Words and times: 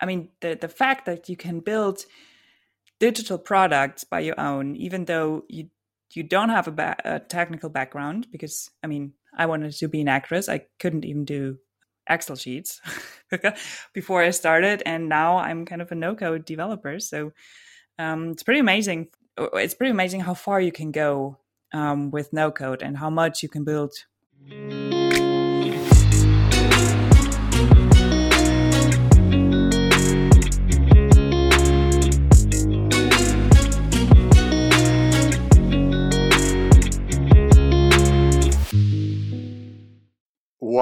I 0.00 0.06
mean, 0.06 0.30
the 0.40 0.56
the 0.60 0.68
fact 0.68 1.06
that 1.06 1.28
you 1.28 1.36
can 1.36 1.60
build 1.60 2.04
digital 2.98 3.38
products 3.38 4.04
by 4.04 4.20
your 4.20 4.38
own, 4.38 4.76
even 4.76 5.04
though 5.04 5.44
you 5.48 5.68
you 6.14 6.22
don't 6.22 6.50
have 6.50 6.68
a, 6.68 6.72
ba- 6.72 6.96
a 7.04 7.20
technical 7.20 7.68
background, 7.68 8.28
because 8.30 8.70
I 8.82 8.86
mean, 8.86 9.12
I 9.36 9.46
wanted 9.46 9.72
to 9.72 9.88
be 9.88 10.00
an 10.00 10.08
actress, 10.08 10.48
I 10.48 10.66
couldn't 10.78 11.04
even 11.04 11.24
do 11.24 11.58
Excel 12.08 12.36
sheets 12.36 12.80
before 13.92 14.22
I 14.22 14.30
started, 14.30 14.82
and 14.86 15.08
now 15.08 15.38
I'm 15.38 15.66
kind 15.66 15.82
of 15.82 15.90
a 15.92 15.94
no 15.94 16.14
code 16.14 16.44
developer. 16.44 17.00
So 17.00 17.32
um, 17.98 18.30
it's 18.30 18.42
pretty 18.42 18.60
amazing. 18.60 19.08
It's 19.38 19.74
pretty 19.74 19.90
amazing 19.90 20.20
how 20.20 20.34
far 20.34 20.60
you 20.60 20.72
can 20.72 20.92
go 20.92 21.38
um, 21.72 22.10
with 22.10 22.32
no 22.32 22.50
code 22.50 22.82
and 22.82 22.96
how 22.96 23.10
much 23.10 23.42
you 23.42 23.48
can 23.48 23.64
build. 23.64 23.92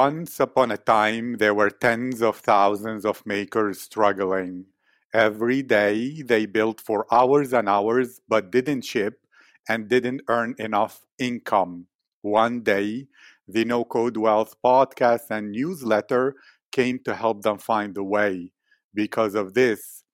Once 0.09 0.39
upon 0.39 0.71
a 0.71 0.77
time, 0.77 1.39
there 1.39 1.55
were 1.55 1.71
tens 1.71 2.21
of 2.21 2.37
thousands 2.37 3.07
of 3.07 3.25
makers 3.25 3.81
struggling. 3.81 4.67
Every 5.15 5.63
day, 5.63 6.21
they 6.21 6.45
built 6.45 6.79
for 6.79 7.07
hours 7.11 7.55
and 7.55 7.71
hours 7.71 8.21
but 8.29 8.51
didn't 8.51 8.83
ship 8.83 9.15
and 9.67 9.89
didn't 9.89 10.21
earn 10.29 10.57
enough 10.59 11.07
income. 11.19 11.87
One 12.21 12.61
day, 12.61 13.07
the 13.49 13.65
No 13.65 13.83
Code 13.83 14.19
Wealth 14.19 14.55
podcast 14.63 15.31
and 15.31 15.53
newsletter 15.53 16.35
came 16.71 16.99
to 17.07 17.15
help 17.15 17.41
them 17.41 17.57
find 17.57 17.97
a 17.97 18.05
way. 18.05 18.53
Because 18.93 19.35
of 19.35 19.55
this, 19.55 20.05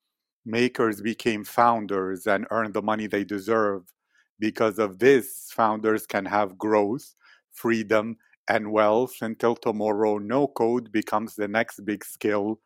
makers 0.44 1.00
became 1.00 1.42
founders 1.42 2.28
and 2.28 2.46
earned 2.52 2.74
the 2.74 2.82
money 2.90 3.08
they 3.08 3.24
deserve. 3.24 3.82
Because 4.38 4.78
of 4.78 5.00
this, 5.00 5.50
founders 5.50 6.06
can 6.06 6.26
have 6.26 6.56
growth, 6.58 7.16
freedom, 7.50 8.18
and 8.50 8.72
wealth 8.72 9.14
until 9.20 9.54
tomorrow 9.54 10.18
no 10.18 10.48
code 10.48 10.90
becomes 10.90 11.36
the 11.36 11.46
next 11.46 11.84
big 11.84 12.04
skill 12.04 12.60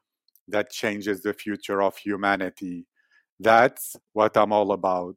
that 0.48 0.70
changes 0.70 1.20
the 1.22 1.34
future 1.34 1.82
of 1.82 1.94
humanity. 1.98 2.86
That's 3.38 3.94
what 4.14 4.34
I'm 4.34 4.50
all 4.50 4.72
about. 4.72 5.16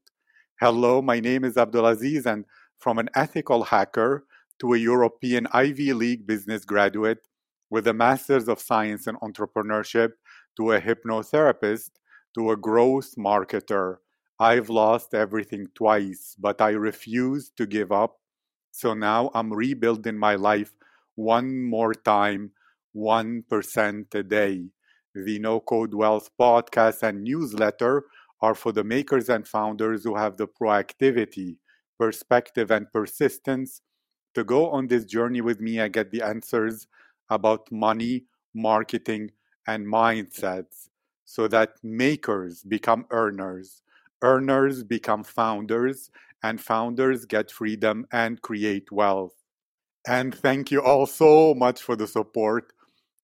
Hello, 0.59 1.01
my 1.01 1.21
name 1.21 1.45
is 1.45 1.55
Abdulaziz, 1.55 2.25
and 2.25 2.43
from 2.79 2.99
an 2.99 3.09
ethical 3.15 3.63
hacker 3.63 4.25
to 4.59 4.73
a 4.73 4.77
European 4.77 5.47
Ivy 5.53 5.93
League 5.93 6.27
business 6.27 6.65
graduate 6.65 7.19
with 7.69 7.87
a 7.87 7.93
Master's 7.93 8.49
of 8.49 8.59
Science 8.59 9.07
in 9.07 9.15
Entrepreneurship 9.17 10.11
to 10.57 10.73
a 10.73 10.81
hypnotherapist 10.81 11.91
to 12.35 12.51
a 12.51 12.57
growth 12.57 13.13
marketer. 13.17 13.97
I've 14.37 14.69
lost 14.69 15.13
everything 15.13 15.67
twice, 15.75 16.35
but 16.37 16.59
I 16.59 16.71
refuse 16.71 17.51
to 17.55 17.65
give 17.65 17.93
up 17.93 18.17
so 18.77 18.93
now 18.93 19.31
I'm 19.33 19.51
rebuilding 19.51 20.19
my 20.19 20.35
life 20.35 20.71
one 21.15 21.63
more 21.63 21.95
time, 21.95 22.51
1% 22.95 24.13
a 24.13 24.21
day. 24.21 24.65
The 25.15 25.39
No 25.39 25.59
Code 25.59 25.95
Wealth 25.95 26.29
podcast 26.39 27.01
and 27.01 27.23
newsletter 27.23 28.03
are 28.39 28.53
for 28.53 28.71
the 28.71 28.83
makers 28.83 29.29
and 29.29 29.47
founders 29.47 30.03
who 30.03 30.15
have 30.15 30.37
the 30.37 30.47
proactivity, 30.47 31.57
perspective, 31.97 32.69
and 32.69 32.85
persistence 32.93 33.81
to 34.35 34.43
go 34.43 34.69
on 34.69 34.85
this 34.85 35.05
journey 35.05 35.41
with 35.41 35.59
me 35.59 35.79
and 35.79 35.91
get 35.91 36.11
the 36.11 36.21
answers 36.21 36.85
about 37.31 37.71
money, 37.71 38.25
marketing, 38.53 39.31
and 39.65 39.87
mindsets 39.87 40.89
so 41.25 41.47
that 41.47 41.71
makers 41.81 42.61
become 42.61 43.07
earners, 43.09 43.81
earners 44.21 44.83
become 44.83 45.23
founders, 45.23 46.11
and 46.43 46.61
founders 46.61 47.25
get 47.25 47.51
freedom 47.51 48.05
and 48.11 48.41
create 48.41 48.91
wealth. 48.91 49.33
And 50.07 50.33
thank 50.33 50.71
you 50.71 50.81
all 50.81 51.05
so 51.05 51.53
much 51.53 51.81
for 51.81 51.95
the 51.95 52.07
support. 52.07 52.71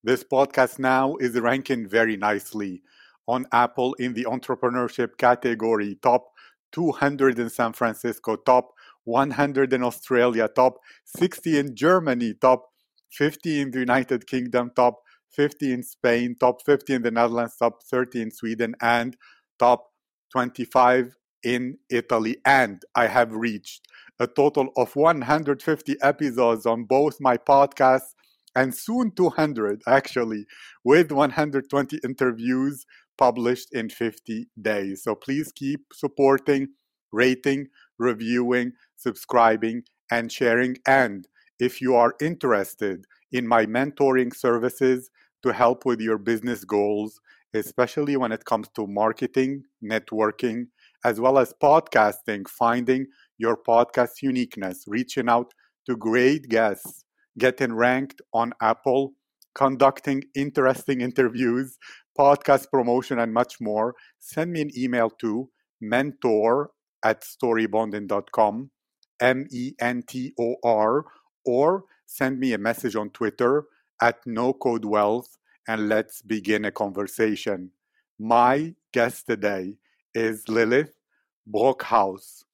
This 0.02 0.22
podcast 0.22 0.78
now 0.78 1.16
is 1.16 1.38
ranking 1.40 1.88
very 1.88 2.16
nicely 2.16 2.82
on 3.26 3.46
Apple 3.52 3.94
in 3.94 4.12
the 4.12 4.24
entrepreneurship 4.24 5.16
category, 5.16 5.96
top 6.02 6.26
200 6.72 7.38
in 7.38 7.48
San 7.48 7.72
Francisco, 7.72 8.36
top 8.36 8.72
100 9.04 9.72
in 9.72 9.82
Australia, 9.82 10.48
top 10.48 10.78
60 11.04 11.58
in 11.58 11.74
Germany, 11.74 12.34
top 12.34 12.66
50 13.12 13.60
in 13.60 13.70
the 13.70 13.78
United 13.78 14.26
Kingdom, 14.26 14.70
top 14.74 15.00
50 15.30 15.72
in 15.72 15.82
Spain, 15.82 16.36
top 16.38 16.62
50 16.62 16.94
in 16.94 17.02
the 17.02 17.10
Netherlands, 17.10 17.56
top 17.56 17.82
30 17.82 18.22
in 18.22 18.30
Sweden, 18.30 18.74
and 18.80 19.16
top 19.58 19.90
25 20.32 21.16
in 21.44 21.78
Italy, 21.90 22.38
and 22.44 22.82
I 22.94 23.06
have 23.06 23.32
reached 23.32 23.86
a 24.18 24.26
total 24.26 24.68
of 24.76 24.96
150 24.96 25.96
episodes 26.00 26.66
on 26.66 26.84
both 26.84 27.20
my 27.20 27.36
podcasts 27.36 28.14
and 28.56 28.74
soon 28.74 29.10
200 29.10 29.82
actually, 29.86 30.46
with 30.84 31.10
120 31.10 31.98
interviews 32.04 32.86
published 33.18 33.72
in 33.72 33.88
50 33.88 34.48
days. 34.60 35.02
So 35.02 35.14
please 35.14 35.52
keep 35.52 35.92
supporting, 35.92 36.68
rating, 37.12 37.68
reviewing, 37.98 38.72
subscribing, 38.96 39.82
and 40.10 40.30
sharing. 40.30 40.78
And 40.86 41.26
if 41.58 41.80
you 41.80 41.94
are 41.94 42.14
interested 42.20 43.04
in 43.32 43.46
my 43.46 43.66
mentoring 43.66 44.34
services 44.34 45.10
to 45.42 45.52
help 45.52 45.84
with 45.84 46.00
your 46.00 46.18
business 46.18 46.64
goals, 46.64 47.20
especially 47.52 48.16
when 48.16 48.32
it 48.32 48.44
comes 48.44 48.68
to 48.74 48.86
marketing, 48.86 49.64
networking, 49.82 50.66
as 51.04 51.20
well 51.20 51.38
as 51.38 51.54
podcasting, 51.62 52.48
finding 52.48 53.06
your 53.38 53.56
podcast 53.56 54.22
uniqueness, 54.22 54.84
reaching 54.86 55.28
out 55.28 55.52
to 55.86 55.96
great 55.96 56.48
guests, 56.48 57.04
getting 57.38 57.74
ranked 57.74 58.22
on 58.32 58.52
Apple, 58.60 59.12
conducting 59.54 60.22
interesting 60.34 61.00
interviews, 61.00 61.78
podcast 62.18 62.70
promotion, 62.70 63.18
and 63.18 63.32
much 63.32 63.60
more, 63.60 63.94
send 64.18 64.52
me 64.52 64.62
an 64.62 64.70
email 64.76 65.10
to 65.10 65.50
mentor 65.80 66.70
at 67.04 67.22
storybonding.com, 67.22 68.70
M 69.20 69.46
E 69.52 69.72
N 69.80 70.02
T 70.06 70.32
O 70.40 70.56
R, 70.64 71.04
or 71.44 71.84
send 72.06 72.38
me 72.38 72.52
a 72.52 72.58
message 72.58 72.96
on 72.96 73.10
Twitter 73.10 73.64
at 74.00 74.16
no 74.26 74.52
code 74.52 74.84
wealth 74.84 75.36
and 75.68 75.88
let's 75.88 76.22
begin 76.22 76.64
a 76.64 76.70
conversation. 76.70 77.70
My 78.18 78.74
guest 78.92 79.26
today 79.26 79.74
is 80.14 80.48
Lilith 80.48 80.93
Brockhaus 81.52 82.44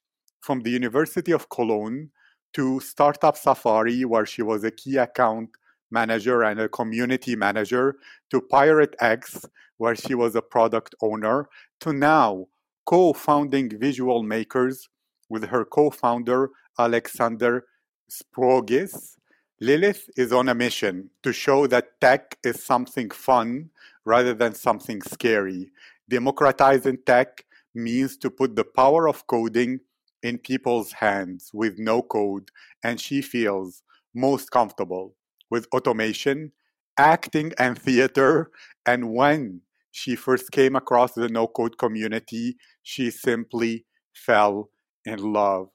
from 0.40 0.60
the 0.60 0.70
University 0.70 1.32
of 1.32 1.48
Cologne 1.48 2.10
to 2.54 2.80
Startup 2.80 3.36
Safari, 3.36 4.04
where 4.04 4.26
she 4.26 4.42
was 4.42 4.64
a 4.64 4.70
key 4.70 4.96
account 4.96 5.50
manager 5.90 6.42
and 6.42 6.60
a 6.60 6.68
community 6.68 7.36
manager, 7.36 7.96
to 8.30 8.40
Pirate 8.40 8.94
X, 9.00 9.46
where 9.78 9.94
she 9.94 10.14
was 10.14 10.34
a 10.34 10.42
product 10.42 10.94
owner, 11.02 11.48
to 11.80 11.92
now 11.92 12.46
co 12.86 13.12
founding 13.12 13.78
Visual 13.78 14.22
Makers 14.22 14.88
with 15.28 15.44
her 15.44 15.64
co 15.64 15.90
founder, 15.90 16.50
Alexander 16.78 17.64
Sprogis. 18.10 19.16
Lilith 19.60 20.08
is 20.16 20.32
on 20.32 20.48
a 20.48 20.54
mission 20.54 21.10
to 21.22 21.32
show 21.32 21.66
that 21.66 22.00
tech 22.00 22.38
is 22.42 22.64
something 22.64 23.10
fun 23.10 23.68
rather 24.06 24.32
than 24.32 24.54
something 24.54 25.02
scary. 25.02 25.70
Democratizing 26.08 26.98
tech 27.04 27.44
means 27.74 28.16
to 28.18 28.30
put 28.30 28.56
the 28.56 28.64
power 28.64 29.08
of 29.08 29.26
coding 29.26 29.80
in 30.22 30.38
people's 30.38 30.92
hands 30.92 31.50
with 31.52 31.78
no 31.78 32.02
code, 32.02 32.50
and 32.82 33.00
she 33.00 33.22
feels 33.22 33.82
most 34.14 34.50
comfortable 34.50 35.14
with 35.50 35.66
automation, 35.72 36.52
acting, 36.98 37.52
and 37.58 37.78
theater. 37.78 38.50
And 38.86 39.12
when 39.12 39.62
she 39.90 40.16
first 40.16 40.50
came 40.52 40.76
across 40.76 41.12
the 41.12 41.28
no 41.28 41.46
code 41.46 41.78
community, 41.78 42.56
she 42.82 43.10
simply 43.10 43.86
fell 44.12 44.70
in 45.04 45.32
love. 45.32 45.68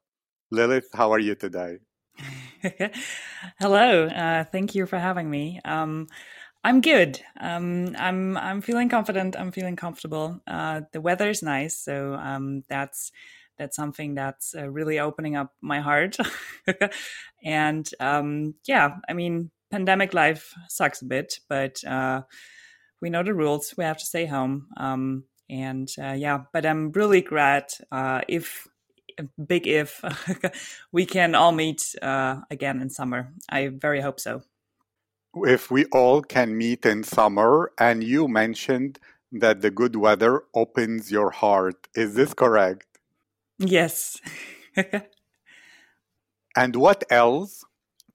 Lilith, 0.52 0.90
how 0.94 1.12
are 1.12 1.20
you 1.20 1.36
today? 1.36 1.78
Hello, 3.60 4.08
uh, 4.08 4.44
thank 4.46 4.76
you 4.76 4.86
for 4.86 4.98
having 4.98 5.30
me. 5.30 5.60
Um, 5.66 6.08
I'm 6.66 6.82
good. 6.82 7.22
Um, 7.40 7.96
I'm 7.96 8.36
I'm 8.38 8.60
feeling 8.60 8.90
confident. 8.90 9.40
I'm 9.40 9.52
feeling 9.52 9.76
comfortable. 9.76 10.42
Uh, 10.48 10.82
the 10.94 11.00
weather 11.00 11.30
is 11.30 11.44
nice, 11.44 11.78
so 11.78 12.16
um, 12.16 12.64
that's 12.68 13.12
that's 13.60 13.76
something 13.76 14.16
that's 14.16 14.56
uh, 14.56 14.68
really 14.68 14.98
opening 14.98 15.36
up 15.36 15.54
my 15.62 15.80
heart. 15.80 16.18
and 17.46 17.88
um, 18.00 18.56
yeah, 18.68 18.96
I 19.08 19.14
mean, 19.14 19.52
pandemic 19.70 20.16
life 20.16 20.56
sucks 20.68 21.04
a 21.04 21.06
bit, 21.06 21.40
but 21.48 21.84
uh, 21.84 22.24
we 23.00 23.12
know 23.12 23.22
the 23.22 23.36
rules. 23.36 23.76
We 23.78 23.84
have 23.84 24.00
to 24.00 24.06
stay 24.06 24.26
home. 24.26 24.70
Um, 24.76 25.26
and 25.48 25.88
uh, 26.02 26.14
yeah, 26.14 26.46
but 26.52 26.66
I'm 26.66 26.92
really 26.94 27.22
glad 27.22 27.66
uh, 27.92 28.22
if 28.28 28.68
big 29.46 29.68
if 29.68 30.02
we 30.92 31.06
can 31.06 31.36
all 31.36 31.52
meet 31.52 31.94
uh, 32.02 32.38
again 32.50 32.82
in 32.82 32.90
summer. 32.90 33.34
I 33.48 33.68
very 33.68 34.02
hope 34.02 34.20
so 34.20 34.42
if 35.36 35.70
we 35.70 35.86
all 35.86 36.22
can 36.22 36.58
meet 36.58 36.86
in 36.86 37.04
summer, 37.04 37.72
and 37.78 38.04
you 38.04 38.28
mentioned 38.28 39.00
that 39.32 39.62
the 39.62 39.72
good 39.72 39.96
weather 39.96 40.44
opens 40.54 41.12
your 41.12 41.32
heart. 41.32 41.88
Is 41.96 42.16
this 42.16 42.34
correct? 42.34 42.86
Yes. 43.60 44.22
and 46.56 46.76
what 46.76 47.04
else 47.10 47.64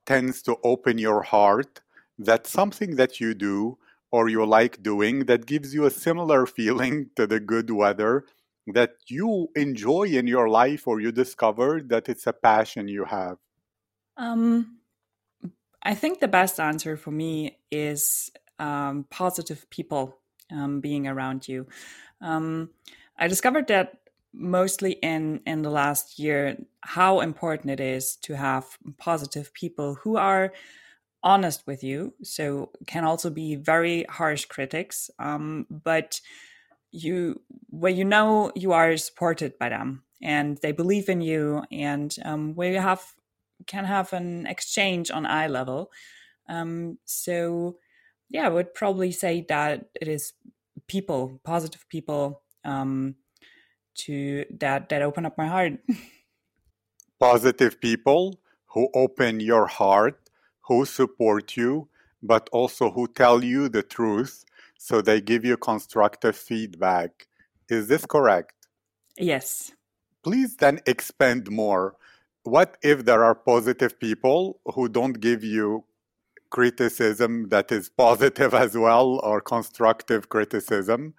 tends 0.06 0.42
to 0.42 0.56
open 0.64 0.98
your 0.98 1.22
heart? 1.22 1.80
That's 2.18 2.50
something 2.50 2.96
that 2.96 3.20
you 3.20 3.34
do 3.34 3.78
or 4.10 4.28
you 4.28 4.44
like 4.44 4.82
doing 4.82 5.26
that 5.26 5.46
gives 5.46 5.72
you 5.74 5.84
a 5.84 5.90
similar 5.90 6.46
feeling 6.46 7.10
to 7.16 7.26
the 7.26 7.40
good 7.40 7.70
weather 7.70 8.24
that 8.66 8.96
you 9.08 9.48
enjoy 9.56 10.04
in 10.04 10.26
your 10.26 10.48
life 10.48 10.86
or 10.86 11.00
you 11.00 11.12
discover 11.12 11.80
that 11.82 12.08
it's 12.08 12.26
a 12.26 12.32
passion 12.32 12.88
you 12.88 13.04
have? 13.04 13.36
Um, 14.16 14.79
I 15.82 15.94
think 15.94 16.20
the 16.20 16.28
best 16.28 16.60
answer 16.60 16.96
for 16.96 17.10
me 17.10 17.58
is 17.70 18.30
um, 18.58 19.06
positive 19.10 19.68
people 19.70 20.18
um, 20.52 20.80
being 20.80 21.06
around 21.06 21.48
you. 21.48 21.66
Um, 22.20 22.70
I 23.18 23.28
discovered 23.28 23.68
that 23.68 23.96
mostly 24.32 24.92
in 24.92 25.40
in 25.46 25.62
the 25.62 25.70
last 25.70 26.18
year 26.18 26.56
how 26.82 27.20
important 27.20 27.70
it 27.70 27.80
is 27.80 28.16
to 28.16 28.36
have 28.36 28.78
positive 28.96 29.52
people 29.54 29.96
who 29.96 30.16
are 30.16 30.52
honest 31.22 31.66
with 31.66 31.82
you 31.82 32.14
so 32.22 32.70
can 32.86 33.04
also 33.04 33.28
be 33.28 33.56
very 33.56 34.04
harsh 34.08 34.44
critics 34.44 35.10
um, 35.18 35.66
but 35.68 36.20
you 36.92 37.40
where 37.70 37.92
you 37.92 38.04
know 38.04 38.52
you 38.54 38.72
are 38.72 38.96
supported 38.96 39.58
by 39.58 39.68
them 39.68 40.02
and 40.22 40.58
they 40.58 40.72
believe 40.72 41.08
in 41.08 41.20
you 41.20 41.62
and 41.72 42.16
um, 42.24 42.54
where 42.54 42.72
you 42.72 42.80
have 42.80 43.14
can 43.66 43.84
have 43.84 44.12
an 44.12 44.46
exchange 44.46 45.10
on 45.10 45.26
eye 45.26 45.46
level 45.46 45.90
um, 46.48 46.98
so 47.04 47.76
yeah 48.28 48.46
i 48.46 48.48
would 48.48 48.74
probably 48.74 49.12
say 49.12 49.44
that 49.48 49.86
it 50.00 50.08
is 50.08 50.32
people 50.86 51.40
positive 51.44 51.86
people 51.88 52.42
um, 52.64 53.14
to 53.94 54.44
that 54.50 54.88
that 54.88 55.02
open 55.02 55.26
up 55.26 55.36
my 55.38 55.46
heart 55.46 55.72
positive 57.20 57.80
people 57.80 58.40
who 58.66 58.88
open 58.94 59.40
your 59.40 59.66
heart 59.66 60.30
who 60.62 60.84
support 60.84 61.56
you 61.56 61.88
but 62.22 62.48
also 62.52 62.90
who 62.90 63.06
tell 63.08 63.42
you 63.42 63.68
the 63.68 63.82
truth 63.82 64.44
so 64.82 65.02
they 65.02 65.20
give 65.20 65.44
you 65.44 65.58
constructive 65.58 66.34
feedback. 66.34 67.26
Is 67.68 67.88
this 67.88 68.06
correct? 68.06 68.54
Yes. 69.18 69.72
Please 70.24 70.56
then 70.56 70.80
expand 70.86 71.50
more. 71.50 71.96
What 72.44 72.76
if 72.82 73.04
there 73.04 73.24
are 73.24 73.34
positive 73.34 73.98
people 74.00 74.60
who 74.74 74.88
don't 74.88 75.20
give 75.20 75.44
you 75.44 75.84
criticism 76.50 77.48
that 77.50 77.72
is 77.72 77.88
positive 77.90 78.54
as 78.64 78.76
well 78.76 79.20
or 79.22 79.40
constructive 79.40 80.28
criticism? 80.28 81.14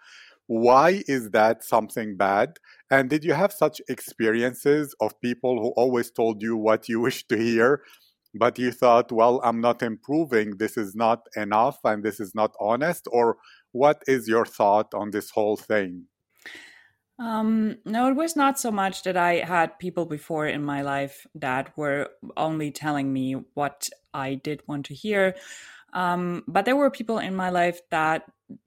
Why 0.47 1.03
is 1.07 1.31
that 1.31 1.63
something 1.63 2.17
bad? 2.17 2.57
And 2.89 3.09
did 3.09 3.23
you 3.23 3.33
have 3.33 3.53
such 3.53 3.81
experiences 3.87 4.95
of 4.99 5.19
people 5.21 5.61
who 5.61 5.69
always 5.77 6.11
told 6.11 6.41
you 6.41 6.57
what 6.57 6.89
you 6.89 6.99
wish 7.07 7.25
to 7.27 7.37
hear 7.37 7.81
but 8.33 8.57
you 8.59 8.71
thought, 8.71 9.11
well, 9.11 9.41
I'm 9.43 9.61
not 9.61 9.83
improving, 9.83 10.57
this 10.57 10.77
is 10.77 10.95
not 10.95 11.27
enough, 11.35 11.79
and 11.83 12.03
this 12.03 12.19
is 12.19 12.33
not 12.35 12.53
honest? 12.59 13.07
Or 13.11 13.37
what 13.73 14.03
is 14.07 14.27
your 14.27 14.45
thought 14.45 14.93
on 14.93 15.11
this 15.11 15.31
whole 15.31 15.57
thing? 15.57 16.05
Um, 17.21 17.77
no, 17.85 18.07
it 18.07 18.15
was 18.15 18.35
not 18.35 18.59
so 18.59 18.71
much 18.71 19.03
that 19.03 19.15
I 19.15 19.35
had 19.35 19.77
people 19.77 20.07
before 20.07 20.47
in 20.47 20.63
my 20.63 20.81
life 20.81 21.27
that 21.35 21.77
were 21.77 22.09
only 22.35 22.71
telling 22.71 23.13
me 23.13 23.33
what 23.53 23.87
I 24.11 24.33
did 24.33 24.63
want 24.67 24.87
to 24.87 24.95
hear. 24.95 25.35
Um, 25.93 26.43
but 26.47 26.65
there 26.65 26.75
were 26.75 26.89
people 26.89 27.19
in 27.19 27.35
my 27.35 27.51
life 27.51 27.79
that 27.91 28.23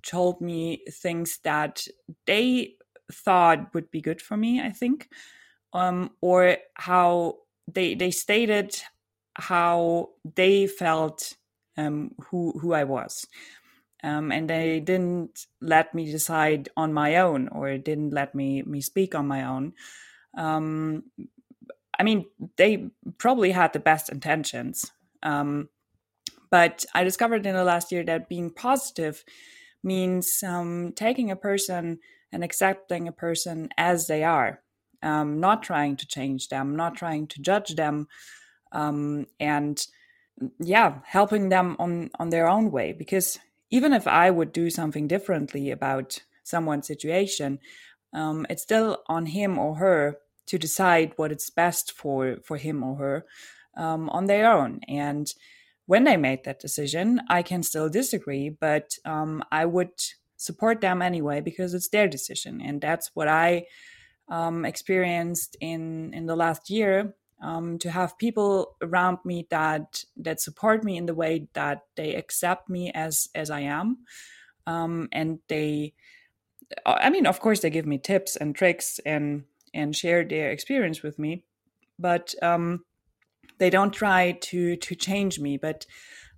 told 0.06 0.40
me 0.40 0.84
things 0.88 1.38
that 1.42 1.88
they 2.26 2.76
thought 3.10 3.74
would 3.74 3.90
be 3.90 4.00
good 4.00 4.22
for 4.22 4.36
me, 4.36 4.60
I 4.60 4.70
think, 4.70 5.08
um, 5.72 6.10
or 6.20 6.58
how 6.74 7.38
they 7.66 7.96
they 7.96 8.12
stated 8.12 8.80
how 9.34 10.10
they 10.36 10.68
felt 10.68 11.34
um, 11.76 12.12
who 12.30 12.52
who 12.60 12.72
I 12.72 12.84
was. 12.84 13.26
Um, 14.04 14.30
and 14.30 14.48
they 14.48 14.80
didn't 14.80 15.46
let 15.60 15.94
me 15.94 16.12
decide 16.12 16.68
on 16.76 16.92
my 16.92 17.16
own 17.16 17.48
or 17.48 17.76
didn't 17.78 18.10
let 18.10 18.34
me 18.34 18.62
me 18.62 18.80
speak 18.80 19.14
on 19.14 19.26
my 19.26 19.44
own. 19.44 19.72
Um, 20.36 21.04
i 21.98 22.02
mean 22.02 22.26
they 22.56 22.90
probably 23.18 23.50
had 23.50 23.72
the 23.72 23.78
best 23.78 24.08
intentions 24.08 24.90
um, 25.22 25.68
but 26.50 26.84
i 26.94 27.04
discovered 27.04 27.46
in 27.46 27.54
the 27.54 27.64
last 27.64 27.92
year 27.92 28.04
that 28.04 28.28
being 28.28 28.50
positive 28.50 29.24
means 29.82 30.42
um, 30.42 30.92
taking 30.96 31.30
a 31.30 31.36
person 31.36 31.98
and 32.32 32.42
accepting 32.42 33.06
a 33.06 33.12
person 33.12 33.68
as 33.76 34.06
they 34.06 34.24
are 34.24 34.60
um, 35.02 35.38
not 35.40 35.62
trying 35.62 35.96
to 35.96 36.06
change 36.06 36.48
them 36.48 36.76
not 36.76 36.96
trying 36.96 37.26
to 37.26 37.40
judge 37.40 37.74
them 37.74 38.08
um, 38.72 39.26
and 39.38 39.86
yeah 40.58 40.98
helping 41.04 41.48
them 41.48 41.76
on 41.78 42.10
on 42.18 42.30
their 42.30 42.48
own 42.48 42.70
way 42.70 42.92
because 42.92 43.38
even 43.70 43.92
if 43.92 44.06
i 44.06 44.30
would 44.30 44.52
do 44.52 44.70
something 44.70 45.06
differently 45.08 45.70
about 45.70 46.22
someone's 46.42 46.86
situation 46.86 47.58
um, 48.14 48.46
it's 48.48 48.62
still 48.62 49.02
on 49.08 49.26
him 49.26 49.58
or 49.58 49.76
her 49.76 50.18
to 50.46 50.58
decide 50.58 51.12
what 51.16 51.32
is 51.32 51.50
best 51.50 51.92
for 51.92 52.36
for 52.44 52.56
him 52.56 52.82
or 52.82 52.96
her 52.96 53.26
um, 53.76 54.08
on 54.10 54.26
their 54.26 54.50
own. 54.50 54.80
And 54.88 55.32
when 55.86 56.04
they 56.04 56.16
made 56.16 56.44
that 56.44 56.60
decision 56.60 57.20
i 57.28 57.42
can 57.42 57.62
still 57.62 57.90
disagree 57.90 58.48
but 58.48 58.96
um, 59.04 59.42
i 59.52 59.66
would 59.66 59.90
support 60.36 60.80
them 60.80 61.02
anyway 61.02 61.40
because 61.40 61.74
it's 61.74 61.88
their 61.88 62.08
decision. 62.08 62.60
And 62.60 62.80
that's 62.80 63.10
what 63.14 63.28
i 63.28 63.66
um, 64.28 64.64
experienced 64.64 65.56
in 65.60 66.14
in 66.14 66.26
the 66.26 66.36
last 66.36 66.70
year 66.70 67.14
um, 67.44 67.78
to 67.78 67.90
have 67.90 68.16
people 68.16 68.74
around 68.80 69.18
me 69.24 69.46
that 69.50 70.04
that 70.16 70.40
support 70.40 70.82
me 70.82 70.96
in 70.96 71.04
the 71.04 71.14
way 71.14 71.46
that 71.52 71.82
they 71.94 72.14
accept 72.14 72.70
me 72.70 72.90
as 72.92 73.28
as 73.34 73.50
I 73.50 73.60
am, 73.60 73.98
um, 74.66 75.08
and 75.12 75.38
they, 75.48 75.92
I 76.86 77.10
mean, 77.10 77.26
of 77.26 77.40
course, 77.40 77.60
they 77.60 77.70
give 77.70 77.86
me 77.86 77.98
tips 77.98 78.36
and 78.36 78.56
tricks 78.56 78.98
and 79.04 79.44
and 79.74 79.94
share 79.94 80.24
their 80.24 80.50
experience 80.50 81.02
with 81.02 81.18
me, 81.18 81.44
but 81.98 82.34
um, 82.42 82.84
they 83.58 83.68
don't 83.68 83.92
try 83.92 84.32
to 84.32 84.76
to 84.76 84.94
change 84.94 85.38
me, 85.38 85.58
but 85.58 85.84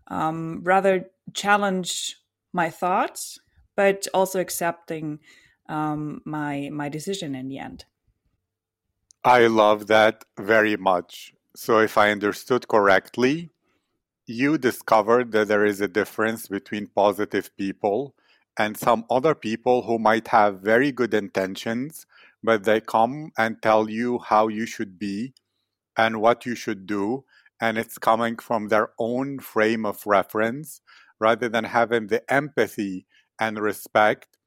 um, 0.09 0.61
rather 0.65 1.09
challenge 1.35 2.17
my 2.53 2.69
thoughts, 2.69 3.39
but 3.77 4.09
also 4.13 4.41
accepting 4.41 5.21
um, 5.69 6.21
my 6.25 6.69
my 6.73 6.89
decision 6.89 7.37
in 7.37 7.49
the 7.49 7.59
end. 7.59 7.85
I 9.27 9.49
love 9.49 9.89
that 9.89 10.25
very 10.39 10.77
much. 10.77 11.35
So, 11.57 11.81
if 11.81 11.99
I 11.99 12.13
understood 12.13 12.69
correctly, 12.69 13.51
you 14.25 14.57
discovered 14.57 15.33
that 15.33 15.49
there 15.49 15.65
is 15.65 15.81
a 15.81 15.89
difference 15.89 16.47
between 16.47 16.87
positive 16.87 17.51
people 17.57 18.15
and 18.57 18.77
some 18.77 19.05
other 19.11 19.35
people 19.35 19.83
who 19.83 19.99
might 19.99 20.29
have 20.29 20.61
very 20.61 20.93
good 20.93 21.13
intentions, 21.13 22.07
but 22.45 22.63
they 22.63 22.81
come 22.81 23.33
and 23.37 23.61
tell 23.61 23.91
you 23.91 24.21
how 24.21 24.47
you 24.47 24.65
should 24.65 24.97
be 24.97 25.35
and 25.97 26.21
what 26.21 26.47
you 26.47 26.55
should 26.55 26.87
do. 26.87 27.25
And 27.61 27.79
it's 27.79 27.99
coming 27.99 28.37
from 28.37 28.69
their 28.69 28.91
own 28.97 29.41
frame 29.41 29.85
of 29.85 30.07
reference 30.07 30.83
rather 31.19 31.49
than 31.49 31.65
having 31.65 32.07
the 32.07 32.23
empathy 32.33 33.07
and 33.41 33.59
respect 33.59 34.39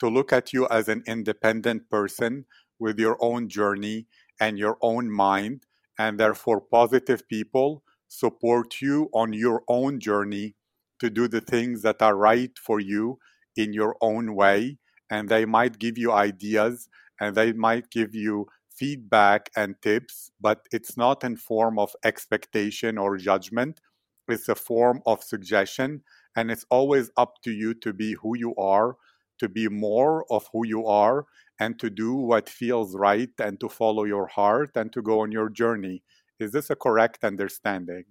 to 0.00 0.10
look 0.10 0.30
at 0.30 0.52
you 0.52 0.68
as 0.68 0.88
an 0.88 1.04
independent 1.06 1.88
person 1.88 2.44
with 2.78 2.98
your 2.98 3.16
own 3.20 3.48
journey 3.48 4.06
and 4.40 4.58
your 4.58 4.76
own 4.80 5.10
mind, 5.10 5.66
and 5.98 6.18
therefore 6.20 6.60
positive 6.60 7.26
people 7.28 7.82
support 8.08 8.80
you 8.80 9.08
on 9.12 9.32
your 9.32 9.62
own 9.68 9.98
journey 10.00 10.54
to 10.98 11.10
do 11.10 11.28
the 11.28 11.40
things 11.40 11.82
that 11.82 12.00
are 12.00 12.16
right 12.16 12.58
for 12.58 12.80
you 12.80 13.18
in 13.56 13.72
your 13.72 13.96
own 14.00 14.34
way. 14.34 14.78
And 15.10 15.28
they 15.28 15.44
might 15.44 15.78
give 15.78 15.98
you 15.98 16.12
ideas 16.12 16.88
and 17.20 17.34
they 17.34 17.52
might 17.52 17.90
give 17.90 18.14
you 18.14 18.46
feedback 18.68 19.50
and 19.56 19.76
tips, 19.80 20.30
but 20.40 20.66
it's 20.70 20.96
not 20.96 21.24
in 21.24 21.36
form 21.36 21.78
of 21.78 21.94
expectation 22.04 22.98
or 22.98 23.16
judgment. 23.16 23.80
It's 24.28 24.48
a 24.48 24.54
form 24.54 25.02
of 25.06 25.22
suggestion, 25.22 26.02
and 26.34 26.50
it's 26.50 26.66
always 26.68 27.10
up 27.16 27.34
to 27.44 27.52
you 27.52 27.74
to 27.74 27.92
be 27.92 28.14
who 28.14 28.36
you 28.36 28.54
are, 28.56 28.96
to 29.38 29.48
be 29.48 29.68
more 29.68 30.26
of 30.30 30.48
who 30.52 30.66
you 30.66 30.86
are, 30.86 31.26
and 31.58 31.78
to 31.78 31.90
do 31.90 32.14
what 32.14 32.48
feels 32.48 32.94
right 32.94 33.30
and 33.38 33.58
to 33.60 33.68
follow 33.68 34.04
your 34.04 34.26
heart 34.26 34.70
and 34.76 34.92
to 34.92 35.02
go 35.02 35.20
on 35.20 35.32
your 35.32 35.48
journey. 35.48 36.02
Is 36.38 36.52
this 36.52 36.70
a 36.70 36.76
correct 36.76 37.24
understanding? 37.24 38.04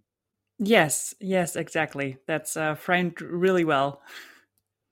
Yes, 0.58 1.14
yes, 1.20 1.56
exactly. 1.56 2.18
That's 2.28 2.56
uh, 2.58 2.76
framed 2.76 3.22
really 3.22 3.66
well. 3.66 4.02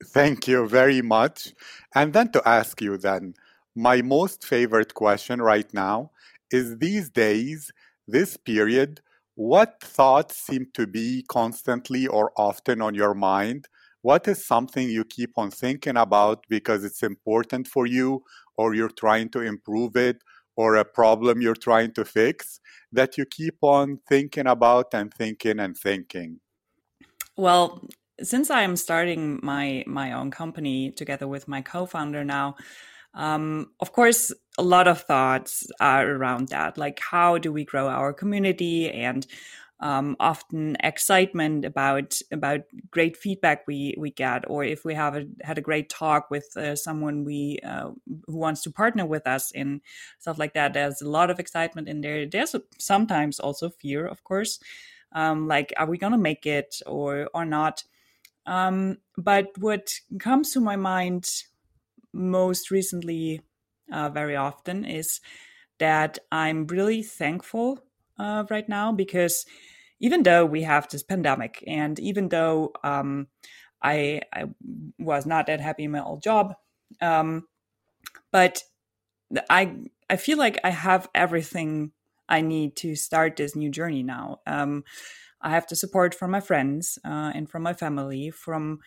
Thank 0.06 0.48
you 0.48 0.68
very 0.68 1.02
much. 1.02 1.54
And 1.96 2.14
then 2.14 2.32
to 2.34 2.48
ask 2.48 2.82
you 2.82 2.98
then, 2.98 3.36
my 3.76 4.02
most 4.02 4.46
favorite 4.46 4.94
question 4.94 5.42
right 5.42 5.74
now 5.74 6.12
is 6.52 6.78
these 6.78 7.10
days, 7.10 7.72
this 8.08 8.38
period, 8.38 9.02
what 9.36 9.82
thoughts 9.82 10.36
seem 10.38 10.68
to 10.74 10.86
be 10.86 11.24
constantly 11.28 12.06
or 12.06 12.32
often 12.38 12.82
on 12.82 12.94
your 12.94 13.14
mind 13.14 13.68
what 14.04 14.28
is 14.28 14.46
something 14.46 14.90
you 14.90 15.06
keep 15.06 15.38
on 15.38 15.50
thinking 15.50 15.96
about 15.96 16.46
because 16.50 16.84
it's 16.84 17.04
important 17.04 17.66
for 17.68 17.88
you 17.88 18.22
or 18.58 18.74
you're 18.74 18.90
trying 18.90 19.30
to 19.30 19.42
improve 19.42 19.96
it 19.96 20.18
or 20.56 20.76
a 20.76 20.86
problem 20.86 21.42
you're 21.42 21.56
trying 21.56 21.92
to 21.94 22.06
fix 22.06 22.60
that 22.92 23.18
you 23.18 23.26
keep 23.26 23.58
on 23.62 24.00
thinking 24.08 24.48
about 24.48 24.94
and 24.94 25.14
thinking 25.14 25.60
and 25.60 25.76
thinking? 25.78 26.40
Well, 27.36 27.88
since 28.22 28.52
I'm 28.52 28.76
starting 28.76 29.40
my 29.42 29.84
my 29.88 30.14
own 30.14 30.30
company 30.30 30.92
together 30.92 31.28
with 31.28 31.48
my 31.48 31.62
co-founder 31.62 32.24
now, 32.24 32.56
um, 33.16 33.72
of 33.80 33.92
course, 33.92 34.32
a 34.58 34.64
lot 34.64 34.88
of 34.88 35.02
thoughts 35.02 35.68
are 35.80 36.08
around 36.08 36.50
that, 36.50 36.78
like 36.78 37.00
how 37.00 37.38
do 37.38 37.52
we 37.52 37.66
grow 37.66 37.88
our 37.88 38.14
community 38.14 38.92
and 38.92 39.26
um, 39.84 40.16
often 40.22 40.78
excitement 40.82 41.66
about 41.66 42.18
about 42.32 42.62
great 42.90 43.18
feedback 43.18 43.68
we 43.68 43.96
we 43.98 44.12
get, 44.12 44.46
or 44.50 44.64
if 44.64 44.86
we 44.86 44.94
have 44.94 45.16
a, 45.16 45.28
had 45.44 45.58
a 45.58 45.62
great 45.62 45.90
talk 45.90 46.32
with 46.32 46.56
uh, 46.58 46.76
someone 46.78 47.26
we 47.26 47.60
uh, 47.66 47.90
who 48.28 48.38
wants 48.38 48.64
to 48.64 48.72
partner 48.72 49.06
with 49.06 49.28
us 49.28 49.52
in 49.52 49.82
stuff 50.20 50.40
like 50.40 50.54
that. 50.54 50.74
There's 50.74 51.02
a 51.02 51.10
lot 51.10 51.30
of 51.30 51.40
excitement 51.40 51.90
in 51.90 52.02
there. 52.02 52.26
There's 52.26 52.56
sometimes 52.80 53.42
also 53.42 53.70
fear, 53.70 54.08
of 54.08 54.24
course, 54.24 54.60
um, 55.12 55.48
like 55.50 55.74
are 55.78 55.88
we 55.88 55.98
gonna 55.98 56.18
make 56.18 56.46
it 56.46 56.82
or 56.88 57.30
or 57.34 57.46
not? 57.46 57.84
Um, 58.46 58.98
but 59.18 59.50
what 59.60 59.94
comes 60.20 60.52
to 60.54 60.62
my 60.62 60.78
mind 60.78 61.30
most 62.14 62.72
recently, 62.72 63.42
uh, 63.92 64.10
very 64.10 64.36
often, 64.36 64.86
is 64.86 65.20
that 65.80 66.20
I'm 66.32 66.68
really 66.68 67.04
thankful 67.04 67.84
uh, 68.20 68.46
right 68.50 68.68
now 68.70 68.92
because 68.92 69.46
even 70.04 70.22
though 70.24 70.46
we 70.46 70.64
have 70.64 70.90
this 70.90 71.02
pandemic 71.02 71.64
and 71.66 71.98
even 71.98 72.28
though 72.28 72.74
um, 72.84 73.28
I, 73.82 74.20
I, 74.34 74.44
was 75.00 75.26
not 75.26 75.48
that 75.48 75.62
happy 75.62 75.86
in 75.86 75.92
my 75.92 76.04
old 76.04 76.22
job, 76.22 76.56
um, 77.02 77.48
but 78.30 78.64
I 79.50 79.76
I 80.10 80.18
feel 80.18 80.38
like 80.38 80.60
I 80.64 80.72
have 80.72 81.10
everything 81.16 81.94
I 82.28 82.42
need 82.42 82.76
to 82.78 82.96
start 82.96 83.38
this 83.38 83.56
new 83.56 83.70
journey 83.70 84.04
now. 84.04 84.42
Um, 84.46 84.84
I 85.42 85.52
have 85.52 85.68
the 85.68 85.78
support 85.78 86.14
from 86.14 86.32
my 86.32 86.42
friends 86.42 87.00
uh, 87.06 87.32
and 87.34 87.50
from 87.50 87.64
my 87.64 87.74
family, 87.74 88.30
from 88.30 88.80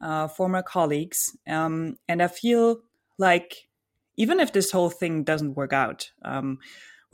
uh, 0.00 0.26
former 0.26 0.62
colleagues, 0.62 1.36
um, 1.46 1.96
and 2.08 2.20
I 2.20 2.26
feel 2.26 2.80
like 3.18 3.68
even 4.16 4.40
if 4.40 4.52
this 4.52 4.72
whole 4.72 4.90
thing 4.90 5.22
doesn't 5.22 5.54
work 5.54 5.72
out, 5.72 6.10
um, 6.22 6.58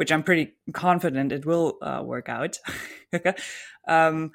which 0.02 0.11
I'm 0.11 0.25
pretty 0.25 0.54
confident 0.73 1.30
it 1.30 1.47
will 1.47 1.78
uh, 1.80 2.02
work 2.04 2.28
out. 2.28 2.59
um, 3.87 4.32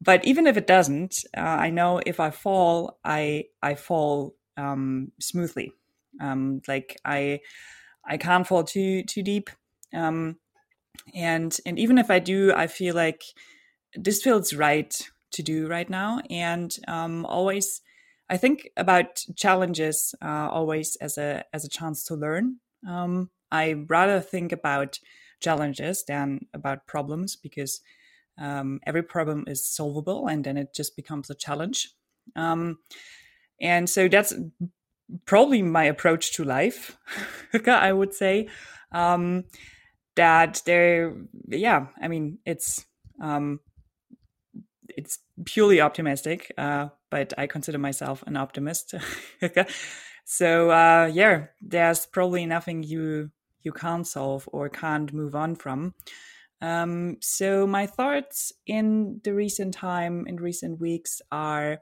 but 0.00 0.24
even 0.24 0.46
if 0.46 0.56
it 0.56 0.66
doesn't, 0.66 1.22
uh, 1.36 1.40
I 1.40 1.68
know 1.68 2.00
if 2.06 2.18
I 2.18 2.30
fall, 2.30 2.98
I 3.04 3.44
I 3.62 3.74
fall 3.74 4.34
um, 4.56 5.12
smoothly. 5.20 5.72
Um, 6.18 6.62
like 6.66 6.96
I 7.04 7.40
I 8.06 8.16
can't 8.16 8.46
fall 8.46 8.64
too 8.64 9.02
too 9.02 9.22
deep. 9.22 9.50
Um, 9.92 10.38
and 11.14 11.54
and 11.66 11.78
even 11.78 11.98
if 11.98 12.10
I 12.10 12.18
do, 12.18 12.54
I 12.54 12.66
feel 12.66 12.94
like 12.94 13.22
this 13.94 14.22
feels 14.22 14.54
right 14.54 14.98
to 15.32 15.42
do 15.42 15.68
right 15.68 15.90
now. 15.90 16.22
And 16.30 16.74
um, 16.88 17.26
always, 17.26 17.82
I 18.30 18.38
think 18.38 18.70
about 18.78 19.22
challenges 19.36 20.14
uh, 20.22 20.48
always 20.50 20.96
as 21.02 21.18
a 21.18 21.44
as 21.52 21.66
a 21.66 21.68
chance 21.68 22.02
to 22.04 22.14
learn. 22.14 22.60
Um, 22.88 23.28
I 23.50 23.72
rather 23.88 24.20
think 24.20 24.52
about 24.52 24.98
challenges 25.40 26.04
than 26.04 26.46
about 26.54 26.86
problems 26.86 27.36
because 27.36 27.80
um, 28.38 28.80
every 28.86 29.02
problem 29.02 29.44
is 29.46 29.66
solvable 29.66 30.26
and 30.26 30.44
then 30.44 30.56
it 30.56 30.74
just 30.74 30.96
becomes 30.96 31.30
a 31.30 31.34
challenge. 31.34 31.90
Um, 32.34 32.78
and 33.60 33.88
so 33.88 34.08
that's 34.08 34.34
probably 35.24 35.62
my 35.62 35.84
approach 35.84 36.34
to 36.34 36.44
life, 36.44 36.98
I 37.66 37.92
would 37.92 38.14
say. 38.14 38.48
Um, 38.92 39.44
that 40.16 40.62
there, 40.64 41.14
yeah, 41.48 41.86
I 42.00 42.08
mean, 42.08 42.38
it's 42.46 42.84
um, 43.20 43.60
it's 44.88 45.18
purely 45.44 45.80
optimistic, 45.80 46.52
uh, 46.56 46.88
but 47.10 47.34
I 47.38 47.46
consider 47.46 47.78
myself 47.78 48.24
an 48.26 48.36
optimist. 48.36 48.94
so 50.28 50.70
uh, 50.72 51.08
yeah, 51.12 51.46
there's 51.62 52.04
probably 52.04 52.46
nothing 52.46 52.82
you 52.82 53.30
you 53.62 53.72
can't 53.72 54.06
solve 54.06 54.48
or 54.52 54.68
can't 54.68 55.12
move 55.12 55.36
on 55.36 55.54
from. 55.54 55.94
Um, 56.60 57.18
so 57.20 57.66
my 57.66 57.86
thoughts 57.86 58.52
in 58.66 59.20
the 59.22 59.32
recent 59.32 59.72
time, 59.74 60.26
in 60.26 60.36
recent 60.36 60.80
weeks, 60.80 61.22
are 61.30 61.78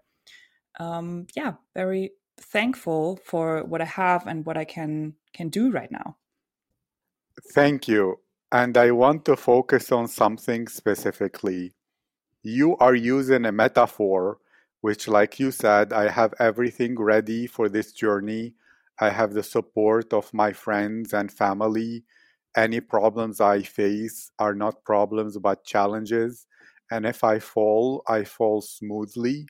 um, 0.78 1.26
yeah, 1.34 1.54
very 1.74 2.12
thankful 2.38 3.18
for 3.24 3.64
what 3.64 3.80
I 3.80 3.86
have 3.86 4.26
and 4.26 4.44
what 4.44 4.58
I 4.58 4.66
can 4.66 5.14
can 5.32 5.48
do 5.48 5.70
right 5.70 5.90
now. 5.90 6.18
Thank 7.54 7.88
you. 7.88 8.20
And 8.52 8.76
I 8.76 8.90
want 8.90 9.24
to 9.24 9.36
focus 9.36 9.90
on 9.90 10.06
something 10.06 10.68
specifically. 10.68 11.72
You 12.42 12.76
are 12.76 12.94
using 12.94 13.46
a 13.46 13.52
metaphor, 13.52 14.38
which, 14.84 15.08
like 15.08 15.40
you 15.40 15.50
said, 15.50 15.94
I 15.94 16.10
have 16.10 16.34
everything 16.38 17.00
ready 17.00 17.46
for 17.46 17.70
this 17.70 17.90
journey. 17.90 18.52
I 19.00 19.08
have 19.08 19.32
the 19.32 19.42
support 19.42 20.12
of 20.12 20.34
my 20.34 20.52
friends 20.52 21.14
and 21.14 21.32
family. 21.32 22.04
Any 22.54 22.80
problems 22.80 23.40
I 23.40 23.62
face 23.62 24.30
are 24.38 24.54
not 24.54 24.84
problems 24.84 25.38
but 25.38 25.64
challenges. 25.64 26.46
And 26.90 27.06
if 27.06 27.24
I 27.24 27.38
fall, 27.38 28.02
I 28.06 28.24
fall 28.24 28.60
smoothly. 28.60 29.46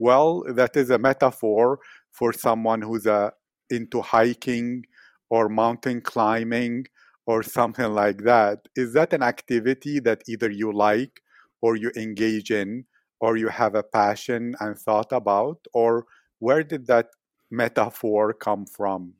Well, 0.00 0.42
that 0.48 0.76
is 0.76 0.90
a 0.90 0.98
metaphor 0.98 1.78
for 2.10 2.32
someone 2.32 2.82
who's 2.82 3.06
uh, 3.06 3.30
into 3.70 4.02
hiking 4.02 4.86
or 5.30 5.48
mountain 5.48 6.00
climbing 6.00 6.86
or 7.24 7.44
something 7.44 7.92
like 7.92 8.24
that. 8.24 8.66
Is 8.74 8.94
that 8.94 9.12
an 9.12 9.22
activity 9.22 10.00
that 10.00 10.22
either 10.26 10.50
you 10.50 10.72
like 10.72 11.22
or 11.60 11.76
you 11.76 11.92
engage 11.96 12.50
in 12.50 12.86
or 13.22 13.36
you 13.36 13.48
have 13.48 13.76
a 13.76 13.84
passion 13.84 14.54
and 14.58 14.76
thought 14.76 15.12
about? 15.12 15.64
Or 15.72 16.06
where 16.40 16.64
did 16.64 16.88
that 16.88 17.06
metaphor 17.50 18.34
come 18.34 18.66
from? 18.66 19.14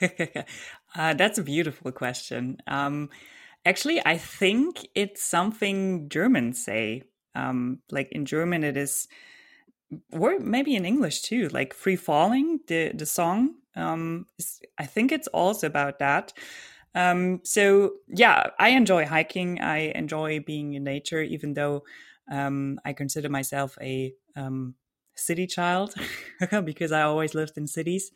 uh, 0.94 1.14
that's 1.14 1.38
a 1.38 1.42
beautiful 1.42 1.90
question. 1.90 2.58
Um, 2.68 3.10
actually, 3.66 4.00
I 4.06 4.16
think 4.16 4.86
it's 4.94 5.24
something 5.24 6.08
Germans 6.08 6.64
say. 6.64 7.02
Um, 7.34 7.80
like 7.90 8.12
in 8.12 8.26
German, 8.26 8.62
it 8.62 8.76
is, 8.76 9.08
or 10.12 10.38
maybe 10.38 10.76
in 10.76 10.84
English 10.84 11.22
too, 11.22 11.48
like 11.48 11.74
free 11.74 11.96
falling, 11.96 12.60
the, 12.68 12.92
the 12.94 13.06
song. 13.06 13.56
Um, 13.74 14.26
I 14.78 14.86
think 14.86 15.10
it's 15.10 15.28
also 15.28 15.66
about 15.66 15.98
that. 15.98 16.32
Um, 16.94 17.40
so 17.44 17.94
yeah, 18.08 18.50
I 18.58 18.70
enjoy 18.70 19.06
hiking. 19.06 19.60
I 19.60 19.92
enjoy 19.94 20.40
being 20.40 20.74
in 20.74 20.84
nature, 20.84 21.22
even 21.22 21.54
though 21.54 21.84
um, 22.30 22.80
I 22.84 22.92
consider 22.92 23.28
myself 23.28 23.78
a 23.80 24.14
um, 24.36 24.74
city 25.14 25.46
child 25.46 25.94
because 26.64 26.92
I 26.92 27.02
always 27.02 27.34
lived 27.34 27.56
in 27.56 27.66
cities. 27.66 28.10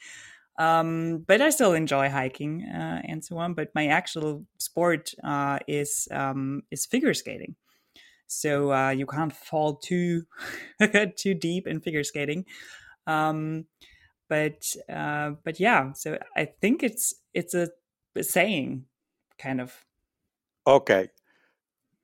Um, 0.58 1.18
but 1.26 1.42
I 1.42 1.50
still 1.50 1.74
enjoy 1.74 2.08
hiking 2.08 2.64
uh, 2.64 3.02
and 3.04 3.24
so 3.24 3.38
on. 3.38 3.54
But 3.54 3.74
my 3.74 3.88
actual 3.88 4.46
sport 4.58 5.12
uh, 5.22 5.58
is 5.66 6.08
um, 6.10 6.62
is 6.70 6.86
figure 6.86 7.14
skating. 7.14 7.56
So 8.26 8.72
uh, 8.72 8.90
you 8.90 9.06
can't 9.06 9.32
fall 9.32 9.76
too 9.76 10.22
too 11.16 11.34
deep 11.34 11.66
in 11.66 11.80
figure 11.80 12.04
skating. 12.04 12.44
Um, 13.06 13.66
but 14.28 14.64
uh, 14.92 15.32
but 15.44 15.60
yeah, 15.60 15.92
so 15.92 16.18
I 16.36 16.46
think 16.46 16.82
it's 16.82 17.14
it's 17.34 17.54
a, 17.54 17.64
a 17.64 17.68
saying, 18.22 18.84
kind 19.38 19.60
of. 19.60 19.84
Okay, 20.66 21.08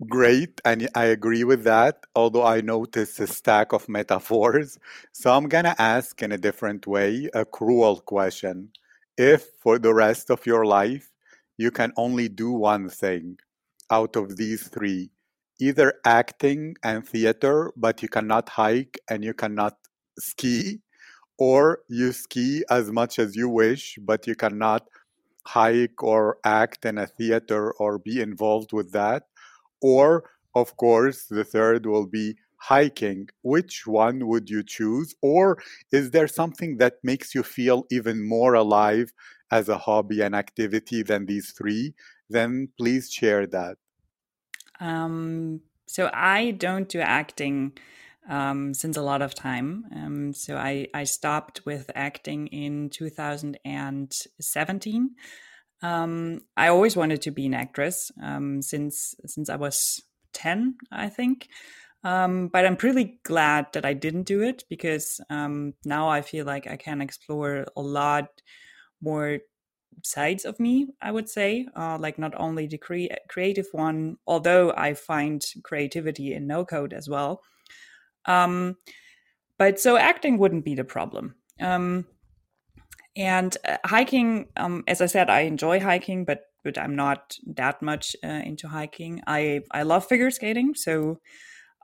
Great, 0.08 0.60
and 0.64 0.88
I 0.96 1.04
agree 1.04 1.44
with 1.44 1.62
that, 1.62 2.04
although 2.16 2.44
I 2.44 2.60
noticed 2.60 3.20
a 3.20 3.26
stack 3.26 3.72
of 3.72 3.88
metaphors. 3.88 4.78
So 5.12 5.32
I'm 5.32 5.48
going 5.48 5.64
to 5.64 5.80
ask 5.80 6.20
in 6.22 6.32
a 6.32 6.38
different 6.38 6.86
way 6.86 7.28
a 7.34 7.44
cruel 7.44 8.00
question. 8.00 8.70
If 9.16 9.46
for 9.60 9.78
the 9.78 9.94
rest 9.94 10.30
of 10.30 10.44
your 10.46 10.64
life 10.64 11.12
you 11.56 11.70
can 11.70 11.92
only 11.96 12.28
do 12.28 12.50
one 12.50 12.88
thing 12.88 13.38
out 13.90 14.16
of 14.16 14.36
these 14.36 14.68
three, 14.68 15.10
either 15.60 15.94
acting 16.04 16.76
and 16.82 17.06
theater, 17.06 17.72
but 17.76 18.02
you 18.02 18.08
cannot 18.08 18.48
hike 18.48 18.98
and 19.08 19.22
you 19.22 19.34
cannot 19.34 19.76
ski, 20.18 20.80
or 21.38 21.80
you 21.88 22.12
ski 22.12 22.64
as 22.70 22.90
much 22.90 23.18
as 23.20 23.36
you 23.36 23.48
wish, 23.48 23.98
but 24.02 24.26
you 24.26 24.34
cannot 24.34 24.88
hike 25.46 26.02
or 26.02 26.38
act 26.44 26.84
in 26.84 26.98
a 26.98 27.06
theater 27.06 27.72
or 27.72 27.98
be 27.98 28.20
involved 28.20 28.72
with 28.72 28.92
that 28.92 29.24
or, 29.82 30.30
of 30.54 30.76
course, 30.76 31.26
the 31.26 31.44
third 31.44 31.86
will 31.86 32.06
be 32.06 32.36
hiking. 32.56 33.28
Which 33.42 33.86
one 33.86 34.28
would 34.28 34.48
you 34.48 34.62
choose? 34.62 35.14
Or 35.20 35.58
is 35.90 36.12
there 36.12 36.28
something 36.28 36.78
that 36.78 36.94
makes 37.02 37.34
you 37.34 37.42
feel 37.42 37.84
even 37.90 38.26
more 38.26 38.54
alive 38.54 39.12
as 39.50 39.68
a 39.68 39.76
hobby 39.76 40.22
and 40.22 40.34
activity 40.34 41.02
than 41.02 41.26
these 41.26 41.50
three? 41.50 41.94
Then 42.30 42.68
please 42.78 43.10
share 43.10 43.46
that. 43.48 43.76
Um, 44.80 45.60
so 45.86 46.10
I 46.14 46.52
don't 46.52 46.88
do 46.88 47.00
acting 47.00 47.72
um, 48.28 48.74
since 48.74 48.96
a 48.96 49.02
lot 49.02 49.22
of 49.22 49.34
time. 49.34 49.84
Um, 49.94 50.32
so 50.32 50.56
I, 50.56 50.88
I 50.94 51.04
stopped 51.04 51.66
with 51.66 51.90
acting 51.94 52.46
in 52.48 52.90
2017. 52.90 55.10
Um, 55.82 56.40
I 56.56 56.68
always 56.68 56.96
wanted 56.96 57.22
to 57.22 57.30
be 57.32 57.46
an 57.46 57.54
actress 57.54 58.12
um, 58.22 58.62
since 58.62 59.16
since 59.26 59.48
I 59.48 59.56
was 59.56 60.00
10, 60.32 60.76
I 60.92 61.08
think. 61.08 61.48
Um, 62.04 62.48
but 62.48 62.66
I'm 62.66 62.76
pretty 62.76 63.20
glad 63.22 63.66
that 63.74 63.84
I 63.84 63.94
didn't 63.94 64.24
do 64.24 64.42
it 64.42 64.64
because 64.68 65.20
um, 65.30 65.74
now 65.84 66.08
I 66.08 66.22
feel 66.22 66.44
like 66.44 66.66
I 66.66 66.76
can 66.76 67.00
explore 67.00 67.66
a 67.76 67.80
lot 67.80 68.26
more 69.00 69.38
sides 70.02 70.44
of 70.44 70.58
me, 70.58 70.88
I 71.00 71.12
would 71.12 71.28
say, 71.28 71.68
uh, 71.76 71.98
like 71.98 72.18
not 72.18 72.34
only 72.36 72.66
the 72.66 72.78
cre- 72.78 73.14
creative 73.28 73.66
one, 73.72 74.16
although 74.26 74.72
I 74.76 74.94
find 74.94 75.44
creativity 75.62 76.34
in 76.34 76.46
no 76.46 76.64
code 76.64 76.92
as 76.92 77.08
well. 77.08 77.42
Um, 78.26 78.76
but 79.58 79.78
so 79.78 79.96
acting 79.96 80.38
wouldn't 80.38 80.64
be 80.64 80.74
the 80.74 80.84
problem. 80.84 81.36
Um, 81.60 82.06
and 83.16 83.56
uh, 83.68 83.76
hiking, 83.84 84.48
um, 84.56 84.84
as 84.86 85.00
I 85.00 85.06
said, 85.06 85.28
I 85.30 85.40
enjoy 85.40 85.80
hiking, 85.80 86.24
but 86.24 86.46
but 86.64 86.78
I'm 86.78 86.94
not 86.94 87.36
that 87.46 87.82
much 87.82 88.14
uh, 88.24 88.28
into 88.28 88.68
hiking. 88.68 89.20
I 89.26 89.62
I 89.70 89.82
love 89.82 90.06
figure 90.06 90.30
skating, 90.30 90.74
so 90.74 91.20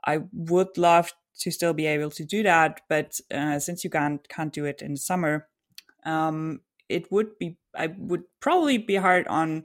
I 0.05 0.21
would 0.33 0.77
love 0.77 1.13
to 1.39 1.51
still 1.51 1.73
be 1.73 1.85
able 1.85 2.09
to 2.11 2.25
do 2.25 2.43
that. 2.43 2.81
But 2.89 3.19
uh, 3.31 3.59
since 3.59 3.83
you 3.83 3.89
can't 3.89 4.27
can't 4.29 4.53
do 4.53 4.65
it 4.65 4.81
in 4.81 4.93
the 4.93 4.99
summer, 4.99 5.47
um, 6.05 6.61
it 6.87 7.11
would 7.11 7.37
be 7.37 7.57
I 7.75 7.87
would 7.97 8.23
probably 8.39 8.77
be 8.77 8.95
hard 8.95 9.27
on 9.27 9.63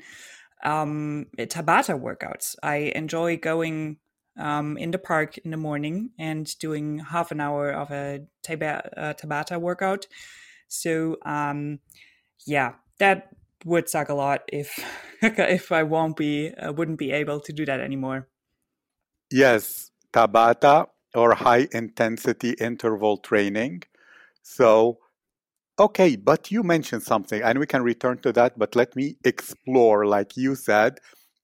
um, 0.65 1.27
Tabata 1.39 1.99
workouts. 2.01 2.57
I 2.63 2.93
enjoy 2.95 3.37
going 3.37 3.99
um, 4.37 4.77
in 4.77 4.91
the 4.91 4.99
park 4.99 5.39
in 5.39 5.51
the 5.51 5.57
morning 5.57 6.11
and 6.19 6.59
doing 6.59 6.99
half 6.99 7.31
an 7.31 7.41
hour 7.41 7.71
of 7.71 7.91
a 7.91 8.21
Tabata, 8.43 9.17
Tabata 9.19 9.61
workout. 9.61 10.07
So 10.69 11.17
um, 11.25 11.81
yeah, 12.47 12.75
that 12.99 13.29
would 13.65 13.89
suck 13.89 14.09
a 14.09 14.15
lot 14.15 14.43
if 14.49 14.79
if 15.23 15.73
I 15.73 15.83
won't 15.83 16.17
be 16.17 16.53
uh, 16.55 16.73
wouldn't 16.73 16.99
be 16.99 17.13
able 17.13 17.41
to 17.41 17.53
do 17.53 17.65
that 17.67 17.81
anymore. 17.81 18.29
Yes, 19.31 19.91
Tabata 20.13 20.89
or 21.15 21.35
high 21.35 21.69
intensity 21.73 22.51
interval 22.61 23.19
training. 23.19 23.83
So 24.43 24.99
Okay, 25.77 26.15
but 26.15 26.53
you 26.53 26.63
mentioned 26.63 27.03
something, 27.03 27.43
and 27.43 27.59
we 27.59 27.67
can 27.67 27.83
return 27.83 28.19
to 28.19 28.33
that. 28.35 28.57
But 28.57 28.77
let 28.77 28.95
me 28.95 29.17
explore, 29.25 30.07
like 30.07 30.37
you 30.37 30.55
said, 30.55 31.01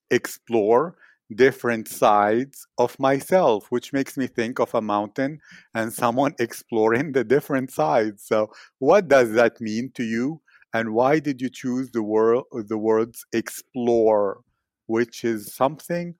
explore 0.08 0.94
different 1.34 1.88
sides 1.88 2.66
of 2.78 2.98
myself, 2.98 3.66
which 3.70 3.92
makes 3.92 4.16
me 4.16 4.26
think 4.26 4.58
of 4.58 4.74
a 4.74 4.80
mountain 4.80 5.40
and 5.74 5.92
someone 5.92 6.34
exploring 6.40 7.12
the 7.12 7.24
different 7.24 7.70
sides. 7.70 8.24
So, 8.24 8.52
what 8.78 9.08
does 9.08 9.32
that 9.32 9.60
mean 9.60 9.90
to 9.94 10.04
you? 10.04 10.40
And 10.72 10.94
why 10.94 11.18
did 11.18 11.40
you 11.40 11.50
choose 11.50 11.90
the 11.90 12.02
word 12.02 12.44
the 12.52 12.78
words 12.78 13.24
explore, 13.32 14.42
which 14.86 15.24
is 15.24 15.54
something 15.54 16.14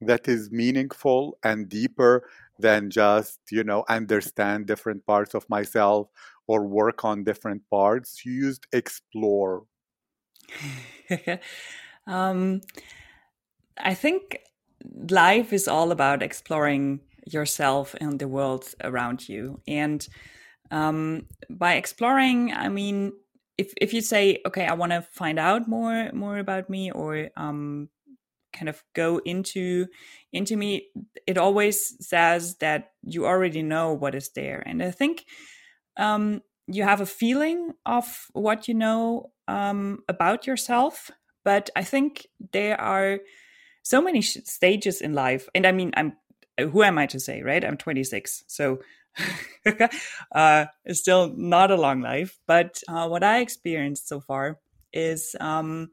that 0.00 0.28
is 0.28 0.50
meaningful 0.50 1.38
and 1.42 1.68
deeper 1.68 2.28
than 2.58 2.90
just, 2.90 3.40
you 3.50 3.64
know, 3.64 3.84
understand 3.88 4.66
different 4.66 5.04
parts 5.06 5.34
of 5.34 5.48
myself 5.48 6.08
or 6.46 6.66
work 6.66 7.04
on 7.04 7.24
different 7.24 7.62
parts? 7.70 8.24
You 8.24 8.32
used 8.32 8.66
explore. 8.72 9.64
um, 12.06 12.60
I 13.78 13.94
think 13.94 14.38
life 15.10 15.52
is 15.52 15.68
all 15.68 15.90
about 15.90 16.22
exploring 16.22 17.00
yourself 17.26 17.94
and 18.00 18.18
the 18.18 18.28
world 18.28 18.74
around 18.82 19.28
you. 19.28 19.60
And 19.66 20.06
um, 20.70 21.26
by 21.50 21.74
exploring, 21.74 22.52
I 22.52 22.68
mean, 22.68 23.12
if, 23.58 23.72
if 23.80 23.92
you 23.94 24.00
say, 24.00 24.40
okay, 24.46 24.66
I 24.66 24.74
want 24.74 24.92
to 24.92 25.02
find 25.12 25.38
out 25.38 25.68
more 25.68 26.10
more 26.12 26.38
about 26.38 26.68
me, 26.68 26.90
or 26.90 27.30
um, 27.36 27.88
kind 28.52 28.68
of 28.68 28.82
go 28.94 29.18
into 29.24 29.86
into 30.32 30.56
me, 30.56 30.88
it 31.26 31.38
always 31.38 31.96
says 32.06 32.56
that 32.56 32.92
you 33.02 33.26
already 33.26 33.62
know 33.62 33.92
what 33.92 34.14
is 34.14 34.30
there. 34.30 34.62
And 34.66 34.82
I 34.82 34.90
think 34.90 35.24
um, 35.96 36.42
you 36.66 36.82
have 36.82 37.00
a 37.00 37.06
feeling 37.06 37.72
of 37.86 38.26
what 38.32 38.68
you 38.68 38.74
know 38.74 39.30
um, 39.48 40.02
about 40.08 40.46
yourself. 40.46 41.10
But 41.44 41.70
I 41.76 41.84
think 41.84 42.26
there 42.52 42.78
are 42.80 43.20
so 43.86 44.02
many 44.02 44.20
stages 44.20 45.00
in 45.00 45.12
life. 45.12 45.48
And 45.54 45.64
I 45.64 45.70
mean, 45.70 45.92
I'm 45.96 46.14
who 46.58 46.82
am 46.82 46.98
I 46.98 47.06
to 47.06 47.20
say, 47.20 47.42
right? 47.42 47.64
I'm 47.64 47.76
26. 47.76 48.44
So 48.48 48.80
uh, 50.34 50.66
it's 50.84 51.00
still 51.00 51.32
not 51.36 51.70
a 51.70 51.76
long 51.76 52.00
life. 52.00 52.38
But 52.46 52.82
uh, 52.88 53.08
what 53.08 53.22
I 53.22 53.38
experienced 53.40 54.08
so 54.08 54.18
far 54.18 54.58
is 54.92 55.36
um, 55.38 55.90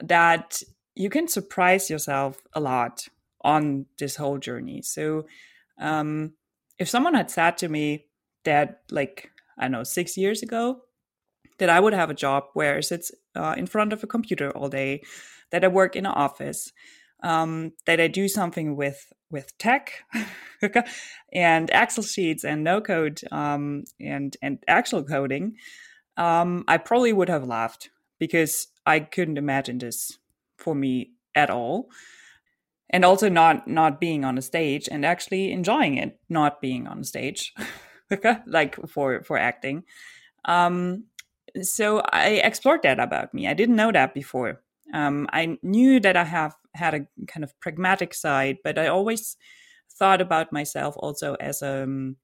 that 0.00 0.62
you 0.94 1.10
can 1.10 1.28
surprise 1.28 1.90
yourself 1.90 2.40
a 2.54 2.60
lot 2.60 3.06
on 3.42 3.86
this 3.98 4.16
whole 4.16 4.38
journey. 4.38 4.80
So 4.80 5.26
um, 5.78 6.32
if 6.78 6.88
someone 6.88 7.14
had 7.14 7.30
said 7.30 7.58
to 7.58 7.68
me 7.68 8.06
that, 8.44 8.82
like, 8.90 9.30
I 9.58 9.64
don't 9.64 9.72
know, 9.72 9.84
six 9.84 10.16
years 10.16 10.42
ago, 10.42 10.82
that 11.58 11.68
I 11.68 11.80
would 11.80 11.92
have 11.92 12.08
a 12.08 12.14
job 12.14 12.44
where 12.54 12.76
I 12.76 12.80
sit 12.80 13.10
uh, 13.34 13.54
in 13.58 13.66
front 13.66 13.92
of 13.92 14.02
a 14.02 14.06
computer 14.06 14.50
all 14.56 14.68
day, 14.68 15.02
that 15.50 15.64
I 15.64 15.68
work 15.68 15.96
in 15.96 16.06
an 16.06 16.12
office, 16.12 16.72
um, 17.22 17.72
that 17.86 18.00
I 18.00 18.08
do 18.08 18.28
something 18.28 18.76
with 18.76 19.12
with 19.30 19.56
tech 19.56 20.04
and 21.32 21.70
Excel 21.72 22.04
sheets 22.04 22.44
and 22.44 22.62
no 22.62 22.80
code 22.80 23.20
um, 23.30 23.84
and 24.00 24.36
and 24.42 24.58
actual 24.68 25.02
coding, 25.02 25.56
um, 26.16 26.64
I 26.68 26.76
probably 26.78 27.12
would 27.12 27.28
have 27.28 27.46
laughed 27.46 27.90
because 28.18 28.68
I 28.86 29.00
couldn't 29.00 29.38
imagine 29.38 29.78
this 29.78 30.18
for 30.58 30.74
me 30.74 31.12
at 31.34 31.50
all. 31.50 31.88
And 32.90 33.04
also 33.06 33.30
not 33.30 33.66
not 33.66 34.00
being 34.00 34.24
on 34.24 34.36
a 34.36 34.42
stage 34.42 34.88
and 34.90 35.06
actually 35.06 35.50
enjoying 35.50 35.96
it, 35.96 36.20
not 36.28 36.60
being 36.60 36.86
on 36.86 37.04
stage. 37.04 37.54
like 38.46 38.76
for 38.88 39.22
for 39.22 39.38
acting. 39.38 39.84
Um, 40.44 41.04
so 41.60 42.02
I 42.12 42.40
explored 42.44 42.82
that 42.82 43.00
about 43.00 43.34
me. 43.34 43.48
I 43.48 43.54
didn't 43.54 43.76
know 43.76 43.92
that 43.92 44.14
before. 44.14 44.61
Um, 44.92 45.26
I 45.32 45.58
knew 45.62 46.00
that 46.00 46.16
I 46.16 46.24
have 46.24 46.54
had 46.74 46.94
a 46.94 47.06
kind 47.26 47.44
of 47.44 47.58
pragmatic 47.60 48.14
side, 48.14 48.58
but 48.64 48.78
I 48.78 48.88
always 48.88 49.36
thought 49.98 50.20
about 50.20 50.52
myself 50.52 50.94
also 50.98 51.34
as 51.34 51.62
a, 51.62 51.84
um, 51.84 52.16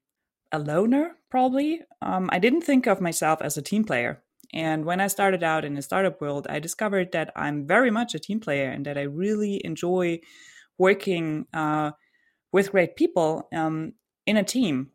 a 0.51 0.59
loner, 0.59 1.15
probably. 1.29 1.81
Um, 2.01 2.29
I 2.31 2.39
didn't 2.39 2.61
think 2.61 2.87
of 2.87 3.01
myself 3.01 3.41
as 3.41 3.57
a 3.57 3.61
team 3.61 3.83
player. 3.83 4.23
And 4.53 4.85
when 4.85 4.99
I 4.99 5.07
started 5.07 5.43
out 5.43 5.65
in 5.65 5.75
the 5.75 5.81
startup 5.81 6.19
world, 6.21 6.47
I 6.49 6.59
discovered 6.59 7.11
that 7.11 7.31
I'm 7.35 7.67
very 7.67 7.91
much 7.91 8.15
a 8.15 8.19
team 8.19 8.39
player 8.39 8.69
and 8.69 8.85
that 8.85 8.97
I 8.97 9.03
really 9.03 9.61
enjoy 9.63 10.21
working 10.77 11.45
uh, 11.53 11.91
with 12.51 12.71
great 12.71 12.95
people 12.95 13.47
um, 13.53 13.93
in 14.25 14.37
a 14.37 14.43
team 14.43 14.89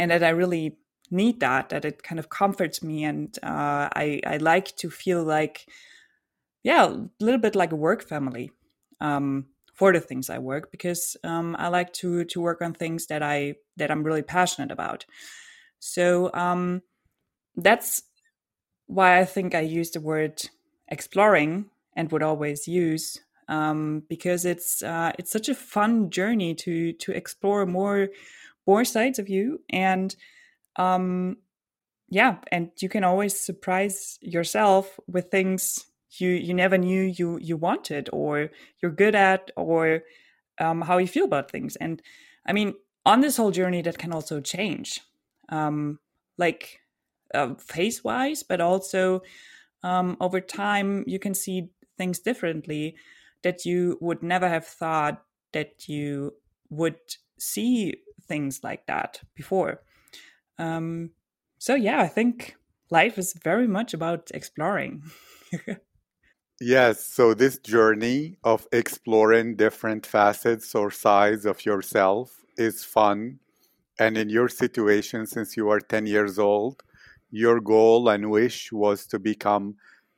and 0.00 0.10
that 0.10 0.24
I 0.24 0.30
really 0.30 0.76
need 1.10 1.40
that, 1.40 1.68
that 1.68 1.84
it 1.84 2.02
kind 2.02 2.18
of 2.18 2.30
comforts 2.30 2.82
me. 2.82 3.04
And 3.04 3.36
uh, 3.42 3.88
I, 3.94 4.20
I 4.26 4.38
like 4.38 4.74
to 4.76 4.90
feel 4.90 5.22
like, 5.22 5.66
yeah, 6.62 6.86
a 6.86 7.24
little 7.24 7.40
bit 7.40 7.54
like 7.56 7.72
a 7.72 7.76
work 7.76 8.02
family 8.02 8.50
um, 9.00 9.46
for 9.74 9.92
the 9.92 10.00
things 10.00 10.30
I 10.30 10.38
work 10.38 10.70
because 10.70 11.16
um, 11.24 11.56
I 11.58 11.68
like 11.68 11.92
to 11.94 12.24
to 12.24 12.40
work 12.40 12.62
on 12.62 12.74
things 12.74 13.06
that 13.06 13.22
I 13.22 13.56
that 13.76 13.90
I'm 13.90 14.02
really 14.02 14.22
passionate 14.22 14.70
about. 14.70 15.06
So 15.78 16.30
um, 16.34 16.82
that's 17.56 18.02
why 18.86 19.18
I 19.20 19.24
think 19.24 19.54
I 19.54 19.60
use 19.60 19.90
the 19.90 20.00
word 20.00 20.42
exploring 20.88 21.66
and 21.96 22.10
would 22.12 22.22
always 22.22 22.66
use 22.68 23.20
um, 23.48 24.02
because 24.08 24.44
it's 24.44 24.82
uh, 24.82 25.12
it's 25.18 25.30
such 25.30 25.48
a 25.48 25.54
fun 25.54 26.10
journey 26.10 26.54
to 26.56 26.92
to 26.94 27.12
explore 27.12 27.66
more 27.66 28.08
more 28.66 28.84
sides 28.84 29.18
of 29.18 29.28
you 29.28 29.60
and 29.70 30.14
um 30.76 31.36
yeah 32.10 32.36
and 32.52 32.70
you 32.80 32.88
can 32.88 33.04
always 33.04 33.38
surprise 33.38 34.18
yourself 34.22 34.98
with 35.08 35.30
things 35.30 35.86
you 36.18 36.30
you 36.30 36.54
never 36.54 36.78
knew 36.78 37.02
you 37.02 37.38
you 37.38 37.56
wanted 37.56 38.08
or 38.12 38.50
you're 38.82 38.90
good 38.90 39.14
at 39.14 39.50
or 39.56 40.02
um, 40.60 40.82
how 40.82 40.98
you 40.98 41.06
feel 41.06 41.24
about 41.24 41.50
things 41.50 41.76
and 41.76 42.02
i 42.46 42.52
mean 42.52 42.74
on 43.06 43.20
this 43.20 43.36
whole 43.36 43.50
journey 43.50 43.82
that 43.82 43.98
can 43.98 44.12
also 44.12 44.40
change 44.40 45.00
um 45.50 45.98
like 46.36 46.80
uh, 47.34 47.54
phase 47.54 48.02
wise 48.02 48.42
but 48.42 48.60
also 48.60 49.22
um 49.82 50.16
over 50.20 50.40
time 50.40 51.04
you 51.06 51.18
can 51.18 51.34
see 51.34 51.70
things 51.96 52.18
differently 52.18 52.96
that 53.42 53.64
you 53.64 53.98
would 54.00 54.22
never 54.22 54.48
have 54.48 54.66
thought 54.66 55.22
that 55.52 55.88
you 55.88 56.34
would 56.68 56.98
see 57.38 57.94
things 58.22 58.62
like 58.62 58.86
that 58.86 59.20
before. 59.34 59.82
Um, 60.58 61.10
so 61.58 61.74
yeah, 61.74 62.00
I 62.00 62.06
think 62.08 62.56
life 62.90 63.18
is 63.18 63.32
very 63.32 63.66
much 63.66 63.94
about 63.94 64.30
exploring. 64.32 65.02
yes, 66.60 67.04
so 67.06 67.34
this 67.34 67.58
journey 67.58 68.36
of 68.44 68.66
exploring 68.72 69.56
different 69.56 70.06
facets 70.06 70.74
or 70.74 70.90
sides 70.90 71.46
of 71.46 71.64
yourself 71.64 72.32
is 72.56 72.84
fun 72.84 73.38
and 74.00 74.18
in 74.18 74.30
your 74.30 74.48
situation, 74.48 75.26
since 75.26 75.56
you 75.56 75.70
are 75.70 75.80
10 75.80 76.06
years 76.06 76.38
old, 76.38 76.82
your 77.30 77.60
goal 77.60 78.08
and 78.08 78.30
wish 78.30 78.72
was 78.72 79.06
to 79.08 79.20
become 79.20 79.76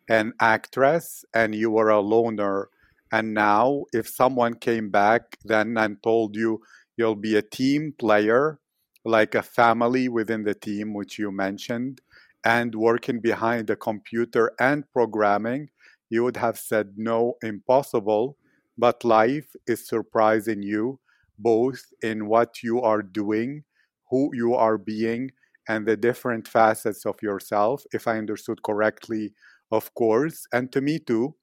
an 0.09 0.33
actress 0.41 1.25
and 1.35 1.55
you 1.55 1.71
were 1.71 1.91
a 1.91 2.01
loner. 2.01 2.71
And 3.13 3.35
now, 3.35 3.85
if 3.93 4.09
someone 4.09 4.55
came 4.55 4.91
back 4.91 5.37
then 5.45 5.77
and 5.77 6.03
told 6.03 6.37
you 6.37 6.63
you'll 6.97 7.17
be 7.17 7.37
a 7.37 7.43
team 7.43 7.95
player, 7.99 8.61
like 9.05 9.35
a 9.35 9.43
family 9.43 10.09
within 10.09 10.45
the 10.45 10.55
team, 10.55 10.95
which 10.95 11.19
you 11.19 11.33
mentioned, 11.33 12.01
and 12.45 12.75
working 12.75 13.21
behind 13.21 13.71
a 13.71 13.77
computer 13.77 14.53
and 14.61 14.91
programming, 14.93 15.71
you 16.13 16.25
would 16.25 16.37
have 16.39 16.59
said 16.59 16.95
no, 16.97 17.35
impossible. 17.43 18.39
But 18.79 19.05
life 19.05 19.57
is 19.67 19.89
surprising 19.89 20.63
you 20.63 21.01
both 21.39 21.87
in 22.03 22.27
what 22.27 22.63
you 22.63 22.81
are 22.83 23.03
doing, 23.03 23.65
who 24.11 24.31
you 24.35 24.55
are 24.55 24.79
being, 24.79 25.33
and 25.69 25.87
the 25.87 25.97
different 25.97 26.47
facets 26.49 27.07
of 27.07 27.23
yourself, 27.23 27.85
if 27.93 28.07
I 28.09 28.19
understood 28.19 28.63
correctly, 28.63 29.33
of 29.73 29.95
course. 29.95 30.47
And 30.53 30.73
to 30.73 30.81
me 30.81 30.99
too, 31.01 31.37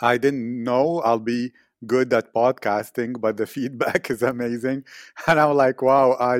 I 0.00 0.18
didn't 0.18 0.62
know 0.62 1.00
I'll 1.04 1.18
be 1.18 1.52
good 1.86 2.12
at 2.12 2.32
podcasting, 2.34 3.20
but 3.20 3.36
the 3.36 3.46
feedback 3.56 4.10
is 4.10 4.22
amazing. 4.22 4.84
And 5.26 5.40
I'm 5.40 5.56
like, 5.56 5.82
wow, 5.82 6.16
I 6.20 6.38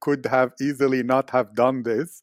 could 0.00 0.26
have 0.26 0.52
easily 0.60 1.02
not 1.02 1.30
have 1.30 1.54
done 1.54 1.82
this. 1.82 2.20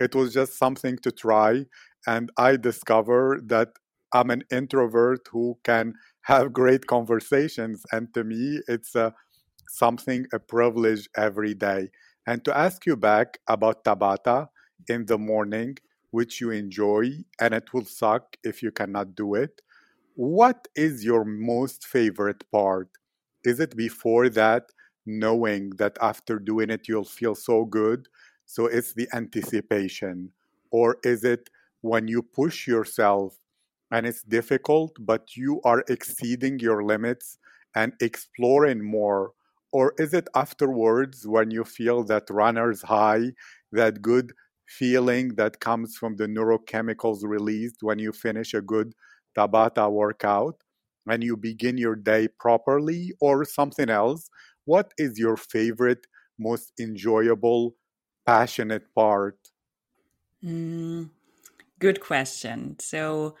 It 0.00 0.14
was 0.14 0.34
just 0.34 0.58
something 0.58 0.98
to 0.98 1.12
try. 1.12 1.66
And 2.06 2.30
I 2.36 2.56
discovered 2.56 3.48
that 3.48 3.70
I'm 4.14 4.30
an 4.30 4.44
introvert 4.50 5.28
who 5.32 5.58
can 5.64 5.94
have 6.22 6.52
great 6.54 6.86
conversations. 6.86 7.84
And 7.92 8.14
to 8.14 8.24
me, 8.24 8.60
it's 8.68 8.94
a, 8.94 9.14
something, 9.68 10.26
a 10.32 10.38
privilege 10.38 11.08
every 11.16 11.54
day. 11.54 11.90
And 12.26 12.44
to 12.46 12.56
ask 12.56 12.86
you 12.86 12.96
back 12.96 13.38
about 13.48 13.84
Tabata 13.84 14.48
in 14.88 15.06
the 15.06 15.18
morning, 15.18 15.76
which 16.12 16.40
you 16.40 16.50
enjoy, 16.50 17.10
and 17.40 17.54
it 17.54 17.74
will 17.74 17.84
suck 17.84 18.36
if 18.44 18.62
you 18.62 18.70
cannot 18.70 19.14
do 19.16 19.34
it. 19.34 19.60
What 20.14 20.68
is 20.76 21.04
your 21.04 21.24
most 21.24 21.86
favorite 21.86 22.44
part? 22.52 22.88
Is 23.44 23.60
it 23.60 23.76
before 23.76 24.28
that, 24.30 24.70
knowing 25.06 25.70
that 25.78 25.98
after 26.00 26.38
doing 26.38 26.70
it, 26.70 26.88
you'll 26.88 27.04
feel 27.04 27.34
so 27.34 27.64
good? 27.64 28.08
So 28.46 28.66
it's 28.66 28.94
the 28.94 29.08
anticipation. 29.14 30.30
Or 30.70 30.98
is 31.04 31.24
it 31.24 31.50
when 31.82 32.08
you 32.08 32.22
push 32.22 32.66
yourself 32.66 33.38
and 33.90 34.06
it's 34.06 34.22
difficult, 34.22 34.96
but 35.00 35.36
you 35.36 35.60
are 35.64 35.84
exceeding 35.88 36.58
your 36.58 36.84
limits 36.84 37.38
and 37.74 37.92
exploring 38.00 38.84
more? 38.84 39.32
Or 39.72 39.94
is 39.98 40.14
it 40.14 40.28
afterwards 40.34 41.26
when 41.26 41.50
you 41.50 41.64
feel 41.64 42.04
that 42.04 42.30
runner's 42.30 42.82
high, 42.82 43.32
that 43.72 44.02
good 44.02 44.32
feeling 44.66 45.34
that 45.36 45.60
comes 45.60 45.96
from 45.96 46.16
the 46.16 46.26
neurochemicals 46.26 47.24
released 47.24 47.82
when 47.82 47.98
you 47.98 48.12
finish 48.12 48.54
a 48.54 48.62
good 48.62 48.94
Tabata 49.36 49.90
workout 49.90 50.62
and 51.08 51.22
you 51.24 51.36
begin 51.36 51.76
your 51.76 51.96
day 51.96 52.28
properly, 52.28 53.12
or 53.20 53.44
something 53.44 53.90
else? 53.90 54.28
What 54.64 54.94
is 54.96 55.18
your 55.18 55.36
favorite, 55.36 56.06
most 56.38 56.72
enjoyable, 56.80 57.76
passionate 58.26 58.94
part? 58.94 59.50
Mm, 60.42 61.10
good 61.80 62.00
question. 62.00 62.78
So, 62.80 63.36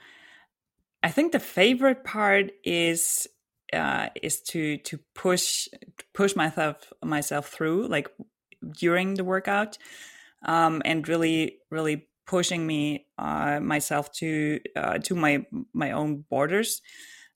I 1.04 1.10
think 1.10 1.32
the 1.32 1.38
favorite 1.38 2.02
part 2.02 2.50
is 2.64 3.28
uh, 3.74 4.08
is 4.22 4.40
to 4.40 4.78
to 4.78 4.98
push 5.14 5.68
push 6.14 6.34
myself 6.34 6.92
myself 7.04 7.48
through 7.48 7.88
like 7.88 8.08
during 8.78 9.14
the 9.14 9.24
workout 9.24 9.76
um, 10.46 10.80
and 10.86 11.06
really 11.06 11.58
really 11.70 12.08
pushing 12.26 12.66
me 12.66 13.06
uh, 13.18 13.60
myself 13.60 14.12
to 14.12 14.60
uh, 14.76 14.98
to 14.98 15.14
my 15.14 15.44
my 15.74 15.92
own 15.92 16.24
borders. 16.30 16.80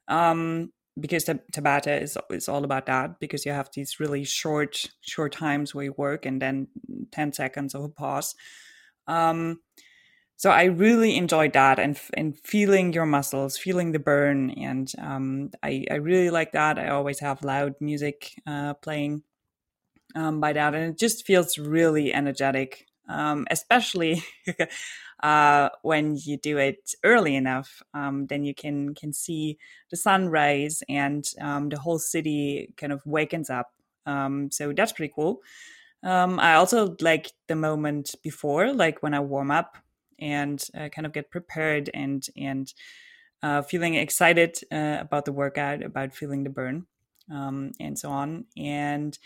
Um, 0.08 0.72
because 0.98 1.24
the 1.24 1.40
Tabata 1.52 2.00
is 2.00 2.16
is 2.30 2.48
all 2.48 2.64
about 2.64 2.86
that 2.86 3.20
because 3.20 3.44
you 3.44 3.52
have 3.52 3.68
these 3.74 4.00
really 4.00 4.24
short 4.24 4.86
short 5.02 5.32
times 5.32 5.74
where 5.74 5.84
you 5.84 5.94
work 5.98 6.24
and 6.24 6.40
then 6.40 6.68
10 7.12 7.34
seconds 7.34 7.74
of 7.74 7.84
a 7.84 7.88
pause. 7.90 8.34
Um, 9.06 9.60
so 10.38 10.50
I 10.50 10.64
really 10.66 11.16
enjoyed 11.16 11.52
that 11.54 11.80
and 11.80 12.00
and 12.14 12.38
feeling 12.38 12.92
your 12.92 13.06
muscles, 13.06 13.58
feeling 13.58 13.90
the 13.90 13.98
burn, 13.98 14.50
and 14.50 14.90
um, 14.98 15.50
I 15.64 15.84
I 15.90 15.96
really 15.96 16.30
like 16.30 16.52
that. 16.52 16.78
I 16.78 16.90
always 16.90 17.18
have 17.18 17.42
loud 17.42 17.74
music 17.80 18.34
uh, 18.46 18.74
playing 18.74 19.24
um, 20.14 20.40
by 20.40 20.52
that, 20.52 20.74
and 20.74 20.92
it 20.92 20.98
just 20.98 21.26
feels 21.26 21.58
really 21.58 22.14
energetic, 22.14 22.86
um, 23.08 23.46
especially. 23.50 24.22
uh, 25.24 25.68
when 25.82 26.16
you 26.16 26.36
do 26.36 26.58
it 26.58 26.94
early 27.02 27.34
enough, 27.34 27.82
um, 27.92 28.26
then 28.28 28.44
you 28.44 28.54
can 28.54 28.94
can 28.94 29.12
see 29.12 29.58
the 29.90 29.96
sunrise 29.96 30.84
and 30.88 31.24
um, 31.40 31.68
the 31.68 31.78
whole 31.78 31.98
city 31.98 32.72
kind 32.76 32.92
of 32.92 33.02
wakens 33.04 33.50
up. 33.50 33.72
Um, 34.06 34.52
so 34.52 34.72
that's 34.72 34.92
pretty 34.92 35.12
cool. 35.14 35.42
I 36.04 36.54
also 36.54 36.96
like 37.00 37.32
the 37.48 37.56
moment 37.56 38.14
before, 38.22 38.72
like 38.72 39.02
when 39.02 39.14
I 39.14 39.20
warm 39.20 39.50
up 39.50 39.76
and 40.18 40.64
uh, 40.78 40.88
kind 40.88 41.06
of 41.06 41.12
get 41.12 41.30
prepared 41.30 41.90
and 41.94 42.26
and 42.36 42.72
uh, 43.42 43.62
feeling 43.62 43.94
excited 43.94 44.58
uh, 44.72 44.96
about 45.00 45.24
the 45.24 45.32
workout, 45.32 45.82
about 45.82 46.14
feeling 46.14 46.44
the 46.44 46.50
burn, 46.50 46.86
um, 47.32 47.72
and 47.80 47.98
so 47.98 48.10
on. 48.10 48.46
And 48.56 49.18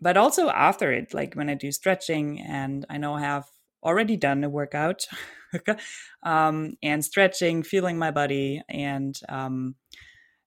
but 0.00 0.16
also 0.16 0.48
after 0.48 0.92
it, 0.92 1.14
like 1.14 1.34
when 1.34 1.48
I 1.48 1.54
do 1.54 1.72
stretching, 1.72 2.40
and 2.40 2.84
I 2.90 2.98
know 2.98 3.14
I 3.14 3.20
have 3.20 3.46
already 3.82 4.16
done 4.16 4.44
a 4.44 4.48
workout, 4.48 5.06
um, 6.22 6.76
and 6.82 7.04
stretching, 7.04 7.62
feeling 7.62 7.98
my 7.98 8.10
body, 8.10 8.62
and 8.68 9.18
um, 9.28 9.76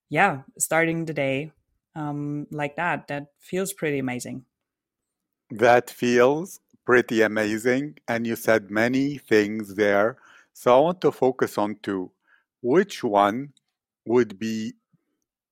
yeah, 0.09 0.41
starting 0.57 1.05
the 1.05 1.13
day 1.13 1.51
um, 1.95 2.47
like 2.51 2.75
that. 2.75 3.07
That 3.07 3.27
feels 3.39 3.73
pretty 3.73 3.99
amazing. 3.99 4.45
That 5.51 5.89
feels 5.89 6.59
pretty 6.85 7.21
amazing. 7.21 7.97
And 8.07 8.25
you 8.27 8.35
said 8.35 8.71
many 8.71 9.17
things 9.17 9.75
there. 9.75 10.17
So 10.53 10.77
I 10.77 10.79
want 10.79 11.01
to 11.01 11.11
focus 11.11 11.57
on 11.57 11.77
two. 11.81 12.11
Which 12.61 13.03
one 13.03 13.53
would 14.05 14.39
be 14.39 14.73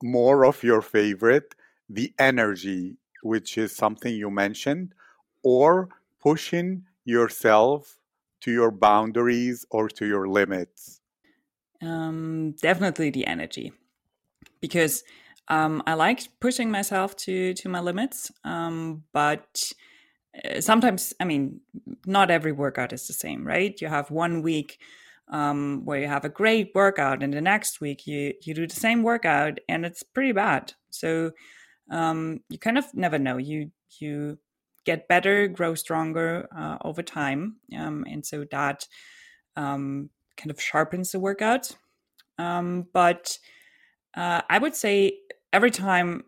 more 0.01 0.45
of 0.45 0.63
your 0.63 0.81
favorite? 0.81 1.55
The 1.89 2.13
energy, 2.17 2.97
which 3.21 3.57
is 3.57 3.75
something 3.75 4.15
you 4.15 4.29
mentioned, 4.29 4.93
or 5.43 5.89
pushing 6.21 6.85
yourself 7.05 7.97
to 8.41 8.51
your 8.51 8.71
boundaries 8.71 9.65
or 9.69 9.89
to 9.89 10.05
your 10.05 10.27
limits? 10.27 11.01
Um, 11.81 12.55
definitely 12.61 13.09
the 13.09 13.27
energy, 13.27 13.73
because 14.61 15.03
um, 15.49 15.83
I 15.85 15.95
like 15.95 16.21
pushing 16.39 16.71
myself 16.71 17.15
to 17.17 17.53
to 17.55 17.69
my 17.69 17.81
limits, 17.81 18.31
um, 18.45 19.03
but 19.11 19.73
sometimes 20.59 21.13
i 21.19 21.25
mean 21.25 21.59
not 22.05 22.31
every 22.31 22.51
workout 22.51 22.93
is 22.93 23.07
the 23.07 23.13
same 23.13 23.45
right? 23.45 23.79
You 23.81 23.87
have 23.87 24.11
one 24.11 24.41
week 24.41 24.79
um, 25.29 25.81
where 25.85 25.99
you 25.99 26.07
have 26.07 26.25
a 26.25 26.29
great 26.29 26.71
workout 26.75 27.23
and 27.23 27.33
the 27.33 27.41
next 27.41 27.79
week 27.81 28.05
you 28.07 28.33
you 28.41 28.53
do 28.53 28.67
the 28.67 28.75
same 28.75 29.03
workout 29.03 29.59
and 29.69 29.85
it's 29.85 30.03
pretty 30.03 30.31
bad. 30.31 30.73
So 30.89 31.31
um, 31.91 32.41
you 32.49 32.57
kind 32.59 32.77
of 32.77 32.93
never 32.93 33.19
know. 33.19 33.37
You 33.37 33.71
you 33.99 34.39
get 34.85 35.07
better 35.07 35.47
grow 35.47 35.75
stronger 35.75 36.47
uh, 36.55 36.77
over 36.83 37.01
time 37.03 37.57
um, 37.77 38.05
and 38.09 38.25
so 38.25 38.45
that 38.51 38.87
um, 39.55 40.09
kind 40.37 40.51
of 40.51 40.61
sharpens 40.61 41.11
the 41.11 41.19
workout. 41.19 41.71
Um, 42.37 42.87
but 42.93 43.37
uh, 44.15 44.41
i 44.49 44.57
would 44.57 44.75
say 44.75 45.19
every 45.51 45.71
time 45.71 46.23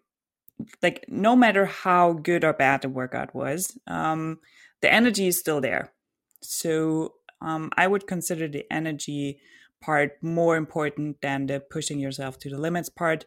like 0.82 1.06
no 1.08 1.36
matter 1.36 1.66
how 1.66 2.14
good 2.14 2.44
or 2.44 2.54
bad 2.54 2.82
the 2.82 2.90
workout 2.90 3.34
was, 3.36 3.78
um, 3.88 4.40
the 4.82 4.92
energy 4.92 5.28
is 5.28 5.40
still 5.40 5.62
there. 5.62 5.94
So 6.42 7.16
um, 7.42 7.72
I 7.76 7.88
would 7.88 8.08
consider 8.08 8.48
the 8.48 8.66
energy 8.72 9.40
part 9.82 10.12
more 10.22 10.56
important 10.56 11.22
than 11.22 11.48
the 11.48 11.60
pushing 11.60 12.00
yourself 12.00 12.38
to 12.40 12.50
the 12.50 12.58
limits 12.58 12.90
part, 12.90 13.26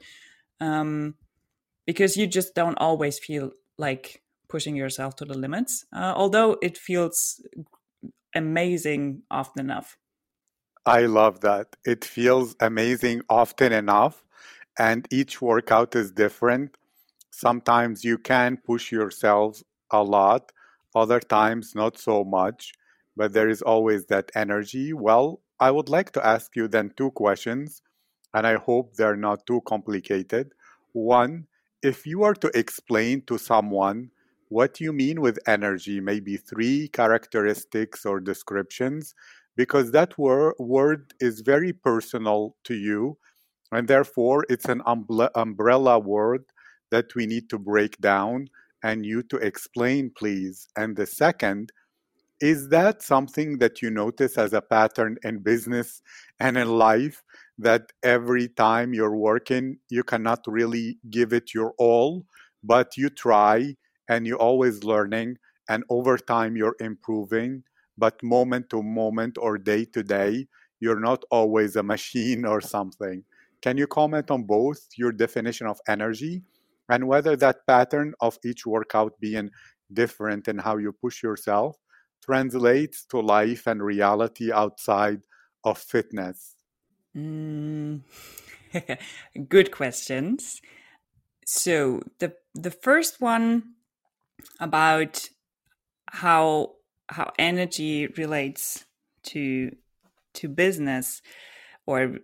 um, 0.61 1.15
because 1.87 2.17
you 2.17 2.27
just 2.27 2.55
don't 2.55 2.79
always 2.79 3.19
feel 3.19 3.53
like 3.77 4.23
pushing 4.49 4.75
yourself 4.75 5.15
to 5.17 5.25
the 5.25 5.37
limits, 5.37 5.85
uh, 5.95 6.15
although 6.17 6.57
it 6.63 6.79
feels 6.79 7.41
amazing 8.35 9.23
often 9.31 9.61
enough. 9.67 9.97
I 10.87 11.03
love 11.03 11.41
that. 11.41 11.77
It 11.85 12.05
feels 12.05 12.57
amazing 12.61 13.23
often 13.29 13.73
enough, 13.73 14.25
and 14.79 15.07
each 15.11 15.43
workout 15.43 15.95
is 15.95 16.11
different 16.11 16.78
sometimes 17.39 18.03
you 18.03 18.19
can 18.19 18.57
push 18.57 18.91
yourself 18.91 19.63
a 19.93 20.03
lot, 20.03 20.51
other 20.97 21.21
times 21.21 21.73
not 21.73 21.97
so 21.97 22.25
much, 22.25 22.73
but 23.17 23.33
there 23.33 23.49
is 23.49 23.63
always 23.63 24.07
that 24.07 24.33
energy. 24.35 24.93
Well, 24.93 25.41
I 25.61 25.71
would 25.71 25.89
like 25.89 26.11
to 26.13 26.27
ask 26.27 26.57
you 26.57 26.67
then 26.67 26.93
two 26.97 27.13
questions, 27.13 27.81
and 28.35 28.45
I 28.45 28.57
hope 28.57 28.95
they're 28.95 29.17
not 29.29 29.47
too 29.47 29.61
complicated. 29.67 30.53
One, 30.93 31.47
if 31.81 32.07
you 32.07 32.19
were 32.21 32.35
to 32.35 32.51
explain 32.59 33.23
to 33.27 33.39
someone 33.39 34.11
what 34.49 34.81
you 34.81 34.93
mean 34.93 35.21
with 35.21 35.39
energy, 35.47 36.01
maybe 36.01 36.39
three 36.39 36.89
characteristics 36.89 38.05
or 38.05 38.19
descriptions, 38.19 39.15
because 39.55 39.93
that 39.93 40.19
wor- 40.19 40.57
word 40.59 41.15
is 41.21 41.41
very 41.43 41.73
personal 41.73 42.57
to 42.65 42.75
you. 42.75 43.17
And 43.71 43.87
therefore, 43.87 44.45
it's 44.49 44.65
an 44.65 44.83
umbrella 44.87 46.01
word 46.01 46.45
that 46.91 47.15
we 47.15 47.27
need 47.27 47.49
to 47.51 47.59
break 47.59 47.99
down 48.01 48.49
and 48.83 49.05
you 49.05 49.23
to 49.25 49.37
explain, 49.39 50.11
please. 50.17 50.69
And 50.77 50.97
the 50.97 51.07
second, 51.07 51.73
is 52.41 52.69
that 52.69 53.03
something 53.03 53.59
that 53.59 53.83
you 53.83 53.91
notice 53.91 54.39
as 54.39 54.53
a 54.53 54.63
pattern 54.63 55.17
in 55.25 55.41
business 55.41 56.03
and 56.39 56.57
in 56.57 56.69
life 56.69 57.23
that 57.59 57.91
every 58.05 58.49
time 58.49 58.95
you're 58.95 59.17
working, 59.17 59.79
you 59.91 60.05
cannot 60.05 60.45
really 60.47 60.99
give 61.11 61.33
it 61.33 61.53
your 61.53 61.75
all, 61.79 62.25
but 62.63 62.97
you 62.97 63.11
try 63.11 63.75
and 64.09 64.27
you're 64.27 64.39
always 64.39 64.85
learning, 64.85 65.37
and 65.69 65.85
over 65.91 66.17
time 66.17 66.57
you're 66.57 66.77
improving, 66.81 67.63
but 67.99 68.23
moment 68.23 68.71
to 68.71 68.83
moment 68.83 69.37
or 69.39 69.59
day 69.59 69.85
to 69.85 70.03
day, 70.03 70.47
you're 70.81 71.01
not 71.01 71.25
always 71.31 71.75
a 71.77 71.83
machine 71.95 72.45
or 72.45 72.61
something. 72.61 73.25
Can 73.61 73.77
you 73.77 73.89
comment 73.89 74.31
on 74.31 74.45
both 74.45 74.87
your 74.97 75.11
definition 75.11 75.67
of 75.67 75.81
energy 75.89 76.43
and 76.89 77.07
whether 77.07 77.37
that 77.37 77.67
pattern 77.67 78.15
of 78.21 78.39
each 78.45 78.67
workout 78.67 79.13
being 79.21 79.51
different 79.93 80.49
in 80.49 80.59
how 80.59 80.77
you 80.77 80.93
push 80.93 81.23
yourself 81.23 81.77
translates 82.23 83.05
to 83.07 83.21
life 83.21 83.67
and 83.67 83.83
reality 83.83 84.53
outside 84.53 85.21
of 85.65 85.79
fitness? 85.79 86.55
Mm. 87.17 88.01
Good 89.49 89.71
questions. 89.71 90.61
So 91.47 92.03
the 92.19 92.35
the 92.55 92.71
first 92.71 93.21
one 93.21 93.75
about 94.61 95.29
how 96.11 96.75
how 97.09 97.33
energy 97.39 98.07
relates 98.07 98.85
to 99.25 99.75
to 100.35 100.49
business 100.49 101.23
or 101.87 102.19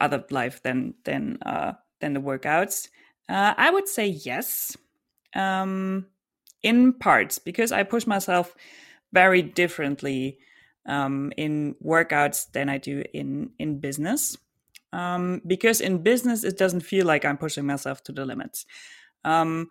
other 0.00 0.24
life 0.30 0.62
than 0.62 0.94
than 1.04 1.38
uh, 1.46 1.74
than 2.00 2.14
the 2.14 2.20
workouts 2.20 2.88
uh, 3.28 3.54
I 3.56 3.70
would 3.70 3.88
say 3.88 4.06
yes, 4.06 4.76
um, 5.34 6.06
in 6.62 6.92
parts 6.92 7.38
because 7.38 7.72
I 7.72 7.82
push 7.82 8.06
myself 8.06 8.54
very 9.12 9.42
differently 9.42 10.38
um, 10.86 11.32
in 11.36 11.74
workouts 11.84 12.50
than 12.52 12.68
I 12.68 12.78
do 12.78 13.04
in 13.12 13.50
in 13.58 13.78
business. 13.78 14.36
Um, 14.92 15.42
because 15.46 15.80
in 15.80 16.02
business, 16.02 16.44
it 16.44 16.56
doesn't 16.56 16.80
feel 16.80 17.06
like 17.06 17.24
I'm 17.24 17.36
pushing 17.36 17.66
myself 17.66 18.02
to 18.04 18.12
the 18.12 18.24
limits. 18.24 18.64
Um, 19.24 19.68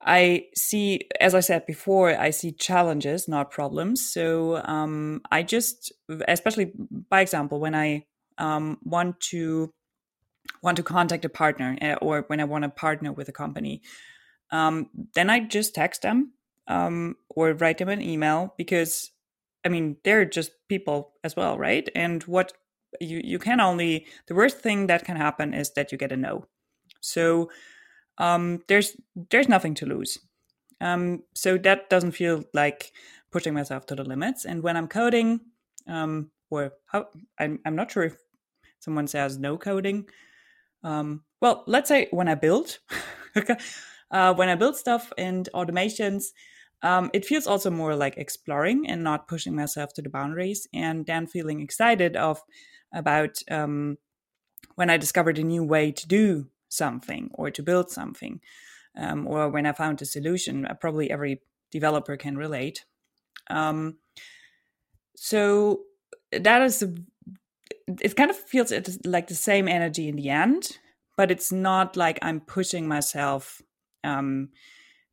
I 0.00 0.46
see, 0.54 1.08
as 1.20 1.34
I 1.34 1.40
said 1.40 1.66
before, 1.66 2.16
I 2.16 2.30
see 2.30 2.52
challenges, 2.52 3.28
not 3.28 3.50
problems. 3.50 4.06
So 4.06 4.62
um, 4.64 5.22
I 5.30 5.42
just, 5.42 5.92
especially 6.28 6.72
by 7.10 7.20
example, 7.20 7.58
when 7.58 7.74
I 7.74 8.06
um, 8.38 8.78
want 8.84 9.20
to 9.32 9.72
want 10.62 10.76
to 10.76 10.82
contact 10.82 11.24
a 11.24 11.28
partner 11.28 11.76
eh, 11.80 11.94
or 12.00 12.24
when 12.28 12.40
I 12.40 12.44
want 12.44 12.64
to 12.64 12.68
partner 12.70 13.12
with 13.12 13.28
a 13.28 13.32
company, 13.32 13.82
um, 14.50 14.90
then 15.14 15.30
I 15.30 15.40
just 15.40 15.74
text 15.74 16.02
them 16.02 16.32
um, 16.68 17.16
or 17.28 17.52
write 17.54 17.78
them 17.78 17.88
an 17.88 18.02
email 18.02 18.54
because 18.56 19.10
I 19.64 19.68
mean 19.68 19.96
they're 20.04 20.24
just 20.24 20.52
people 20.68 21.12
as 21.24 21.36
well, 21.36 21.58
right? 21.58 21.88
And 21.94 22.22
what 22.24 22.52
you 23.00 23.20
you 23.22 23.38
can 23.38 23.60
only 23.60 24.06
the 24.26 24.34
worst 24.34 24.58
thing 24.60 24.86
that 24.86 25.04
can 25.04 25.16
happen 25.16 25.54
is 25.54 25.72
that 25.72 25.92
you 25.92 25.98
get 25.98 26.12
a 26.12 26.16
no. 26.16 26.46
So 27.00 27.50
um, 28.18 28.62
there's 28.68 28.96
there's 29.30 29.48
nothing 29.48 29.74
to 29.74 29.86
lose. 29.86 30.18
Um, 30.80 31.22
so 31.34 31.56
that 31.58 31.88
doesn't 31.88 32.12
feel 32.12 32.44
like 32.52 32.92
pushing 33.30 33.54
myself 33.54 33.86
to 33.86 33.94
the 33.94 34.04
limits. 34.04 34.44
And 34.44 34.62
when 34.62 34.76
I'm 34.76 34.88
coding, 34.88 35.40
um, 35.86 36.30
or 36.50 36.72
how 36.86 37.08
I'm 37.38 37.60
I'm 37.64 37.76
not 37.76 37.90
sure 37.90 38.04
if 38.04 38.16
someone 38.78 39.06
says 39.06 39.38
no 39.38 39.58
coding, 39.58 40.08
um, 40.82 41.22
well, 41.40 41.64
let's 41.66 41.88
say 41.88 42.08
when 42.10 42.28
I 42.28 42.34
build, 42.34 42.78
uh, 44.10 44.34
when 44.34 44.48
I 44.48 44.54
build 44.54 44.76
stuff 44.76 45.12
and 45.18 45.48
automations, 45.54 46.26
um, 46.82 47.10
it 47.12 47.24
feels 47.24 47.46
also 47.46 47.70
more 47.70 47.96
like 47.96 48.16
exploring 48.16 48.88
and 48.88 49.02
not 49.02 49.28
pushing 49.28 49.54
myself 49.56 49.92
to 49.94 50.02
the 50.02 50.10
boundaries, 50.10 50.68
and 50.72 51.06
then 51.06 51.26
feeling 51.26 51.60
excited 51.60 52.16
of 52.16 52.42
about 52.92 53.38
um, 53.50 53.98
when 54.74 54.90
I 54.90 54.96
discovered 54.96 55.38
a 55.38 55.42
new 55.42 55.64
way 55.64 55.90
to 55.92 56.06
do 56.06 56.48
something 56.68 57.30
or 57.34 57.50
to 57.50 57.62
build 57.62 57.90
something, 57.90 58.40
um, 58.96 59.26
or 59.26 59.48
when 59.48 59.66
I 59.66 59.72
found 59.72 60.02
a 60.02 60.06
solution. 60.06 60.66
Uh, 60.66 60.74
probably 60.74 61.10
every 61.10 61.40
developer 61.70 62.16
can 62.16 62.36
relate. 62.36 62.84
Um, 63.48 63.98
so 65.16 65.80
that 66.32 66.62
is 66.62 66.84
it 67.86 68.16
kind 68.16 68.30
of 68.30 68.36
feels 68.36 68.72
like 69.04 69.28
the 69.28 69.34
same 69.34 69.68
energy 69.68 70.08
in 70.08 70.16
the 70.16 70.28
end, 70.30 70.78
but 71.16 71.30
it's 71.30 71.52
not 71.52 71.96
like 71.96 72.18
I'm 72.22 72.40
pushing 72.40 72.88
myself 72.88 73.62
um, 74.04 74.50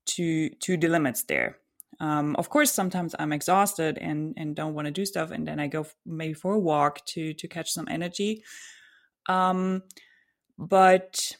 to 0.05 0.49
to 0.49 0.77
the 0.77 0.87
limits 0.87 1.23
there. 1.23 1.57
Um, 1.99 2.35
of 2.37 2.49
course, 2.49 2.71
sometimes 2.71 3.15
I'm 3.19 3.33
exhausted 3.33 3.97
and 3.99 4.33
and 4.37 4.55
don't 4.55 4.73
want 4.73 4.87
to 4.87 4.91
do 4.91 5.05
stuff, 5.05 5.31
and 5.31 5.47
then 5.47 5.59
I 5.59 5.67
go 5.67 5.85
maybe 6.05 6.33
for 6.33 6.53
a 6.53 6.59
walk 6.59 7.05
to 7.07 7.33
to 7.33 7.47
catch 7.47 7.71
some 7.71 7.87
energy. 7.89 8.43
Um, 9.27 9.83
but 10.57 11.37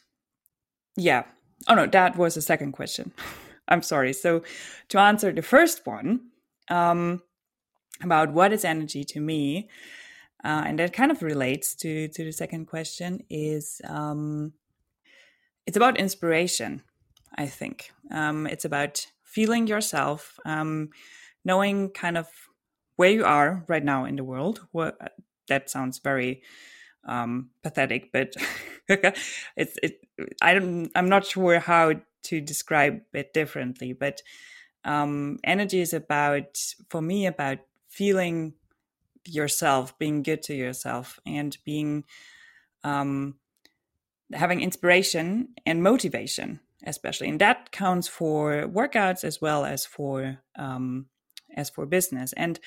yeah, 0.96 1.24
oh 1.68 1.74
no, 1.74 1.86
that 1.86 2.16
was 2.16 2.34
the 2.34 2.42
second 2.42 2.72
question. 2.72 3.12
I'm 3.68 3.82
sorry. 3.82 4.12
So 4.12 4.42
to 4.90 5.00
answer 5.00 5.32
the 5.32 5.42
first 5.42 5.86
one 5.86 6.20
um, 6.70 7.22
about 8.02 8.32
what 8.32 8.52
is 8.52 8.64
energy 8.64 9.04
to 9.04 9.20
me, 9.20 9.68
uh, 10.44 10.62
and 10.66 10.78
that 10.78 10.92
kind 10.92 11.10
of 11.10 11.22
relates 11.22 11.74
to 11.74 12.08
to 12.08 12.24
the 12.24 12.32
second 12.32 12.66
question 12.66 13.20
is 13.30 13.80
um, 13.88 14.52
it's 15.66 15.76
about 15.76 15.98
inspiration 15.98 16.82
i 17.36 17.46
think. 17.46 17.90
Um, 18.10 18.46
it's 18.46 18.64
about 18.64 19.06
feeling 19.22 19.66
yourself 19.66 20.38
um, 20.44 20.90
knowing 21.44 21.90
kind 21.90 22.16
of 22.16 22.28
where 22.96 23.10
you 23.10 23.24
are 23.24 23.64
right 23.66 23.84
now 23.84 24.04
in 24.04 24.14
the 24.16 24.22
world. 24.22 24.66
What 24.70 24.96
that 25.48 25.68
sounds 25.70 25.98
very 25.98 26.42
um, 27.06 27.50
pathetic 27.62 28.10
but 28.12 28.34
it's 28.88 29.78
it 29.82 30.00
i 30.40 30.54
don't 30.54 30.90
i'm 30.94 31.08
not 31.08 31.24
sure 31.26 31.58
how 31.58 31.92
to 32.22 32.40
describe 32.40 33.00
it 33.12 33.32
differently 33.34 33.92
but 33.92 34.22
um, 34.84 35.38
energy 35.44 35.80
is 35.80 35.94
about 35.94 36.58
for 36.88 37.00
me 37.02 37.26
about 37.26 37.58
feeling 37.88 38.54
yourself, 39.26 39.98
being 39.98 40.22
good 40.22 40.42
to 40.44 40.54
yourself, 40.54 41.18
and 41.26 41.56
being 41.64 42.04
um, 42.82 43.36
having 44.32 44.60
inspiration 44.60 45.48
and 45.66 45.82
motivation, 45.82 46.60
especially, 46.84 47.28
and 47.28 47.40
that 47.40 47.70
counts 47.72 48.08
for 48.08 48.68
workouts 48.68 49.24
as 49.24 49.40
well 49.40 49.64
as 49.64 49.86
for 49.86 50.38
um, 50.56 51.06
as 51.56 51.70
for 51.70 51.86
business. 51.86 52.32
And 52.34 52.58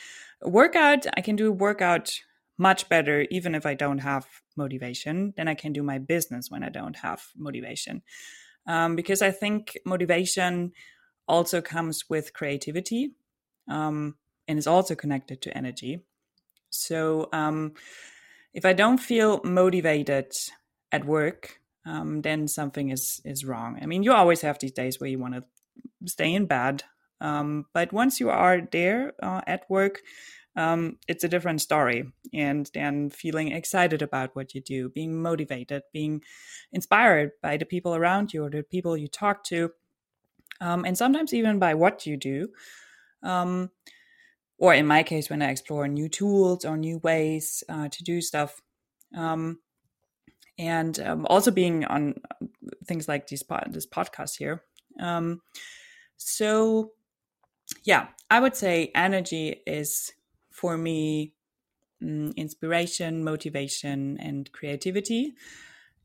workout, 0.41 1.05
I 1.15 1.21
can 1.21 1.35
do 1.35 1.51
workout 1.51 2.11
much 2.57 2.89
better 2.89 3.27
even 3.29 3.53
if 3.53 3.65
I 3.65 3.75
don't 3.75 3.99
have 3.99 4.25
motivation 4.55 5.33
than 5.37 5.47
I 5.47 5.53
can 5.53 5.73
do 5.73 5.83
my 5.83 5.99
business 5.99 6.49
when 6.49 6.63
I 6.63 6.69
don't 6.69 6.95
have 6.97 7.21
motivation. 7.35 8.01
Um, 8.65 8.95
because 8.95 9.21
I 9.21 9.31
think 9.31 9.77
motivation 9.85 10.73
also 11.27 11.61
comes 11.61 12.05
with 12.09 12.33
creativity 12.33 13.13
um, 13.69 14.15
and 14.47 14.57
is 14.57 14.67
also 14.67 14.95
connected 14.95 15.41
to 15.43 15.57
energy. 15.57 16.03
So 16.69 17.29
um, 17.33 17.73
if 18.53 18.65
I 18.65 18.73
don't 18.73 18.99
feel 18.99 19.41
motivated 19.43 20.31
at 20.91 21.05
work, 21.05 21.59
um, 21.85 22.21
then 22.21 22.47
something 22.47 22.89
is 22.89 23.21
is 23.23 23.45
wrong. 23.45 23.79
I 23.81 23.85
mean, 23.85 24.03
you 24.03 24.13
always 24.13 24.41
have 24.41 24.59
these 24.59 24.73
days 24.73 24.99
where 24.99 25.09
you 25.09 25.19
want 25.19 25.35
to 25.35 25.43
stay 26.05 26.33
in 26.33 26.45
bed, 26.45 26.83
um, 27.21 27.65
but 27.73 27.93
once 27.93 28.19
you 28.19 28.29
are 28.29 28.61
there 28.71 29.13
uh, 29.23 29.41
at 29.47 29.69
work, 29.69 30.01
um, 30.55 30.97
it's 31.07 31.23
a 31.23 31.29
different 31.29 31.61
story. 31.61 32.11
And 32.33 32.69
then 32.73 33.09
feeling 33.09 33.51
excited 33.51 34.01
about 34.01 34.35
what 34.35 34.53
you 34.53 34.61
do, 34.61 34.89
being 34.89 35.21
motivated, 35.21 35.83
being 35.93 36.21
inspired 36.73 37.31
by 37.41 37.57
the 37.57 37.65
people 37.65 37.95
around 37.95 38.33
you 38.33 38.43
or 38.43 38.49
the 38.49 38.63
people 38.63 38.97
you 38.97 39.07
talk 39.07 39.43
to, 39.45 39.71
um, 40.59 40.83
and 40.83 40.97
sometimes 40.97 41.33
even 41.33 41.59
by 41.59 41.73
what 41.73 42.05
you 42.05 42.17
do. 42.17 42.49
Um, 43.23 43.69
or 44.57 44.73
in 44.73 44.87
my 44.87 45.03
case, 45.03 45.29
when 45.29 45.41
I 45.41 45.51
explore 45.51 45.87
new 45.87 46.09
tools 46.09 46.65
or 46.65 46.77
new 46.77 46.99
ways 46.99 47.63
uh, 47.69 47.89
to 47.89 48.03
do 48.03 48.21
stuff. 48.21 48.61
Um, 49.15 49.59
and 50.59 50.99
um, 50.99 51.27
also 51.29 51.51
being 51.51 51.85
on 51.85 52.15
things 52.85 53.07
like 53.07 53.27
this, 53.27 53.43
this 53.69 53.85
podcast 53.85 54.37
here. 54.37 54.63
Um, 54.99 55.41
so, 56.17 56.93
yeah, 57.83 58.07
I 58.31 58.39
would 58.39 58.55
say 58.55 58.91
energy 58.95 59.61
is 59.67 60.11
for 60.51 60.75
me 60.77 61.33
mm, 62.03 62.35
inspiration, 62.35 63.23
motivation, 63.23 64.17
and 64.19 64.51
creativity, 64.51 65.35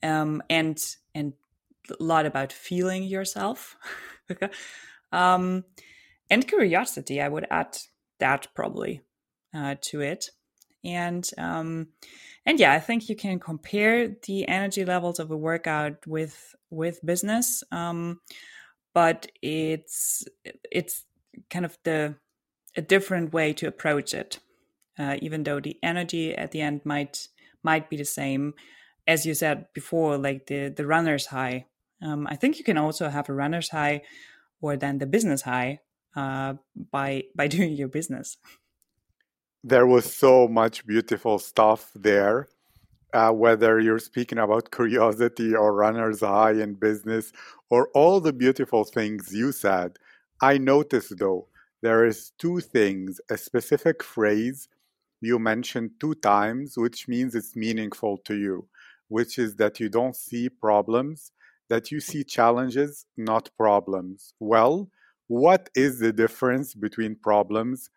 um, 0.02 0.42
and 0.50 0.78
and 1.14 1.32
a 1.88 2.02
lot 2.02 2.26
about 2.26 2.52
feeling 2.52 3.04
yourself. 3.04 3.76
Um, 5.12 5.64
and 6.30 6.48
curiosity, 6.48 7.20
I 7.20 7.28
would 7.28 7.46
add 7.50 7.76
that 8.20 8.48
probably 8.54 9.02
uh, 9.54 9.76
to 9.82 10.00
it. 10.00 10.26
And 10.84 11.28
um, 11.38 11.88
and 12.44 12.58
yeah, 12.58 12.72
I 12.72 12.80
think 12.80 13.08
you 13.08 13.14
can 13.14 13.38
compare 13.38 14.16
the 14.26 14.48
energy 14.48 14.84
levels 14.84 15.20
of 15.20 15.30
a 15.30 15.36
workout 15.36 16.06
with 16.06 16.54
with 16.70 17.04
business, 17.04 17.62
um, 17.70 18.20
but 18.94 19.28
it's 19.42 20.24
it's 20.70 21.04
kind 21.50 21.64
of 21.64 21.78
the 21.84 22.16
a 22.76 22.82
different 22.82 23.32
way 23.32 23.52
to 23.52 23.68
approach 23.68 24.12
it. 24.14 24.40
Uh, 24.98 25.16
even 25.22 25.44
though 25.44 25.60
the 25.60 25.78
energy 25.82 26.34
at 26.34 26.50
the 26.50 26.60
end 26.60 26.80
might 26.84 27.28
might 27.62 27.88
be 27.88 27.96
the 27.96 28.04
same, 28.04 28.54
as 29.06 29.24
you 29.24 29.34
said 29.34 29.66
before, 29.74 30.18
like 30.18 30.46
the 30.46 30.68
the 30.68 30.86
runner's 30.86 31.26
high. 31.26 31.66
Um, 32.02 32.26
I 32.26 32.34
think 32.34 32.58
you 32.58 32.64
can 32.64 32.78
also 32.78 33.08
have 33.08 33.28
a 33.28 33.32
runner's 33.32 33.68
high, 33.70 34.02
or 34.60 34.76
then 34.76 34.98
the 34.98 35.06
business 35.06 35.42
high 35.42 35.78
uh, 36.16 36.54
by 36.90 37.24
by 37.34 37.46
doing 37.56 37.72
your 37.72 37.88
business. 37.88 38.36
There 39.64 39.86
was 39.86 40.14
so 40.14 40.48
much 40.48 40.86
beautiful 40.86 41.38
stuff 41.38 41.90
there. 41.94 42.48
Uh, 43.14 43.30
whether 43.30 43.78
you're 43.78 43.98
speaking 43.98 44.38
about 44.38 44.70
curiosity 44.70 45.54
or 45.54 45.74
runner's 45.74 46.20
high 46.20 46.52
in 46.52 46.72
business 46.72 47.30
or 47.68 47.88
all 47.92 48.20
the 48.20 48.32
beautiful 48.32 48.84
things 48.84 49.34
you 49.34 49.52
said, 49.52 49.98
I 50.40 50.56
noticed 50.56 51.18
though 51.18 51.48
there 51.82 52.06
is 52.06 52.32
two 52.38 52.60
things, 52.60 53.20
a 53.28 53.36
specific 53.36 54.02
phrase 54.02 54.68
you 55.20 55.38
mentioned 55.38 55.90
two 56.00 56.14
times, 56.14 56.76
which 56.76 57.06
means 57.06 57.34
it's 57.34 57.54
meaningful 57.54 58.18
to 58.24 58.34
you, 58.34 58.68
which 59.08 59.38
is 59.38 59.56
that 59.56 59.78
you 59.78 59.88
don't 59.88 60.16
see 60.16 60.48
problems, 60.48 61.32
that 61.68 61.90
you 61.90 62.00
see 62.00 62.24
challenges, 62.24 63.06
not 63.16 63.50
problems. 63.56 64.34
Well, 64.40 64.90
what 65.32 65.70
is 65.74 65.98
the 65.98 66.12
difference 66.12 66.74
between 66.74 67.16
problems 67.16 67.88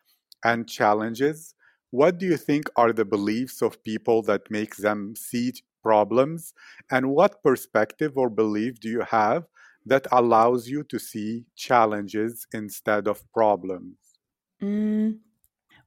and 0.45 0.69
challenges? 0.69 1.54
What 1.91 2.17
do 2.17 2.26
you 2.26 2.38
think 2.38 2.69
are 2.78 2.93
the 2.93 3.04
beliefs 3.04 3.62
of 3.62 3.84
people 3.84 4.21
that 4.21 4.50
make 4.50 4.78
them 4.78 5.15
see 5.17 5.52
problems? 5.84 6.54
And 6.89 7.10
what 7.10 7.43
perspective 7.43 8.13
or 8.15 8.30
belief 8.30 8.80
do 8.80 8.88
you 8.88 9.02
have 9.02 9.43
that 9.86 10.08
allows 10.13 10.69
you 10.69 10.84
to 10.86 10.98
see 10.98 11.43
challenges 11.58 12.48
instead 12.54 13.06
of 13.06 13.30
problems? 13.34 13.98
Mm, 14.62 15.19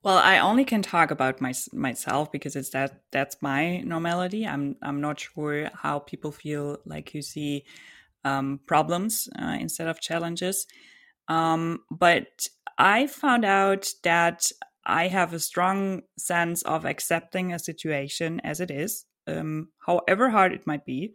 well, 0.02 0.18
I 0.18 0.40
only 0.40 0.66
can 0.66 0.82
talk 0.82 1.10
about 1.10 1.40
my, 1.40 1.54
myself 1.72 2.30
because 2.30 2.56
it's 2.56 2.70
that 2.70 3.00
that's 3.10 3.40
my 3.40 3.78
normality. 3.78 4.46
I'm 4.46 4.76
I'm 4.82 5.00
not 5.00 5.18
sure 5.18 5.70
how 5.72 6.00
people 6.00 6.30
feel 6.30 6.76
like 6.84 7.14
you 7.14 7.22
see 7.22 7.64
um, 8.22 8.60
problems 8.66 9.30
uh, 9.40 9.56
instead 9.58 9.88
of 9.88 9.98
challenges. 9.98 10.66
Um, 11.28 11.80
but 11.90 12.46
I 12.78 13.06
found 13.06 13.44
out 13.44 13.88
that 14.02 14.50
I 14.84 15.08
have 15.08 15.34
a 15.34 15.40
strong 15.40 16.02
sense 16.16 16.62
of 16.62 16.84
accepting 16.84 17.52
a 17.52 17.58
situation 17.58 18.40
as 18.42 18.60
it 18.60 18.70
is, 18.70 19.04
um, 19.26 19.68
however 19.86 20.30
hard 20.30 20.52
it 20.52 20.66
might 20.66 20.86
be. 20.86 21.14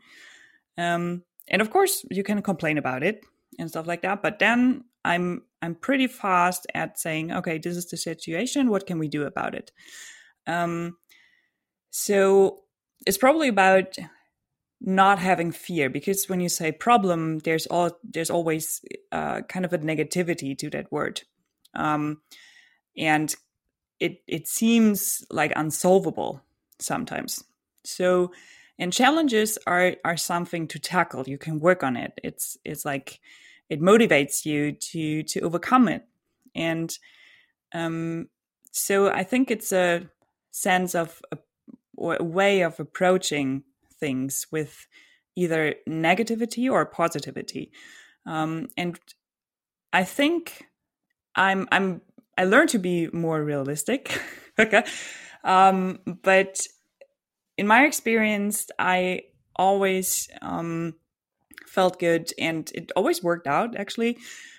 Um, 0.78 1.24
and 1.48 1.62
of 1.62 1.70
course 1.70 2.06
you 2.10 2.24
can 2.24 2.42
complain 2.42 2.78
about 2.78 3.04
it 3.04 3.26
and 3.60 3.70
stuff 3.70 3.88
like 3.88 4.02
that 4.02 4.22
but 4.22 4.40
then 4.40 4.84
i'm 5.06 5.42
i'm 5.62 5.76
pretty 5.76 6.08
fast 6.08 6.66
at 6.74 7.00
saying 7.00 7.32
okay 7.32 7.58
this 7.58 7.78
is 7.78 7.88
the 7.90 7.98
situation 7.98 8.70
what 8.70 8.88
can 8.88 9.00
we 9.00 9.08
do 9.08 9.24
about 9.24 9.56
it 9.56 9.72
um 10.48 10.98
so 11.92 12.60
it's 13.06 13.18
probably 13.18 13.48
about 13.48 13.96
not 14.82 15.20
having 15.20 15.52
fear 15.52 15.90
because 15.90 16.28
when 16.28 16.40
you 16.40 16.50
say 16.50 16.72
problem 16.72 17.40
there's 17.40 17.68
all 17.68 17.92
there's 18.04 18.30
always 18.30 18.82
uh, 19.14 19.42
kind 19.42 19.66
of 19.66 19.74
a 19.74 19.78
negativity 19.78 20.58
to 20.58 20.70
that 20.72 20.92
word. 20.92 21.22
Um 21.74 22.22
and 22.98 23.36
it 24.00 24.22
it 24.28 24.48
seems 24.48 25.24
like 25.32 25.54
unsolvable 25.56 26.44
sometimes. 26.80 27.44
So 27.86 28.32
and 28.80 28.92
challenges 28.92 29.58
are 29.66 29.96
are 30.04 30.18
something 30.18 30.68
to 30.70 30.80
tackle. 30.80 31.24
You 31.28 31.38
can 31.38 31.60
work 31.60 31.84
on 31.84 31.96
it. 31.96 32.20
It's 32.24 32.58
it's 32.66 32.86
like 32.86 33.20
it 33.70 33.82
motivates 33.82 34.46
you 34.46 34.74
to 34.74 35.24
to 35.24 35.40
overcome 35.42 35.88
it. 35.88 36.06
And 36.56 36.98
um 37.74 38.28
so 38.74 39.10
i 39.10 39.24
think 39.24 39.52
it's 39.52 39.72
a 39.72 40.10
sense 40.52 40.96
of 40.96 41.22
a, 41.32 41.38
or 41.96 42.18
a 42.20 42.24
way 42.24 42.62
of 42.62 42.80
approaching 42.80 43.64
things 44.00 44.48
with 44.52 44.88
either 45.36 45.76
negativity 45.88 46.70
or 46.70 46.86
positivity 46.86 47.72
um 48.26 48.68
and 48.78 49.00
i 49.92 50.04
think 50.04 50.68
i'm 51.36 51.68
i'm 51.72 52.02
i 52.38 52.44
learned 52.44 52.70
to 52.70 52.80
be 52.80 53.08
more 53.14 53.44
realistic 53.44 54.22
okay 54.60 54.84
um 55.44 56.00
but 56.24 56.68
in 57.58 57.68
my 57.68 57.86
experience, 57.86 58.70
I 58.80 59.24
always 59.56 60.30
um, 60.42 60.96
felt 61.68 62.00
good 62.00 62.32
and 62.40 62.72
it 62.74 62.92
always 62.96 63.24
worked 63.24 63.48
out 63.48 63.76
actually 63.76 64.18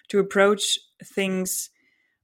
to 0.08 0.18
approach 0.18 0.78
things 1.02 1.70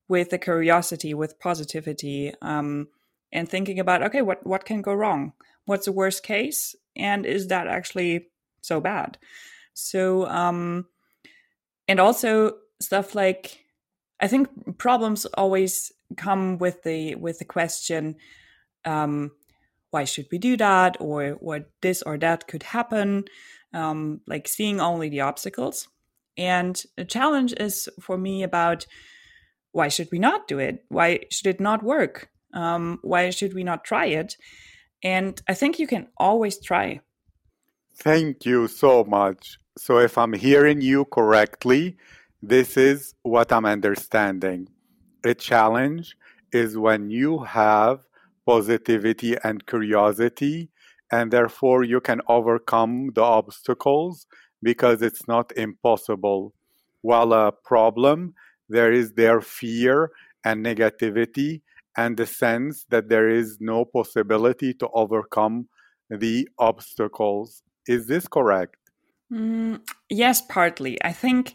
with 0.08 0.32
a 0.32 0.38
curiosity, 0.38 1.14
with 1.14 1.38
positivity, 1.38 2.32
um, 2.42 2.88
and 3.32 3.48
thinking 3.48 3.78
about 3.78 4.02
okay, 4.02 4.22
what 4.22 4.44
what 4.44 4.64
can 4.64 4.82
go 4.82 4.92
wrong? 4.92 5.32
What's 5.64 5.84
the 5.84 5.92
worst 5.92 6.24
case? 6.24 6.74
And 6.96 7.24
is 7.24 7.46
that 7.48 7.68
actually 7.68 8.28
so 8.60 8.80
bad? 8.80 9.18
So, 9.72 10.26
um, 10.26 10.86
and 11.90 11.98
also 11.98 12.52
stuff 12.80 13.16
like 13.16 13.64
I 14.20 14.28
think 14.28 14.78
problems 14.78 15.26
always 15.34 15.92
come 16.16 16.56
with 16.58 16.84
the 16.84 17.16
with 17.16 17.40
the 17.40 17.44
question 17.44 18.14
um, 18.84 19.32
why 19.90 20.04
should 20.04 20.26
we 20.30 20.38
do 20.38 20.56
that? 20.56 20.96
Or 21.00 21.30
what 21.40 21.64
this 21.82 22.00
or 22.02 22.16
that 22.18 22.46
could 22.46 22.62
happen. 22.62 23.24
Um, 23.74 24.20
like 24.26 24.46
seeing 24.46 24.80
only 24.80 25.08
the 25.08 25.22
obstacles. 25.22 25.88
And 26.38 26.80
a 26.96 27.04
challenge 27.04 27.54
is 27.58 27.88
for 28.00 28.16
me 28.16 28.44
about 28.44 28.86
why 29.72 29.88
should 29.88 30.08
we 30.12 30.18
not 30.20 30.46
do 30.46 30.60
it? 30.60 30.84
Why 30.88 31.20
should 31.30 31.48
it 31.48 31.60
not 31.60 31.82
work? 31.82 32.28
Um, 32.54 33.00
why 33.02 33.30
should 33.30 33.52
we 33.52 33.64
not 33.64 33.84
try 33.84 34.06
it? 34.06 34.36
And 35.02 35.40
i 35.48 35.54
think 35.54 35.78
you 35.78 35.88
can 35.88 36.06
always 36.16 36.60
try. 36.60 37.00
Thank 37.96 38.46
you 38.46 38.68
so 38.68 39.04
much 39.04 39.59
so 39.76 39.98
if 39.98 40.18
i'm 40.18 40.32
hearing 40.32 40.80
you 40.80 41.04
correctly 41.06 41.96
this 42.42 42.76
is 42.76 43.14
what 43.22 43.52
i'm 43.52 43.64
understanding 43.64 44.68
a 45.24 45.34
challenge 45.34 46.16
is 46.52 46.76
when 46.76 47.10
you 47.10 47.40
have 47.40 48.00
positivity 48.46 49.36
and 49.44 49.66
curiosity, 49.66 50.70
and 51.12 51.30
therefore 51.30 51.84
you 51.84 52.00
can 52.00 52.20
overcome 52.28 53.10
the 53.14 53.22
obstacles 53.22 54.26
because 54.62 55.02
it's 55.02 55.26
not 55.28 55.52
impossible. 55.56 56.52
While 57.02 57.32
a 57.32 57.52
problem, 57.52 58.34
there 58.68 58.92
is 58.92 59.12
their 59.12 59.40
fear 59.40 60.10
and 60.44 60.64
negativity 60.64 61.62
and 61.96 62.16
the 62.16 62.26
sense 62.26 62.86
that 62.90 63.08
there 63.08 63.28
is 63.28 63.58
no 63.60 63.84
possibility 63.84 64.72
to 64.74 64.88
overcome 64.94 65.68
the 66.08 66.48
obstacles. 66.58 67.62
Is 67.86 68.06
this 68.06 68.26
correct? 68.28 68.79
Mm, 69.32 69.80
yes, 70.08 70.40
partly. 70.42 71.02
I 71.04 71.12
think 71.12 71.54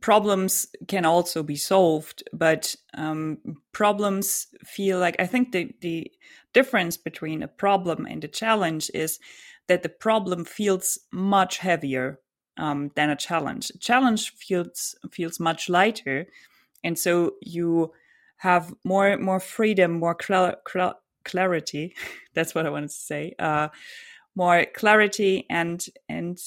problems 0.00 0.66
can 0.88 1.04
also 1.04 1.42
be 1.42 1.56
solved, 1.56 2.24
but 2.32 2.74
um, 2.94 3.38
problems 3.72 4.48
feel 4.64 4.98
like 4.98 5.16
I 5.20 5.26
think 5.26 5.52
the 5.52 5.70
the 5.80 6.10
difference 6.52 6.96
between 6.96 7.42
a 7.42 7.48
problem 7.48 8.06
and 8.06 8.24
a 8.24 8.28
challenge 8.28 8.90
is 8.94 9.20
that 9.68 9.82
the 9.82 9.88
problem 9.88 10.44
feels 10.44 10.98
much 11.12 11.58
heavier 11.58 12.18
um, 12.56 12.90
than 12.96 13.10
a 13.10 13.16
challenge. 13.16 13.70
A 13.70 13.78
challenge 13.78 14.30
feels 14.32 14.96
feels 15.12 15.38
much 15.38 15.68
lighter, 15.68 16.26
and 16.84 16.98
so 16.98 17.34
you 17.42 17.92
have 18.38 18.74
more 18.84 19.16
more 19.18 19.40
freedom, 19.40 19.92
more 20.00 20.16
cl- 20.20 20.56
cl- 20.72 21.00
clarity. 21.24 21.94
That's 22.34 22.54
what 22.54 22.66
I 22.66 22.70
wanted 22.70 22.90
to 22.90 22.94
say. 22.96 23.34
Uh, 23.38 23.68
more 24.34 24.66
clarity 24.74 25.46
and 25.50 25.84
and 26.08 26.38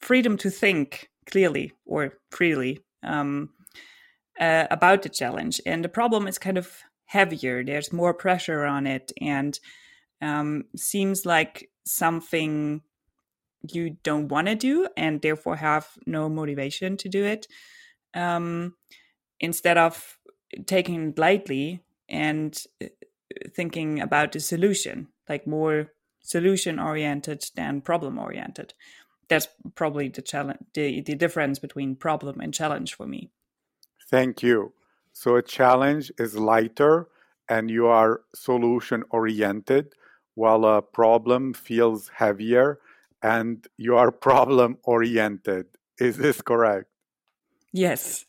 freedom 0.00 0.36
to 0.38 0.50
think 0.50 1.10
clearly 1.30 1.72
or 1.86 2.18
freely 2.30 2.80
um, 3.02 3.50
uh, 4.38 4.66
about 4.70 5.02
the 5.02 5.08
challenge. 5.08 5.60
And 5.66 5.84
the 5.84 5.88
problem 5.88 6.26
is 6.26 6.38
kind 6.38 6.58
of 6.58 6.78
heavier, 7.06 7.64
there's 7.64 7.92
more 7.92 8.14
pressure 8.14 8.64
on 8.64 8.86
it, 8.86 9.12
and 9.20 9.58
um, 10.22 10.64
seems 10.76 11.26
like 11.26 11.68
something 11.84 12.82
you 13.68 13.96
don't 14.02 14.28
want 14.28 14.46
to 14.46 14.54
do 14.54 14.88
and 14.96 15.20
therefore 15.20 15.56
have 15.56 15.88
no 16.06 16.28
motivation 16.28 16.96
to 16.96 17.08
do 17.08 17.24
it. 17.24 17.46
Um, 18.14 18.74
instead 19.40 19.76
of 19.76 20.18
taking 20.66 21.10
it 21.10 21.18
lightly 21.18 21.82
and 22.08 22.56
uh, 22.82 22.86
thinking 23.54 24.00
about 24.00 24.32
the 24.32 24.40
solution, 24.40 25.08
like 25.28 25.46
more 25.46 25.92
solution 26.22 26.78
oriented 26.78 27.44
than 27.56 27.80
problem 27.80 28.18
oriented 28.18 28.74
that's 29.30 29.48
probably 29.74 30.08
the 30.08 30.22
challenge 30.22 30.58
the, 30.74 31.00
the 31.00 31.14
difference 31.14 31.58
between 31.58 31.96
problem 31.96 32.40
and 32.40 32.52
challenge 32.52 32.94
for 32.94 33.06
me 33.06 33.30
Thank 34.10 34.42
you. 34.42 34.72
So 35.12 35.36
a 35.36 35.42
challenge 35.42 36.10
is 36.18 36.36
lighter 36.36 37.06
and 37.48 37.70
you 37.70 37.86
are 37.86 38.22
solution 38.34 39.04
oriented, 39.10 39.94
while 40.34 40.64
a 40.64 40.82
problem 40.82 41.54
feels 41.54 42.08
heavier 42.08 42.80
and 43.22 43.66
you 43.76 43.96
are 43.96 44.10
problem 44.10 44.78
oriented. 44.82 45.66
Is 46.00 46.16
this 46.16 46.42
correct? 46.42 46.86
Yes. 47.72 48.26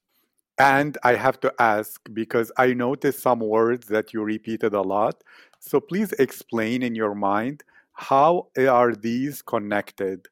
and 0.58 0.96
I 1.02 1.16
have 1.16 1.38
to 1.40 1.52
ask 1.58 2.00
because 2.14 2.50
I 2.56 2.72
noticed 2.72 3.20
some 3.20 3.40
words 3.40 3.88
that 3.88 4.14
you 4.14 4.22
repeated 4.22 4.72
a 4.72 4.82
lot. 4.82 5.22
So 5.58 5.80
please 5.80 6.12
explain 6.12 6.82
in 6.82 6.94
your 6.94 7.14
mind 7.14 7.62
how 7.92 8.48
are 8.58 8.94
these 8.94 9.42
connected? 9.42 10.28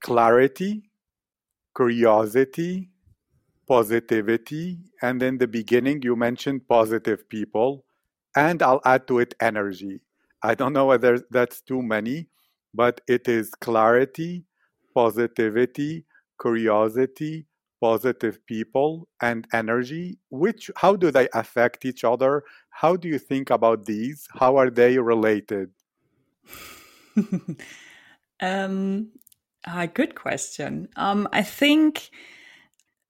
Clarity, 0.00 0.90
curiosity, 1.76 2.90
positivity, 3.68 4.78
and 5.02 5.22
in 5.22 5.38
the 5.38 5.46
beginning 5.46 6.02
you 6.02 6.16
mentioned 6.16 6.66
positive 6.68 7.28
people, 7.28 7.84
and 8.36 8.62
I'll 8.62 8.80
add 8.84 9.06
to 9.08 9.18
it 9.20 9.34
energy. 9.40 10.00
I 10.42 10.54
don't 10.54 10.72
know 10.72 10.86
whether 10.86 11.20
that's 11.30 11.60
too 11.60 11.82
many, 11.82 12.28
but 12.74 13.00
it 13.08 13.28
is 13.28 13.50
clarity, 13.50 14.44
positivity, 14.94 16.04
curiosity, 16.40 17.46
positive 17.80 18.44
people, 18.46 19.08
and 19.20 19.46
energy. 19.52 20.18
Which 20.30 20.70
how 20.76 20.96
do 20.96 21.10
they 21.10 21.28
affect 21.34 21.84
each 21.84 22.04
other? 22.04 22.44
How 22.70 22.96
do 22.96 23.08
you 23.08 23.18
think 23.18 23.50
about 23.50 23.86
these? 23.86 24.26
How 24.38 24.56
are 24.56 24.70
they 24.70 24.98
related? 24.98 25.70
um, 28.40 29.10
a 29.66 29.86
good 29.86 30.14
question. 30.14 30.88
Um, 30.96 31.28
I 31.32 31.42
think 31.42 32.10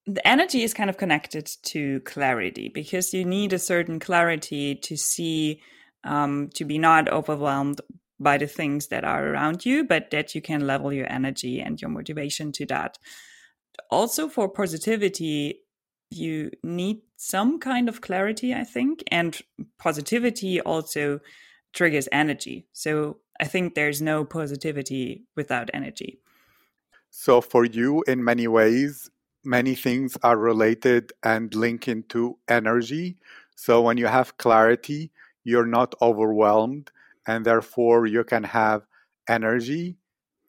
the 0.09 0.27
energy 0.27 0.63
is 0.63 0.73
kind 0.73 0.89
of 0.89 0.97
connected 0.97 1.51
to 1.63 2.01
clarity 2.01 2.71
because 2.73 3.13
you 3.13 3.25
need 3.25 3.53
a 3.53 3.59
certain 3.59 4.01
clarity 4.01 4.75
to 4.75 4.97
see 4.97 5.61
um, 6.05 6.49
to 6.55 6.65
be 6.65 6.79
not 6.79 7.13
overwhelmed 7.13 7.81
by 8.19 8.39
the 8.39 8.47
things 8.47 8.89
that 8.89 9.05
are 9.05 9.29
around 9.29 9.67
you 9.67 9.85
but 9.85 10.11
that 10.11 10.35
you 10.35 10.41
can 10.41 10.67
level 10.67 10.93
your 10.93 11.11
energy 11.13 11.61
and 11.61 11.81
your 11.81 11.91
motivation 11.91 12.51
to 12.51 12.65
that 12.67 12.99
also 13.91 14.29
for 14.29 14.49
positivity 14.49 15.61
you 16.11 16.51
need 16.63 17.03
some 17.17 17.61
kind 17.61 17.89
of 17.89 18.01
clarity 18.01 18.55
i 18.55 18.65
think 18.65 19.05
and 19.11 19.43
positivity 19.79 20.61
also 20.61 21.21
triggers 21.75 22.09
energy 22.11 22.67
so 22.73 23.19
i 23.41 23.45
think 23.45 23.75
there's 23.75 24.01
no 24.03 24.25
positivity 24.25 25.25
without 25.37 25.71
energy 25.73 26.19
so 27.11 27.41
for 27.41 27.65
you 27.65 28.03
in 28.07 28.23
many 28.23 28.47
ways 28.47 29.11
many 29.49 29.75
things 29.75 30.17
are 30.23 30.37
related 30.37 31.13
and 31.23 31.55
link 31.55 31.89
into 31.89 32.39
energy. 32.49 33.17
So 33.57 33.81
when 33.81 33.97
you 33.97 34.07
have 34.07 34.37
clarity, 34.37 35.11
you're 35.43 35.67
not 35.67 35.95
overwhelmed, 36.03 36.91
and 37.27 37.45
therefore 37.45 38.07
you 38.07 38.25
can 38.25 38.45
have 38.45 38.87
energy. 39.29 39.97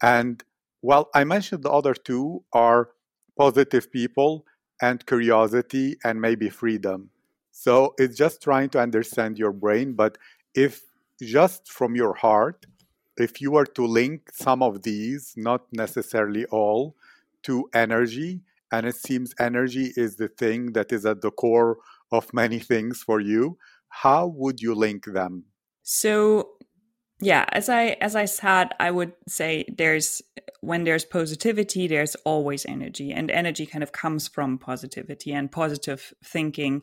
And 0.01 0.43
well, 0.81 1.09
I 1.13 1.23
mentioned 1.23 1.63
the 1.63 1.71
other 1.71 1.93
two 1.93 2.43
are 2.53 2.89
positive 3.37 3.91
people 3.91 4.45
and 4.81 5.05
curiosity 5.05 5.97
and 6.03 6.21
maybe 6.21 6.49
freedom. 6.49 7.09
So 7.51 7.93
it's 7.97 8.17
just 8.17 8.41
trying 8.41 8.69
to 8.71 8.79
understand 8.79 9.37
your 9.37 9.51
brain. 9.51 9.93
But 9.93 10.17
if 10.55 10.83
just 11.21 11.69
from 11.69 11.95
your 11.95 12.13
heart, 12.13 12.65
if 13.19 13.41
you 13.41 13.51
were 13.51 13.65
to 13.65 13.85
link 13.85 14.31
some 14.33 14.63
of 14.63 14.83
these, 14.83 15.33
not 15.35 15.63
necessarily 15.71 16.45
all, 16.45 16.95
to 17.43 17.69
energy, 17.73 18.41
and 18.71 18.85
it 18.85 18.95
seems 18.95 19.33
energy 19.39 19.93
is 19.95 20.17
the 20.17 20.27
thing 20.27 20.73
that 20.73 20.91
is 20.91 21.05
at 21.05 21.21
the 21.21 21.31
core 21.31 21.77
of 22.11 22.33
many 22.33 22.59
things 22.71 23.01
for 23.03 23.19
you 23.19 23.57
how 23.89 24.27
would 24.27 24.61
you 24.61 24.75
link 24.75 25.05
them? 25.05 25.45
So 25.83 26.49
yeah 27.21 27.45
as 27.51 27.67
i 27.67 27.97
as 27.99 28.15
i 28.15 28.23
said 28.23 28.69
i 28.79 28.89
would 28.89 29.11
say 29.27 29.65
there's 29.77 30.21
when 30.61 30.85
there's 30.85 31.03
positivity 31.03 31.85
there's 31.85 32.15
always 32.23 32.65
energy 32.65 33.11
and 33.11 33.29
energy 33.29 33.65
kind 33.65 33.83
of 33.83 33.91
comes 33.91 34.27
from 34.27 34.57
positivity 34.57 35.33
and 35.33 35.51
positive 35.51 36.13
thinking 36.23 36.81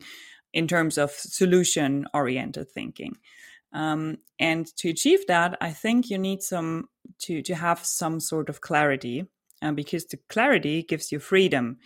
in 0.53 0.67
terms 0.67 0.97
of 0.97 1.09
solution 1.09 2.05
oriented 2.13 2.69
thinking 2.71 3.17
um, 3.77 4.17
and 4.39 4.65
to 4.75 4.89
achieve 4.89 5.25
that 5.27 5.55
i 5.61 5.71
think 5.71 6.09
you 6.09 6.17
need 6.17 6.41
some 6.41 6.89
to 7.19 7.41
to 7.41 7.55
have 7.55 7.85
some 7.85 8.19
sort 8.19 8.49
of 8.49 8.59
clarity 8.59 9.25
um, 9.61 9.75
because 9.75 10.05
the 10.05 10.19
clarity 10.29 10.83
gives 10.83 11.11
you 11.11 11.19
freedom 11.19 11.77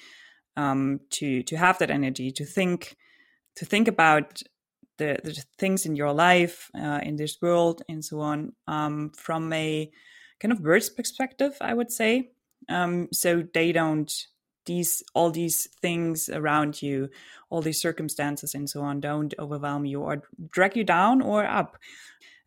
um, 0.58 1.00
to 1.10 1.44
to 1.44 1.58
have 1.58 1.78
that 1.80 1.92
energy 1.92 2.32
to 2.32 2.46
think 2.46 2.96
to 3.56 3.66
think 3.66 3.88
about 3.88 4.42
the, 4.98 5.20
the 5.24 5.44
things 5.58 5.86
in 5.86 5.96
your 5.96 6.14
life 6.14 6.70
uh, 6.76 7.00
in 7.04 7.16
this 7.16 7.38
world 7.42 7.82
and 7.90 8.04
so 8.04 8.20
on 8.22 8.54
um, 8.68 9.12
from 9.18 9.52
a 9.54 9.92
kind 10.40 10.52
of 10.52 10.64
bird's 10.64 10.90
perspective 10.90 11.56
i 11.62 11.74
would 11.74 11.92
say. 11.92 12.32
Um, 12.70 13.08
so 13.12 13.44
they 13.54 13.72
don't 13.72 14.14
these 14.66 15.04
all 15.14 15.32
these 15.32 15.68
things 15.82 16.30
around 16.30 16.82
you 16.82 17.10
all 17.50 17.62
these 17.62 17.82
circumstances 17.82 18.54
and 18.54 18.70
so 18.70 18.82
on 18.82 19.00
don't 19.00 19.34
overwhelm 19.40 19.86
you 19.86 20.02
or 20.02 20.24
drag 20.50 20.76
you 20.76 20.84
down 20.84 21.22
or 21.22 21.46
up 21.46 21.78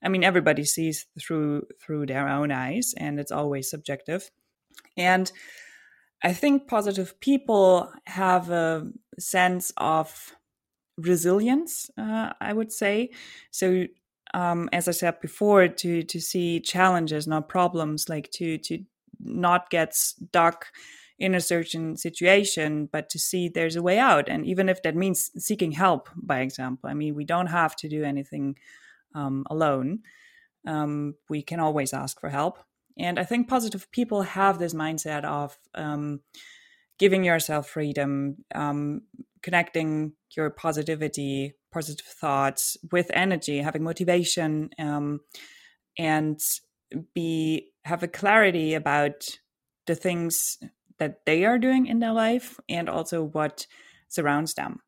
i 0.02 0.08
mean 0.08 0.24
everybody 0.24 0.64
sees 0.64 1.06
through 1.18 1.62
through 1.80 2.06
their 2.06 2.28
own 2.28 2.52
eyes 2.52 2.94
and 2.96 3.18
it's 3.18 3.32
always 3.32 3.68
subjective 3.68 4.30
and 4.96 5.30
I 6.24 6.32
think 6.32 6.68
positive 6.68 7.20
people 7.20 7.92
have 8.06 8.50
a 8.50 8.90
sense 9.18 9.72
of 9.76 10.34
resilience, 10.96 11.90
uh, 11.98 12.32
I 12.40 12.52
would 12.54 12.72
say. 12.72 13.10
So, 13.50 13.86
um, 14.32 14.68
as 14.72 14.88
I 14.88 14.92
said 14.92 15.20
before, 15.20 15.68
to 15.68 16.02
to 16.02 16.20
see 16.20 16.60
challenges, 16.60 17.26
not 17.26 17.50
problems, 17.50 18.08
like 18.08 18.30
to 18.32 18.56
to 18.58 18.78
not 19.20 19.68
get 19.68 19.94
stuck 19.94 20.68
in 21.18 21.34
a 21.34 21.40
certain 21.40 21.96
situation, 21.96 22.88
but 22.90 23.08
to 23.10 23.18
see 23.18 23.48
there's 23.48 23.76
a 23.76 23.82
way 23.82 23.98
out. 23.98 24.28
And 24.28 24.44
even 24.46 24.68
if 24.68 24.82
that 24.82 24.96
means 24.96 25.30
seeking 25.36 25.72
help, 25.72 26.08
by 26.16 26.40
example, 26.40 26.90
I 26.90 26.94
mean, 26.94 27.14
we 27.14 27.24
don't 27.24 27.46
have 27.46 27.76
to 27.76 27.88
do 27.88 28.04
anything 28.04 28.56
um, 29.14 29.44
alone. 29.48 30.00
Um, 30.66 31.14
we 31.28 31.42
can 31.42 31.60
always 31.60 31.92
ask 31.92 32.20
for 32.20 32.30
help. 32.30 32.58
And 32.98 33.18
I 33.18 33.24
think 33.24 33.48
positive 33.48 33.90
people 33.90 34.22
have 34.22 34.58
this 34.58 34.74
mindset 34.74 35.24
of 35.24 35.56
um, 35.74 36.20
giving 36.98 37.24
yourself 37.24 37.68
freedom, 37.68 38.36
um, 38.54 39.02
connecting 39.42 40.12
your 40.36 40.50
positivity, 40.50 41.54
positive 41.72 42.06
thoughts 42.06 42.76
with 42.90 43.10
energy, 43.12 43.58
having 43.58 43.82
motivation, 43.82 44.70
um, 44.78 45.20
and 45.98 46.40
be 47.14 47.72
have 47.84 48.02
a 48.02 48.08
clarity 48.08 48.74
about 48.74 49.28
the 49.86 49.94
things 49.94 50.58
that 50.98 51.26
they 51.26 51.44
are 51.44 51.58
doing 51.58 51.86
in 51.86 51.98
their 51.98 52.12
life 52.12 52.58
and 52.68 52.88
also 52.88 53.22
what 53.22 53.66
surrounds 54.08 54.54
them. 54.54 54.80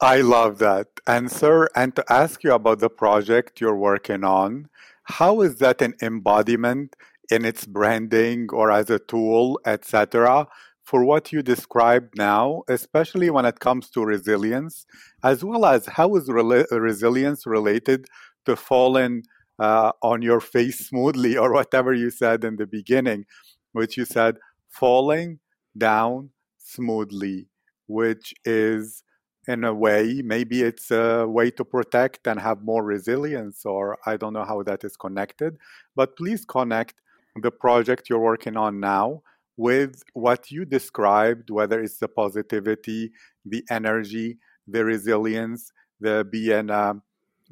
I 0.00 0.20
love 0.20 0.58
that 0.58 0.88
answer. 1.06 1.68
And 1.76 1.94
to 1.96 2.04
ask 2.12 2.42
you 2.42 2.52
about 2.52 2.80
the 2.80 2.90
project 2.90 3.60
you're 3.60 3.76
working 3.76 4.24
on, 4.24 4.68
how 5.04 5.40
is 5.40 5.56
that 5.58 5.82
an 5.82 5.94
embodiment 6.02 6.96
in 7.30 7.44
its 7.44 7.66
branding 7.66 8.48
or 8.52 8.70
as 8.70 8.90
a 8.90 8.98
tool, 8.98 9.60
etc., 9.66 10.46
for 10.84 11.04
what 11.04 11.32
you 11.32 11.42
described 11.42 12.14
now, 12.16 12.62
especially 12.68 13.30
when 13.30 13.46
it 13.46 13.60
comes 13.60 13.88
to 13.90 14.04
resilience, 14.04 14.84
as 15.22 15.42
well 15.42 15.64
as 15.64 15.86
how 15.86 16.14
is 16.16 16.28
re- 16.28 16.66
resilience 16.70 17.46
related 17.46 18.04
to 18.44 18.54
falling 18.54 19.22
uh, 19.58 19.92
on 20.02 20.20
your 20.20 20.40
face 20.40 20.88
smoothly, 20.88 21.36
or 21.42 21.52
whatever 21.52 21.94
you 21.94 22.10
said 22.10 22.44
in 22.44 22.56
the 22.56 22.66
beginning, 22.66 23.24
which 23.72 23.96
you 23.96 24.04
said 24.04 24.36
falling 24.78 25.38
down 25.76 26.30
smoothly, 26.58 27.48
which 27.86 28.34
is 28.44 29.02
in 29.46 29.64
a 29.64 29.74
way, 29.74 30.22
maybe 30.24 30.62
it's 30.62 30.90
a 30.90 31.26
way 31.26 31.50
to 31.50 31.64
protect 31.64 32.26
and 32.26 32.40
have 32.40 32.62
more 32.62 32.82
resilience, 32.82 33.66
or 33.66 33.98
I 34.06 34.16
don't 34.16 34.32
know 34.32 34.44
how 34.44 34.62
that 34.62 34.84
is 34.84 34.96
connected. 34.96 35.58
But 35.94 36.16
please 36.16 36.44
connect 36.44 36.94
the 37.40 37.50
project 37.50 38.08
you're 38.08 38.20
working 38.20 38.56
on 38.56 38.80
now 38.80 39.22
with 39.56 40.02
what 40.14 40.50
you 40.50 40.64
described, 40.64 41.50
whether 41.50 41.80
it's 41.80 41.98
the 41.98 42.08
positivity, 42.08 43.12
the 43.44 43.62
energy, 43.70 44.38
the 44.66 44.84
resilience, 44.84 45.70
the 46.00 46.26
being 46.30 46.70
uh, 46.70 46.94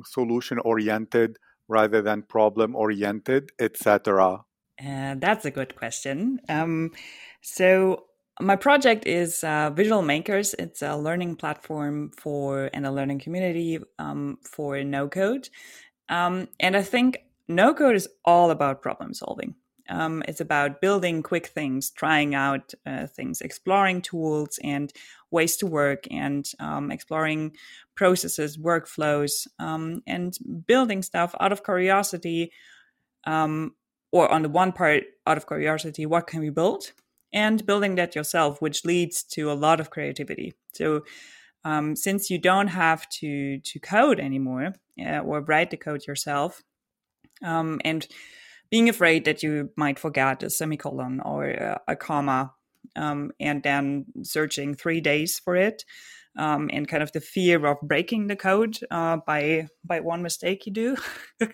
solution 0.04 0.58
oriented 0.60 1.38
rather 1.68 2.02
than 2.02 2.22
problem 2.22 2.74
oriented, 2.74 3.50
etc. 3.60 4.44
Uh, 4.84 5.14
that's 5.18 5.44
a 5.44 5.50
good 5.50 5.76
question. 5.76 6.40
Um, 6.48 6.90
so 7.40 8.06
my 8.40 8.56
project 8.56 9.06
is 9.06 9.44
uh, 9.44 9.70
Visual 9.70 10.02
Makers. 10.02 10.54
It's 10.58 10.82
a 10.82 10.96
learning 10.96 11.36
platform 11.36 12.10
for 12.16 12.70
and 12.72 12.86
a 12.86 12.90
learning 12.90 13.20
community 13.20 13.78
um, 13.98 14.38
for 14.42 14.82
no 14.82 15.08
code. 15.08 15.48
Um, 16.08 16.48
and 16.58 16.76
I 16.76 16.82
think 16.82 17.18
no 17.48 17.74
code 17.74 17.96
is 17.96 18.08
all 18.24 18.50
about 18.50 18.82
problem 18.82 19.14
solving 19.14 19.54
Um, 19.88 20.22
it's 20.28 20.40
about 20.40 20.80
building 20.80 21.22
quick 21.22 21.46
things, 21.48 21.90
trying 21.90 22.34
out 22.34 22.74
uh, 22.86 23.06
things, 23.06 23.40
exploring 23.40 24.02
tools 24.02 24.58
and 24.64 24.92
ways 25.30 25.56
to 25.58 25.66
work, 25.66 26.06
and 26.10 26.50
um, 26.60 26.90
exploring 26.90 27.56
processes, 27.94 28.58
workflows, 28.58 29.46
um, 29.58 30.02
and 30.06 30.38
building 30.66 31.02
stuff 31.02 31.34
out 31.40 31.52
of 31.52 31.64
curiosity. 31.64 32.52
Or 34.12 34.30
on 34.30 34.42
the 34.42 34.48
one 34.48 34.72
part, 34.72 35.04
out 35.26 35.36
of 35.36 35.46
curiosity, 35.46 36.06
what 36.06 36.26
can 36.26 36.40
we 36.40 36.50
build? 36.50 36.92
And 37.32 37.64
building 37.64 37.94
that 37.94 38.14
yourself, 38.14 38.60
which 38.60 38.84
leads 38.84 39.22
to 39.24 39.50
a 39.50 39.54
lot 39.54 39.80
of 39.80 39.90
creativity. 39.90 40.52
So, 40.74 41.04
um, 41.64 41.96
since 41.96 42.28
you 42.28 42.38
don't 42.38 42.68
have 42.68 43.08
to 43.20 43.58
to 43.58 43.78
code 43.78 44.20
anymore 44.20 44.74
uh, 45.00 45.20
or 45.20 45.40
write 45.40 45.70
the 45.70 45.76
code 45.76 46.06
yourself, 46.06 46.62
um, 47.42 47.80
and 47.84 48.06
being 48.70 48.88
afraid 48.88 49.26
that 49.26 49.42
you 49.42 49.70
might 49.76 49.98
forget 49.98 50.42
a 50.42 50.50
semicolon 50.50 51.20
or 51.20 51.44
a, 51.44 51.80
a 51.88 51.96
comma 51.96 52.52
um, 52.96 53.30
and 53.38 53.62
then 53.62 54.06
searching 54.22 54.74
three 54.74 55.00
days 55.00 55.38
for 55.38 55.56
it 55.56 55.84
um, 56.38 56.70
and 56.72 56.88
kind 56.88 57.02
of 57.02 57.12
the 57.12 57.20
fear 57.20 57.64
of 57.66 57.80
breaking 57.82 58.26
the 58.26 58.36
code 58.36 58.78
uh, 58.90 59.18
by 59.26 59.68
by 59.84 60.00
one 60.00 60.22
mistake 60.22 60.66
you 60.66 60.72
do 60.72 60.96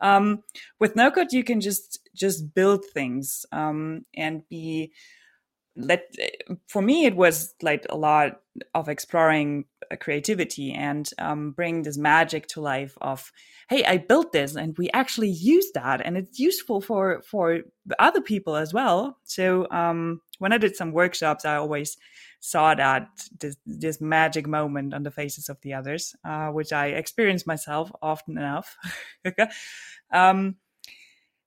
um, 0.00 0.42
with 0.78 0.96
no 0.96 1.10
code 1.10 1.32
you 1.32 1.44
can 1.44 1.60
just 1.60 1.98
just 2.14 2.54
build 2.54 2.84
things 2.84 3.46
um, 3.52 4.04
and 4.14 4.42
be 4.48 4.92
let 5.76 6.12
for 6.66 6.82
me 6.82 7.06
it 7.06 7.14
was 7.16 7.54
like 7.62 7.86
a 7.88 7.96
lot 7.96 8.40
of 8.74 8.88
exploring 8.88 9.64
creativity 10.00 10.72
and 10.72 11.10
um, 11.18 11.52
bring 11.52 11.82
this 11.82 11.96
magic 11.96 12.46
to 12.48 12.60
life 12.60 12.98
of 13.00 13.32
hey 13.68 13.84
i 13.84 13.96
built 13.96 14.32
this 14.32 14.56
and 14.56 14.76
we 14.78 14.90
actually 14.90 15.30
use 15.30 15.70
that 15.74 16.00
and 16.04 16.16
it's 16.16 16.38
useful 16.38 16.80
for 16.80 17.22
for 17.22 17.60
other 17.98 18.20
people 18.20 18.56
as 18.56 18.72
well. 18.74 19.16
So 19.24 19.68
um, 19.70 20.20
when 20.38 20.52
i 20.52 20.58
did 20.58 20.76
some 20.76 20.92
workshops 20.92 21.44
i 21.44 21.56
always 21.56 21.96
saw 22.40 22.74
that 22.74 23.08
this, 23.38 23.56
this 23.66 24.00
magic 24.00 24.46
moment 24.46 24.94
on 24.94 25.02
the 25.02 25.10
faces 25.10 25.48
of 25.48 25.60
the 25.62 25.74
others 25.74 26.14
uh, 26.24 26.48
which 26.48 26.72
i 26.72 26.86
experienced 26.86 27.46
myself 27.46 27.92
often 28.02 28.36
enough 28.38 28.76
um, 30.12 30.56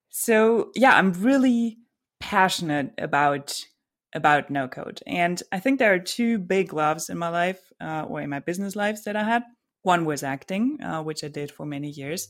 so 0.10 0.72
yeah 0.76 0.96
i'm 0.96 1.12
really 1.14 1.78
passionate 2.20 2.92
about 2.98 3.66
about 4.16 4.50
no 4.50 4.68
code. 4.68 5.02
And 5.08 5.42
I 5.52 5.60
think 5.60 5.80
there 5.80 5.94
are 5.94 6.00
two 6.00 6.38
big 6.38 6.74
loves 6.74 7.10
in 7.10 7.18
my 7.18 7.30
life 7.30 7.60
uh, 7.82 8.06
or 8.08 8.22
in 8.22 8.30
my 8.30 8.40
business 8.40 8.76
lives 8.76 9.04
that 9.04 9.16
I 9.16 9.24
had. 9.24 9.44
One 9.82 10.06
was 10.06 10.24
acting, 10.24 10.82
uh, 10.82 11.02
which 11.04 11.24
I 11.24 11.28
did 11.28 11.52
for 11.52 11.66
many 11.66 11.90
years, 11.90 12.30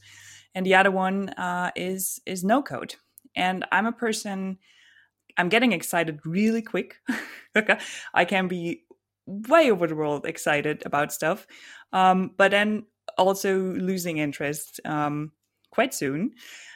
and 0.56 0.66
the 0.66 0.76
other 0.76 0.92
one 0.92 1.30
uh, 1.30 1.72
is 1.76 2.20
is 2.26 2.44
no 2.44 2.64
code. 2.64 2.96
And 3.36 3.66
I'm 3.72 3.86
a 3.86 3.92
person. 3.92 4.58
I'm 5.38 5.50
getting 5.50 5.72
excited 5.72 6.20
really 6.26 6.62
quick. 6.62 6.96
I 8.14 8.26
can 8.26 8.48
be 8.48 8.84
way 9.26 9.72
over 9.72 9.88
the 9.88 9.96
world 9.96 10.26
excited 10.26 10.84
about 10.86 11.14
stuff, 11.14 11.48
um, 11.92 12.32
but 12.38 12.52
then 12.52 12.86
also 13.18 13.58
losing 13.60 14.18
interest 14.18 14.80
um, 14.86 15.32
quite 15.72 15.94
soon. 15.94 16.32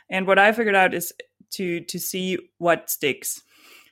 And 0.09 0.25
what 0.25 0.39
I 0.39 0.51
figured 0.51 0.75
out 0.75 0.93
is 0.93 1.13
to 1.51 1.81
to 1.81 1.99
see 1.99 2.37
what 2.57 2.89
sticks 2.89 3.41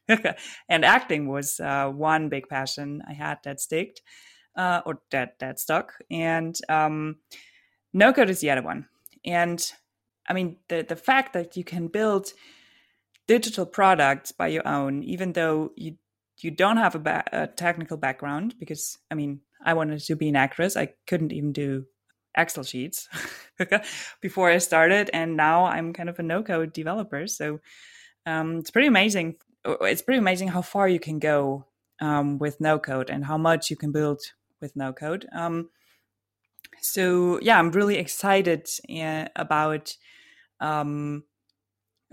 and 0.69 0.85
acting 0.85 1.27
was 1.27 1.59
uh, 1.59 1.89
one 1.89 2.29
big 2.29 2.47
passion 2.47 3.01
I 3.07 3.13
had 3.13 3.39
that 3.43 3.59
sticked, 3.59 4.01
uh, 4.55 4.81
or 4.85 5.01
that 5.11 5.39
that 5.39 5.59
stuck. 5.59 5.93
And 6.11 6.57
um, 6.69 7.17
no 7.93 8.13
code 8.13 8.29
is 8.29 8.39
the 8.39 8.51
other 8.51 8.61
one. 8.61 8.87
And 9.25 9.71
I 10.29 10.33
mean, 10.33 10.57
the 10.69 10.85
the 10.87 10.95
fact 10.95 11.33
that 11.33 11.57
you 11.57 11.63
can 11.63 11.87
build 11.87 12.31
digital 13.27 13.65
products 13.65 14.31
by 14.31 14.47
your 14.47 14.67
own, 14.67 15.03
even 15.03 15.33
though 15.33 15.71
you 15.75 15.97
you 16.41 16.51
don't 16.51 16.77
have 16.77 16.95
a, 16.95 16.99
ba- 16.99 17.23
a 17.31 17.47
technical 17.47 17.95
background, 17.97 18.55
because 18.59 18.97
I 19.09 19.15
mean, 19.15 19.39
I 19.63 19.73
wanted 19.73 20.01
to 20.01 20.15
be 20.15 20.29
an 20.29 20.35
actress. 20.35 20.75
I 20.75 20.89
couldn't 21.07 21.31
even 21.31 21.53
do 21.53 21.85
Excel 22.37 22.63
sheets 22.65 23.07
before 24.21 24.49
I 24.49 24.57
started, 24.57 25.09
and 25.13 25.37
now 25.37 25.65
I'm 25.65 25.93
kind 25.93 26.09
of 26.09 26.19
a 26.19 26.23
no 26.23 26.43
code 26.43 26.73
developer. 26.73 27.25
So 27.27 27.59
um, 28.25 28.57
it's 28.59 28.71
pretty 28.71 28.87
amazing 28.87 29.35
it's 29.81 30.01
pretty 30.01 30.19
amazing 30.19 30.49
how 30.49 30.61
far 30.61 30.87
you 30.87 30.99
can 30.99 31.19
go 31.19 31.65
um, 31.99 32.37
with 32.37 32.59
no 32.61 32.77
code 32.79 33.09
and 33.09 33.25
how 33.25 33.37
much 33.37 33.69
you 33.69 33.75
can 33.75 33.91
build 33.91 34.21
with 34.61 34.75
no 34.75 34.93
code. 34.93 35.25
Um, 35.33 35.69
so 36.81 37.39
yeah, 37.41 37.57
I'm 37.57 37.71
really 37.71 37.97
excited 37.97 38.67
uh, 38.89 39.25
about 39.35 39.95
um, 40.59 41.23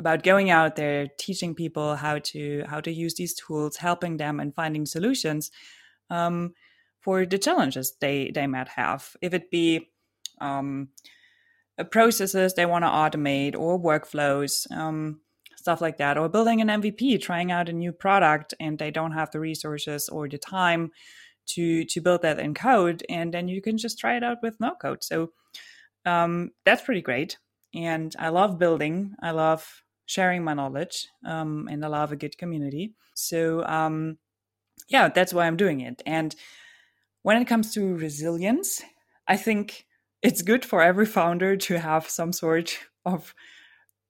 about 0.03 0.23
going 0.23 0.51
out 0.51 0.77
there, 0.77 1.07
teaching 1.19 1.55
people 1.55 1.97
how 1.97 2.19
to 2.19 2.65
how 2.69 2.81
to 2.81 2.93
use 2.93 3.15
these 3.15 3.35
tools, 3.35 3.77
helping 3.77 4.17
them, 4.19 4.41
and 4.41 4.55
finding 4.55 4.85
solutions 4.87 5.51
um, 6.11 6.55
for 7.01 7.25
the 7.25 7.39
challenges 7.39 7.95
they 8.01 8.33
they 8.35 8.47
might 8.47 8.69
have. 8.69 9.17
If 9.23 9.33
it 9.35 9.51
be 9.51 9.91
um, 10.41 10.89
processes 11.91 12.55
they 12.55 12.67
want 12.67 12.85
to 12.85 12.89
automate 12.89 13.57
or 13.57 13.81
workflows. 13.81 14.71
Um, 14.71 15.21
stuff 15.63 15.81
like 15.81 15.99
that, 15.99 16.19
or 16.19 16.29
building 16.29 16.61
an 16.61 16.83
MVP, 16.83 17.21
trying 17.23 17.53
out 17.53 17.69
a 17.69 17.73
new 17.73 17.93
product, 17.93 18.53
and 18.59 18.79
they 18.79 18.91
don't 18.91 19.13
have 19.13 19.31
the 19.31 19.39
resources 19.39 20.09
or 20.09 20.29
the 20.29 20.39
time 20.39 20.91
to 21.47 21.85
to 21.85 22.01
build 22.01 22.23
that 22.23 22.39
in 22.39 22.55
code, 22.55 23.05
and 23.09 23.33
then 23.33 23.49
you 23.49 23.63
can 23.63 23.79
just 23.79 23.99
try 23.99 24.17
it 24.17 24.25
out 24.25 24.39
with 24.43 24.59
no 24.61 24.75
code. 24.75 25.05
So 25.05 25.33
um, 26.05 26.51
that's 26.65 26.83
pretty 26.83 27.03
great, 27.03 27.39
and 27.75 28.15
I 28.19 28.29
love 28.29 28.59
building. 28.59 29.15
I 29.23 29.31
love 29.31 29.82
sharing 30.07 30.45
my 30.45 30.55
knowledge, 30.55 31.09
um, 31.25 31.69
and 31.71 31.85
I 31.85 31.89
love 31.89 32.13
a 32.13 32.17
good 32.17 32.37
community. 32.39 32.95
So 33.15 33.65
um, 33.65 34.19
yeah, 34.89 35.09
that's 35.09 35.33
why 35.33 35.47
I'm 35.47 35.57
doing 35.57 35.81
it. 35.81 36.03
And 36.07 36.35
when 37.23 37.41
it 37.41 37.47
comes 37.47 37.73
to 37.75 37.95
resilience, 37.97 38.83
I 39.29 39.37
think 39.37 39.87
it's 40.23 40.43
good 40.43 40.65
for 40.65 40.83
every 40.83 41.07
founder 41.07 41.57
to 41.57 41.79
have 41.79 42.09
some 42.09 42.33
sort 42.33 42.79
of 43.05 43.35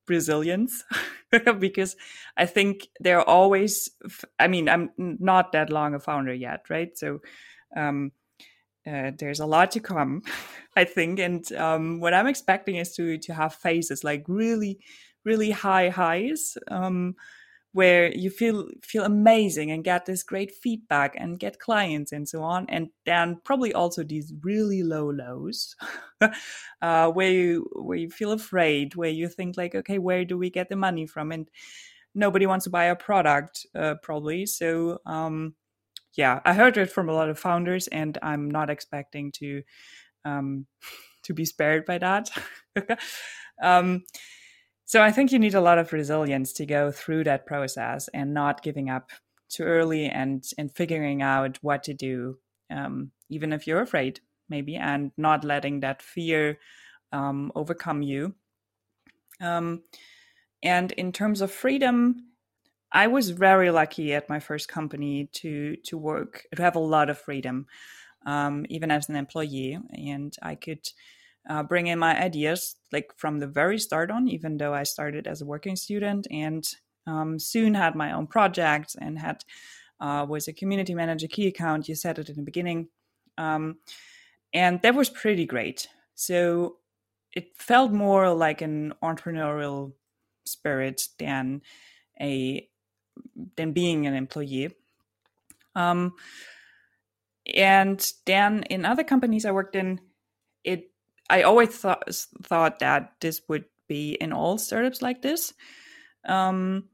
resilience 0.09 0.85
because 1.59 1.97
I 2.37 2.47
think 2.47 2.89
they're 3.01 3.27
always, 3.29 3.91
I 4.39 4.49
mean, 4.49 4.69
I'm 4.69 4.91
not 4.99 5.53
that 5.53 5.71
long 5.71 5.95
a 5.95 6.01
founder 6.01 6.35
yet, 6.35 6.67
right? 6.69 6.97
So, 6.97 7.21
um, 7.77 8.13
uh, 8.85 9.13
there's 9.17 9.39
a 9.39 9.47
lot 9.47 9.71
to 9.71 9.81
come, 9.81 10.23
I 10.77 10.85
think, 10.85 11.21
and 11.21 11.51
um, 11.53 12.01
what 12.01 12.15
I'm 12.15 12.27
expecting 12.27 12.77
is 12.77 12.93
to 12.97 13.17
to 13.19 13.33
have 13.33 13.55
phases 13.55 14.03
like 14.03 14.25
really, 14.27 14.81
really 15.25 15.51
high 15.51 15.89
highs, 15.89 16.57
um, 16.69 17.15
where 17.73 18.15
you 18.15 18.29
feel 18.31 18.69
feel 18.83 19.05
amazing 19.05 19.71
and 19.71 19.85
get 19.85 20.05
this 20.05 20.23
great 20.23 20.53
feedback 20.55 21.15
and 21.17 21.39
get 21.39 21.59
clients 21.59 22.13
and 22.13 22.29
so 22.29 22.43
on. 22.43 22.67
And 22.69 22.91
then 23.07 23.41
probably 23.45 23.73
also 23.73 24.03
these 24.05 24.33
really 24.43 24.83
low 24.83 25.11
lows 25.11 25.75
uh, 26.83 27.09
where 27.11 27.31
you 27.31 27.69
where 27.75 27.99
you 27.99 28.11
feel 28.11 28.33
afraid 28.33 28.95
where 28.95 29.11
you 29.11 29.29
think 29.29 29.57
like 29.57 29.75
okay 29.75 29.99
where 29.99 30.25
do 30.25 30.37
we 30.37 30.51
get 30.51 30.69
the 30.69 30.77
money 30.77 31.07
from? 31.07 31.33
And 31.33 31.49
nobody 32.15 32.47
wants 32.47 32.65
to 32.65 32.71
buy 32.71 32.85
a 32.85 32.97
product 32.97 33.67
uh, 33.75 33.95
probably. 34.03 34.47
So 34.47 34.99
um, 35.07 35.55
yeah 36.15 36.41
i 36.45 36.53
heard 36.53 36.77
it 36.77 36.91
from 36.91 37.09
a 37.09 37.13
lot 37.15 37.31
of 37.31 37.39
founders 37.39 37.87
and 37.89 38.19
i'm 38.23 38.51
not 38.51 38.69
expecting 38.69 39.33
to 39.33 39.63
um, 40.25 40.67
to 41.23 41.35
be 41.35 41.45
spared 41.45 41.85
by 41.85 41.99
that. 41.99 42.31
Um, 43.63 44.03
so 44.93 45.01
I 45.01 45.11
think 45.11 45.33
you 45.33 45.39
need 45.39 45.55
a 45.55 45.61
lot 45.63 45.79
of 45.79 45.91
resilience 45.95 46.53
to 46.53 46.67
go 46.67 46.91
through 46.91 47.25
that 47.25 47.47
process 47.47 48.09
and 48.09 48.35
not 48.35 48.63
giving 48.63 48.91
up 48.91 49.11
too 49.49 49.63
early 49.63 50.05
and 50.05 50.45
and 50.59 50.71
figuring 50.71 51.23
out 51.23 51.59
what 51.63 51.83
to 51.85 51.95
do, 51.95 52.37
um, 52.71 53.11
even 53.31 53.55
if 53.55 53.67
you're 53.67 53.81
afraid, 53.81 54.21
maybe, 54.51 54.77
and 54.77 55.11
not 55.17 55.45
letting 55.45 55.81
that 55.81 56.03
fear 56.03 56.59
um, 57.11 57.51
overcome 57.55 58.03
you. 58.03 58.35
Um, 59.41 59.83
and 60.63 60.93
in 60.93 61.11
terms 61.11 61.41
of 61.41 61.51
freedom, 61.51 62.27
I 62.93 63.07
was 63.07 63.31
very 63.31 63.71
lucky 63.71 64.13
at 64.13 64.29
my 64.29 64.41
first 64.41 64.69
company 64.69 65.31
to 65.41 65.75
to 65.87 65.97
work 65.97 66.45
to 66.55 66.63
have 66.63 66.77
a 66.77 66.89
lot 66.95 67.09
of 67.09 67.17
freedom, 67.19 67.65
um, 68.27 68.67
even 68.69 68.91
as 68.91 69.09
an 69.09 69.17
employee, 69.17 69.79
and 69.95 70.37
I 70.43 70.55
could 70.55 70.87
uh, 71.49 71.63
bring 71.63 71.87
in 71.89 71.99
my 71.99 72.21
ideas 72.21 72.77
like 72.93 73.11
from 73.17 73.39
the 73.39 73.47
very 73.47 73.79
start 73.79 74.11
on, 74.11 74.29
even 74.29 74.59
though 74.59 74.75
I 74.75 74.85
started 74.85 75.27
as 75.27 75.43
a 75.43 75.47
working 75.47 75.77
student 75.77 76.27
and 76.31 76.65
um, 77.07 77.39
soon 77.39 77.75
had 77.75 77.95
my 77.95 78.13
own 78.13 78.27
projects 78.27 78.95
and 78.95 79.19
had 79.19 79.45
uh, 80.01 80.27
was 80.29 80.49
a 80.49 80.53
community 80.53 80.95
manager 80.95 81.29
key 81.29 81.47
account. 81.47 81.89
You 81.89 81.95
said 81.95 82.19
it 82.19 82.29
in 82.29 82.37
the 82.37 82.43
beginning, 82.43 82.89
um, 83.39 83.77
and 84.53 84.81
that 84.83 84.95
was 84.95 85.09
pretty 85.11 85.47
great. 85.47 85.89
So 86.15 86.77
it 87.33 87.57
felt 87.57 87.93
more 87.93 88.33
like 88.33 88.63
an 88.63 88.95
entrepreneurial 89.03 89.93
spirit 90.45 91.03
than 91.19 91.63
a 92.21 92.69
than 93.57 93.73
being 93.73 94.07
an 94.07 94.15
employee. 94.15 94.75
Um, 95.75 96.15
and 97.53 98.05
then 98.27 98.63
in 98.65 98.85
other 98.85 99.05
companies 99.05 99.45
I 99.45 99.53
worked 99.53 99.77
in, 99.77 100.01
I 101.33 101.43
always 101.43 101.71
thought 101.71 102.05
thought 102.43 102.81
that 102.81 103.15
this 103.21 103.41
would 103.49 103.65
be 103.89 104.13
in 104.13 104.33
all 104.33 104.59
startups 104.59 105.01
like 105.01 105.23
this. 105.23 105.55
Um, 106.29 106.85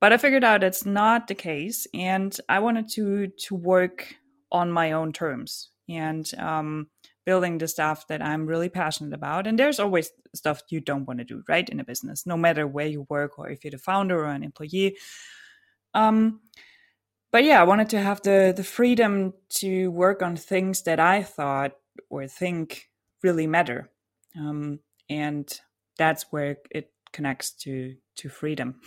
but 0.00 0.12
I 0.12 0.16
figured 0.18 0.44
out 0.44 0.62
it's 0.62 0.86
not 0.86 1.26
the 1.26 1.34
case, 1.34 1.86
and 1.92 2.34
I 2.48 2.60
wanted 2.60 2.88
to 2.90 3.26
to 3.26 3.54
work 3.56 4.14
on 4.52 4.70
my 4.70 4.92
own 4.92 5.12
terms 5.12 5.70
and 5.88 6.32
um, 6.38 6.86
building 7.26 7.58
the 7.58 7.66
stuff 7.66 8.06
that 8.06 8.22
I'm 8.22 8.46
really 8.46 8.68
passionate 8.68 9.14
about. 9.14 9.46
And 9.48 9.58
there's 9.58 9.80
always 9.80 10.10
stuff 10.32 10.62
you 10.68 10.80
don't 10.80 11.06
want 11.06 11.18
to 11.18 11.24
do, 11.24 11.42
right, 11.48 11.68
in 11.68 11.80
a 11.80 11.84
business, 11.84 12.24
no 12.24 12.36
matter 12.36 12.66
where 12.66 12.86
you 12.86 13.04
work 13.10 13.38
or 13.38 13.50
if 13.50 13.64
you're 13.64 13.72
the 13.72 13.78
founder 13.78 14.20
or 14.20 14.26
an 14.30 14.44
employee. 14.44 14.96
Um, 15.92 16.40
but 17.32 17.42
yeah, 17.42 17.60
I 17.60 17.64
wanted 17.64 17.88
to 17.90 18.00
have 18.00 18.22
the 18.22 18.54
the 18.56 18.64
freedom 18.64 19.34
to 19.60 19.90
work 19.90 20.22
on 20.22 20.36
things 20.36 20.82
that 20.82 21.00
I 21.00 21.24
thought 21.24 21.72
or 22.10 22.28
think 22.28 22.88
really 23.22 23.46
matter, 23.46 23.90
um, 24.36 24.80
and 25.08 25.60
that's 25.96 26.26
where 26.30 26.56
it 26.70 26.90
connects 27.12 27.50
to 27.50 27.96
to 28.16 28.28
freedom. 28.28 28.80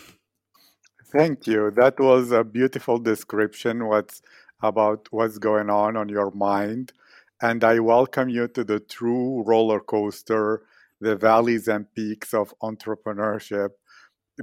Thank 1.11 1.47
you. 1.47 1.71
That 1.71 1.99
was 1.99 2.31
a 2.31 2.43
beautiful 2.43 2.97
description. 2.99 3.87
What's 3.87 4.21
about 4.61 5.07
what's 5.11 5.37
going 5.37 5.69
on 5.69 5.97
on 5.97 6.07
your 6.09 6.31
mind, 6.31 6.93
and 7.41 7.63
I 7.63 7.79
welcome 7.79 8.29
you 8.29 8.47
to 8.49 8.63
the 8.63 8.79
true 8.79 9.43
roller 9.43 9.79
coaster, 9.79 10.63
the 10.99 11.15
valleys 11.15 11.67
and 11.67 11.91
peaks 11.93 12.33
of 12.33 12.53
entrepreneurship, 12.61 13.71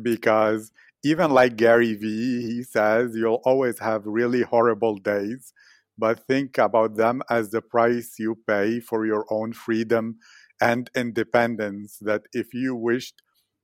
because 0.02 0.72
even 1.04 1.30
like 1.30 1.56
Gary 1.56 1.94
Vee, 1.94 2.42
he 2.42 2.62
says 2.62 3.14
you'll 3.14 3.40
always 3.44 3.78
have 3.78 4.04
really 4.04 4.42
horrible 4.42 4.96
days, 4.96 5.52
but 5.98 6.26
think 6.26 6.58
about 6.58 6.96
them 6.96 7.22
as 7.30 7.50
the 7.50 7.62
price 7.62 8.14
you 8.18 8.38
pay 8.46 8.80
for 8.80 9.06
your 9.06 9.26
own 9.30 9.52
freedom 9.52 10.18
and 10.60 10.90
independence. 10.94 11.98
That 12.00 12.22
if 12.32 12.54
you 12.54 12.74
wished 12.76 13.22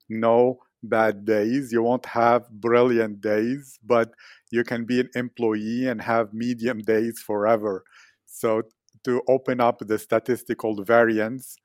no 0.09 0.59
bad 0.83 1.25
days, 1.25 1.73
you 1.73 1.83
won't 1.83 2.07
have 2.07 2.49
brilliant 2.51 3.21
days, 3.21 3.79
but 3.85 4.13
you 4.51 4.65
can 4.65 4.85
be 4.85 5.01
an 5.01 5.11
employee 5.15 5.87
and 5.89 6.03
have 6.03 6.35
medium 6.35 6.81
days 6.81 7.21
forever. 7.21 7.85
So, 8.27 8.63
to 9.05 9.23
open 9.29 9.61
up 9.61 9.79
the 9.81 9.99
statistical 9.99 10.83
variance 10.85 11.57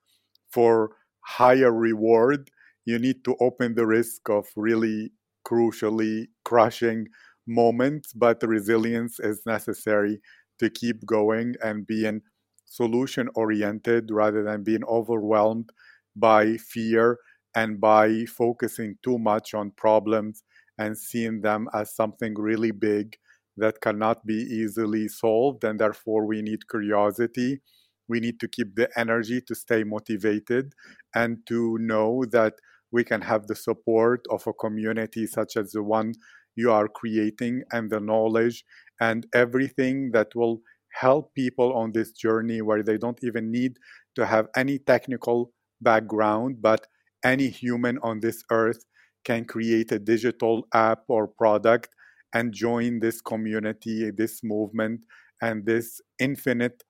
for 0.51 0.91
higher 1.21 1.71
reward, 1.71 2.49
you 2.85 2.99
need 2.99 3.23
to 3.25 3.35
open 3.39 3.75
the 3.75 3.85
risk 3.85 4.29
of 4.29 4.47
really 4.55 5.11
crucially 5.45 6.27
crushing 6.45 7.07
moments, 7.47 8.13
but 8.13 8.41
resilience 8.43 9.19
is 9.19 9.41
necessary 9.45 10.19
to 10.59 10.69
keep 10.69 11.05
going 11.05 11.55
and 11.63 11.87
being 11.87 12.21
solution 12.65 13.29
oriented 13.35 14.11
rather 14.11 14.43
than 14.43 14.63
being 14.63 14.83
overwhelmed 14.85 15.69
by 16.15 16.57
fear 16.57 17.17
and 17.55 17.81
by 17.81 18.25
focusing 18.25 18.95
too 19.03 19.17
much 19.17 19.53
on 19.53 19.71
problems 19.71 20.43
and 20.77 20.97
seeing 20.97 21.41
them 21.41 21.67
as 21.73 21.95
something 21.95 22.35
really 22.35 22.71
big 22.71 23.17
that 23.57 23.81
cannot 23.81 24.25
be 24.25 24.35
easily 24.35 25.07
solved. 25.07 25.63
And 25.63 25.79
therefore, 25.79 26.25
we 26.25 26.41
need 26.41 26.69
curiosity. 26.69 27.61
We 28.07 28.19
need 28.19 28.39
to 28.39 28.47
keep 28.47 28.75
the 28.75 28.89
energy 28.97 29.41
to 29.41 29.55
stay 29.55 29.83
motivated 29.83 30.73
and 31.13 31.45
to 31.47 31.77
know 31.79 32.23
that 32.31 32.53
we 32.91 33.03
can 33.03 33.21
have 33.21 33.47
the 33.47 33.55
support 33.55 34.25
of 34.29 34.47
a 34.47 34.53
community 34.53 35.27
such 35.27 35.57
as 35.57 35.71
the 35.71 35.83
one 35.83 36.13
you 36.55 36.71
are 36.71 36.87
creating 36.87 37.63
and 37.71 37.89
the 37.89 37.99
knowledge 37.99 38.63
and 38.99 39.25
everything 39.33 40.11
that 40.11 40.35
will 40.35 40.61
help 40.93 41.33
people 41.33 41.73
on 41.73 41.91
this 41.91 42.11
journey 42.11 42.61
where 42.61 42.83
they 42.83 42.97
don't 42.97 43.19
even 43.23 43.51
need 43.51 43.77
to 44.15 44.25
have 44.25 44.47
any 44.55 44.79
technical 44.79 45.51
background, 45.81 46.61
but 46.61 46.87
any 47.23 47.49
human 47.49 47.97
on 47.99 48.19
this 48.19 48.43
earth 48.51 48.83
can 49.23 49.45
create 49.45 49.91
a 49.91 49.99
digital 49.99 50.67
app 50.73 50.99
or 51.07 51.27
product 51.27 51.89
and 52.33 52.53
join 52.53 52.99
this 52.99 53.21
community, 53.21 54.11
this 54.11 54.43
movement, 54.43 55.01
and 55.41 55.65
this 55.65 56.01
infinite 56.19 56.83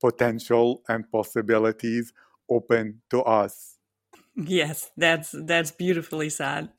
potential 0.00 0.82
and 0.88 1.10
possibilities 1.10 2.12
open 2.50 3.00
to 3.10 3.22
us. 3.22 3.76
Yes, 4.34 4.90
that's 4.96 5.34
that's 5.44 5.72
beautifully 5.72 6.30
said. 6.30 6.70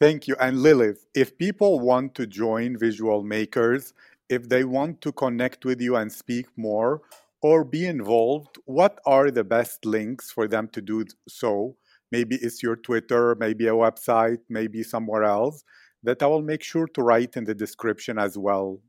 Thank 0.00 0.28
you. 0.28 0.36
And 0.38 0.62
Lilith, 0.62 1.06
if 1.14 1.36
people 1.36 1.80
want 1.80 2.14
to 2.14 2.26
join 2.26 2.78
Visual 2.78 3.24
Makers, 3.24 3.94
if 4.28 4.48
they 4.48 4.62
want 4.62 5.00
to 5.00 5.12
connect 5.12 5.64
with 5.64 5.80
you 5.80 5.96
and 5.96 6.12
speak 6.12 6.46
more 6.56 7.02
or 7.42 7.64
be 7.64 7.86
involved, 7.86 8.58
what 8.64 9.00
are 9.06 9.30
the 9.30 9.44
best 9.44 9.84
links 9.84 10.30
for 10.30 10.46
them 10.46 10.68
to 10.68 10.80
do 10.80 11.04
so? 11.28 11.76
Maybe 12.12 12.36
it's 12.36 12.62
your 12.62 12.76
Twitter, 12.76 13.34
maybe 13.34 13.66
a 13.66 13.72
website, 13.72 14.38
maybe 14.48 14.82
somewhere 14.82 15.24
else 15.24 15.64
that 16.04 16.22
I 16.22 16.26
will 16.26 16.42
make 16.42 16.62
sure 16.62 16.86
to 16.86 17.02
write 17.02 17.36
in 17.36 17.44
the 17.44 17.54
description 17.54 18.18
as 18.18 18.38
well. 18.38 18.80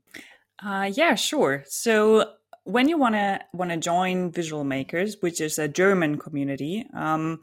Uh, 0.64 0.90
yeah, 0.94 1.16
sure. 1.16 1.64
So 1.66 2.32
when 2.64 2.88
you 2.88 2.98
want 2.98 3.14
to 3.14 3.76
join 3.78 4.30
Visual 4.30 4.62
Makers, 4.62 5.16
which 5.20 5.40
is 5.40 5.58
a 5.58 5.66
German 5.66 6.18
community, 6.18 6.86
um, 6.94 7.40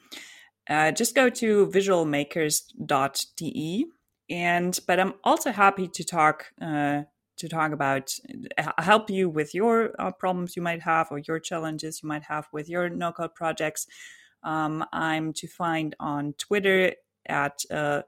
uh, 0.69 0.91
just 0.91 1.15
go 1.15 1.29
to 1.29 1.67
visualmakers.de. 1.67 3.85
And 4.29 4.77
but 4.85 4.99
I'm 4.99 5.13
also 5.23 5.51
happy 5.51 5.87
to 5.87 6.03
talk 6.03 6.47
uh, 6.61 7.03
to 7.37 7.47
talk 7.47 7.71
about 7.71 8.13
uh, 8.57 8.71
help 8.77 9.09
you 9.09 9.29
with 9.29 9.55
your 9.55 9.93
uh, 9.99 10.11
problems 10.11 10.55
you 10.55 10.61
might 10.61 10.81
have 10.81 11.07
or 11.11 11.19
your 11.19 11.39
challenges 11.39 12.01
you 12.03 12.09
might 12.09 12.23
have 12.23 12.47
with 12.51 12.67
your 12.67 12.89
no 12.89 13.11
code 13.11 13.35
projects. 13.35 13.87
Um, 14.43 14.83
I'm 14.91 15.33
to 15.33 15.47
find 15.47 15.95
on 15.99 16.33
Twitter 16.33 16.93
at 17.25 17.61
uh, 17.71 18.01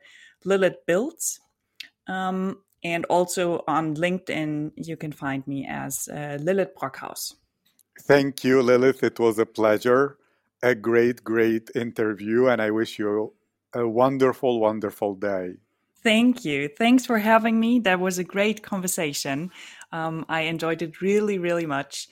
Lilith 0.43 0.85
Builds. 0.85 1.39
Um, 2.07 2.59
and 2.83 3.05
also 3.05 3.63
on 3.67 3.95
LinkedIn, 3.95 4.71
you 4.75 4.95
can 4.95 5.11
find 5.11 5.45
me 5.47 5.65
as 5.67 6.07
uh, 6.07 6.37
Lilith 6.41 6.75
Brockhaus. 6.75 7.35
Thank 8.01 8.43
you, 8.43 8.61
Lilith. 8.61 9.03
It 9.03 9.19
was 9.19 9.37
a 9.37 9.45
pleasure. 9.45 10.17
A 10.61 10.75
great, 10.75 11.23
great 11.23 11.69
interview. 11.75 12.47
And 12.47 12.61
I 12.61 12.71
wish 12.71 12.99
you 12.99 13.33
a 13.73 13.87
wonderful, 13.87 14.59
wonderful 14.59 15.15
day. 15.15 15.55
Thank 16.01 16.45
you. 16.45 16.69
Thanks 16.69 17.05
for 17.05 17.17
having 17.17 17.59
me. 17.59 17.79
That 17.79 17.99
was 17.99 18.19
a 18.19 18.23
great 18.23 18.63
conversation. 18.63 19.51
Um, 19.91 20.25
I 20.29 20.41
enjoyed 20.41 20.81
it 20.81 21.01
really, 21.01 21.37
really 21.37 21.65
much. 21.65 22.07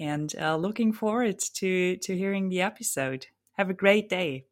And 0.00 0.32
uh, 0.40 0.56
looking 0.56 0.92
forward 0.92 1.38
to, 1.54 1.96
to 1.96 2.16
hearing 2.16 2.48
the 2.48 2.62
episode. 2.62 3.26
Have 3.56 3.70
a 3.70 3.74
great 3.74 4.08
day. 4.08 4.44